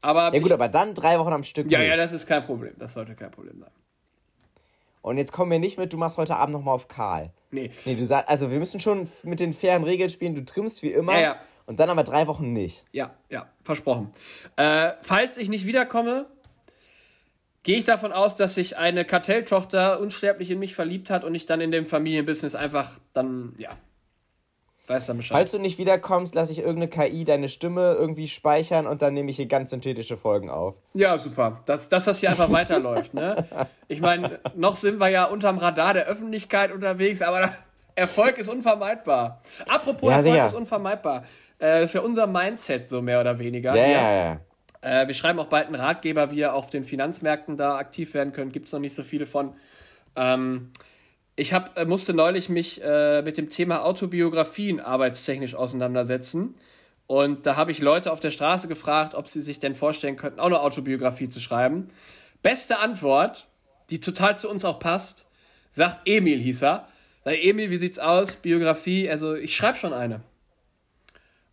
Aber 0.00 0.34
ja 0.34 0.40
gut, 0.40 0.52
aber 0.52 0.68
dann 0.68 0.94
drei 0.94 1.18
Wochen 1.18 1.32
am 1.32 1.44
Stück. 1.44 1.70
Ja, 1.70 1.78
nicht. 1.78 1.88
ja, 1.88 1.96
das 1.96 2.12
ist 2.12 2.26
kein 2.26 2.44
Problem. 2.44 2.74
Das 2.78 2.92
sollte 2.92 3.14
kein 3.14 3.30
Problem 3.30 3.58
sein. 3.60 3.70
Und 5.00 5.18
jetzt 5.18 5.32
kommen 5.32 5.50
wir 5.50 5.58
nicht 5.58 5.78
mit, 5.78 5.92
du 5.92 5.98
machst 5.98 6.16
heute 6.16 6.36
Abend 6.36 6.54
nochmal 6.54 6.74
auf 6.74 6.88
Karl. 6.88 7.30
Nee. 7.50 7.70
Nee, 7.84 7.94
du 7.94 8.06
sagst, 8.06 8.28
also 8.28 8.50
wir 8.50 8.58
müssen 8.58 8.80
schon 8.80 9.08
mit 9.22 9.40
den 9.40 9.52
fairen 9.52 9.84
Regeln 9.84 10.08
spielen. 10.08 10.34
Du 10.34 10.44
trimmst 10.44 10.82
wie 10.82 10.92
immer. 10.92 11.14
Ja, 11.14 11.20
ja. 11.20 11.36
Und 11.66 11.80
dann 11.80 11.88
aber 11.90 12.04
drei 12.04 12.26
Wochen 12.26 12.52
nicht. 12.52 12.84
Ja, 12.92 13.14
ja, 13.30 13.46
versprochen. 13.62 14.12
Äh, 14.56 14.92
falls 15.00 15.38
ich 15.38 15.48
nicht 15.48 15.66
wiederkomme, 15.66 16.26
gehe 17.62 17.78
ich 17.78 17.84
davon 17.84 18.12
aus, 18.12 18.36
dass 18.36 18.54
sich 18.54 18.76
eine 18.76 19.04
Kartelltochter 19.04 20.00
unsterblich 20.00 20.50
in 20.50 20.58
mich 20.58 20.74
verliebt 20.74 21.10
hat 21.10 21.24
und 21.24 21.34
ich 21.34 21.46
dann 21.46 21.60
in 21.60 21.70
dem 21.70 21.86
Familienbusiness 21.86 22.54
einfach 22.54 22.98
dann, 23.12 23.54
ja, 23.56 23.70
weiß 24.86 25.06
dann 25.06 25.16
Bescheid. 25.16 25.36
Falls 25.36 25.50
du 25.50 25.58
nicht 25.58 25.78
wiederkommst, 25.78 26.34
lasse 26.34 26.52
ich 26.52 26.58
irgendeine 26.58 26.88
KI 26.88 27.24
deine 27.24 27.48
Stimme 27.48 27.94
irgendwie 27.98 28.28
speichern 28.28 28.86
und 28.86 29.02
dann 29.02 29.14
nehme 29.14 29.30
ich 29.30 29.36
hier 29.36 29.46
ganz 29.46 29.70
synthetische 29.70 30.16
Folgen 30.16 30.50
auf. 30.50 30.74
Ja, 30.92 31.16
super. 31.18 31.60
Dass, 31.66 31.88
dass 31.88 32.04
das 32.04 32.18
hier 32.18 32.30
einfach 32.30 32.50
weiterläuft, 32.50 33.14
ne? 33.14 33.44
Ich 33.88 34.00
meine, 34.00 34.40
noch 34.54 34.76
sind 34.76 34.98
wir 34.98 35.08
ja 35.08 35.24
unterm 35.24 35.58
Radar 35.58 35.94
der 35.94 36.06
Öffentlichkeit 36.06 36.72
unterwegs, 36.72 37.22
aber 37.22 37.54
Erfolg 37.94 38.38
ist 38.38 38.48
unvermeidbar. 38.48 39.40
Apropos 39.66 40.10
ja, 40.10 40.18
Erfolg 40.18 40.46
ist 40.46 40.54
unvermeidbar. 40.54 41.22
Äh, 41.58 41.80
das 41.80 41.90
ist 41.90 41.94
ja 41.94 42.00
unser 42.00 42.26
Mindset, 42.26 42.88
so 42.88 43.00
mehr 43.00 43.20
oder 43.20 43.38
weniger. 43.38 43.74
Ja, 43.74 43.86
ja, 43.86 44.12
ja. 44.12 44.40
Äh, 44.80 45.06
wir 45.06 45.14
schreiben 45.14 45.38
auch 45.38 45.46
bald 45.46 45.66
einen 45.66 45.76
Ratgeber, 45.76 46.30
wie 46.30 46.36
ihr 46.36 46.54
auf 46.54 46.70
den 46.70 46.84
Finanzmärkten 46.84 47.56
da 47.56 47.78
aktiv 47.78 48.14
werden 48.14 48.32
könnt. 48.32 48.52
Gibt 48.52 48.66
es 48.66 48.72
noch 48.72 48.80
nicht 48.80 48.94
so 48.94 49.02
viele 49.02 49.26
von. 49.26 49.54
Ähm, 50.16 50.70
ich 51.36 51.52
hab, 51.52 51.76
äh, 51.78 51.84
musste 51.84 52.14
neulich 52.14 52.48
mich 52.48 52.82
äh, 52.82 53.22
mit 53.22 53.36
dem 53.38 53.48
Thema 53.48 53.84
Autobiografien 53.84 54.80
arbeitstechnisch 54.80 55.54
auseinandersetzen. 55.54 56.54
Und 57.06 57.46
da 57.46 57.56
habe 57.56 57.70
ich 57.70 57.80
Leute 57.80 58.12
auf 58.12 58.20
der 58.20 58.30
Straße 58.30 58.68
gefragt, 58.68 59.14
ob 59.14 59.28
sie 59.28 59.40
sich 59.40 59.58
denn 59.58 59.74
vorstellen 59.74 60.16
könnten, 60.16 60.40
auch 60.40 60.46
eine 60.46 60.60
Autobiografie 60.60 61.28
zu 61.28 61.40
schreiben. 61.40 61.88
Beste 62.42 62.78
Antwort, 62.78 63.46
die 63.90 64.00
total 64.00 64.38
zu 64.38 64.48
uns 64.48 64.64
auch 64.64 64.78
passt, 64.78 65.26
sagt 65.70 66.08
Emil, 66.08 66.38
hieß 66.38 66.62
er. 66.62 66.88
Sag, 67.24 67.42
Emil, 67.42 67.70
wie 67.70 67.76
sieht's 67.78 67.98
aus? 67.98 68.36
Biografie? 68.36 69.10
Also, 69.10 69.34
ich 69.34 69.54
schreibe 69.54 69.78
schon 69.78 69.92
eine. 69.92 70.20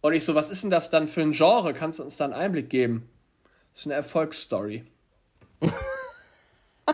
Und 0.01 0.13
ich 0.13 0.25
so, 0.25 0.35
was 0.35 0.49
ist 0.49 0.63
denn 0.63 0.69
das 0.69 0.89
dann 0.89 1.07
für 1.07 1.21
ein 1.21 1.31
Genre? 1.31 1.73
Kannst 1.73 1.99
du 1.99 2.03
uns 2.03 2.17
da 2.17 2.25
einen 2.25 2.33
Einblick 2.33 2.69
geben? 2.69 3.09
Das 3.71 3.81
ist 3.81 3.87
eine 3.87 3.95
Erfolgsstory. 3.95 4.83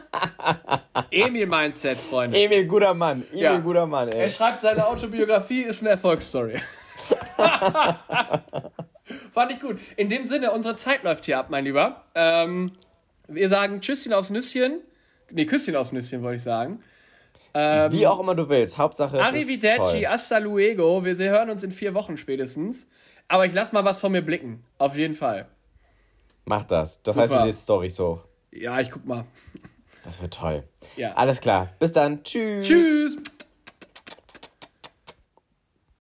Emil 1.11 1.47
Mindset, 1.47 1.97
Freunde. 1.97 2.37
Emil, 2.37 2.65
guter 2.65 2.93
Mann. 2.93 3.23
Emil, 3.31 3.41
ja. 3.41 3.59
guter 3.59 3.85
Mann, 3.85 4.09
ey. 4.09 4.21
Er 4.21 4.29
schreibt 4.29 4.61
seine 4.61 4.85
Autobiografie, 4.87 5.61
ist 5.61 5.81
eine 5.81 5.91
Erfolgsstory. 5.91 6.61
Fand 9.31 9.51
ich 9.51 9.59
gut. 9.59 9.77
In 9.95 10.09
dem 10.09 10.25
Sinne, 10.25 10.51
unsere 10.51 10.75
Zeit 10.75 11.03
läuft 11.03 11.25
hier 11.25 11.37
ab, 11.37 11.47
mein 11.49 11.63
Lieber. 11.63 12.03
Ähm, 12.15 12.71
wir 13.27 13.49
sagen 13.49 13.81
Tschüsschen 13.81 14.13
aufs 14.13 14.29
Nüsschen. 14.29 14.81
Nee, 15.31 15.45
Küsschen 15.45 15.75
aufs 15.75 15.91
Nüsschen, 15.91 16.23
wollte 16.23 16.37
ich 16.37 16.43
sagen. 16.43 16.81
Ähm, 17.53 17.91
Wie 17.91 18.07
auch 18.07 18.19
immer 18.19 18.35
du 18.35 18.49
willst. 18.49 18.77
Hauptsache 18.77 19.17
es 19.17 19.23
Arrivederci, 19.23 20.03
hasta 20.03 20.37
luego. 20.37 21.03
Wir 21.03 21.15
hören 21.17 21.49
uns 21.49 21.63
in 21.63 21.71
vier 21.71 21.93
Wochen 21.93 22.17
spätestens. 22.17 22.87
Aber 23.27 23.45
ich 23.45 23.53
lass 23.53 23.73
mal 23.73 23.83
was 23.83 23.99
von 23.99 24.11
mir 24.11 24.21
blicken. 24.21 24.63
Auf 24.77 24.95
jeden 24.95 25.13
Fall. 25.13 25.47
Mach 26.45 26.63
das. 26.65 27.01
Das 27.03 27.15
Super. 27.15 27.23
heißt, 27.23 27.33
du 27.33 27.45
liest 27.45 27.63
Storys 27.63 27.99
hoch. 27.99 28.25
Ja, 28.51 28.79
ich 28.79 28.89
guck 28.89 29.05
mal. 29.05 29.25
Das 30.07 30.21
wird 30.21 30.35
toll. 30.35 30.63
Ja. 30.95 31.11
Alles 31.15 31.41
klar. 31.41 31.73
Bis 31.79 31.91
dann. 31.91 32.23
Tschüss. 32.23 32.65
Tschüss. 32.65 33.17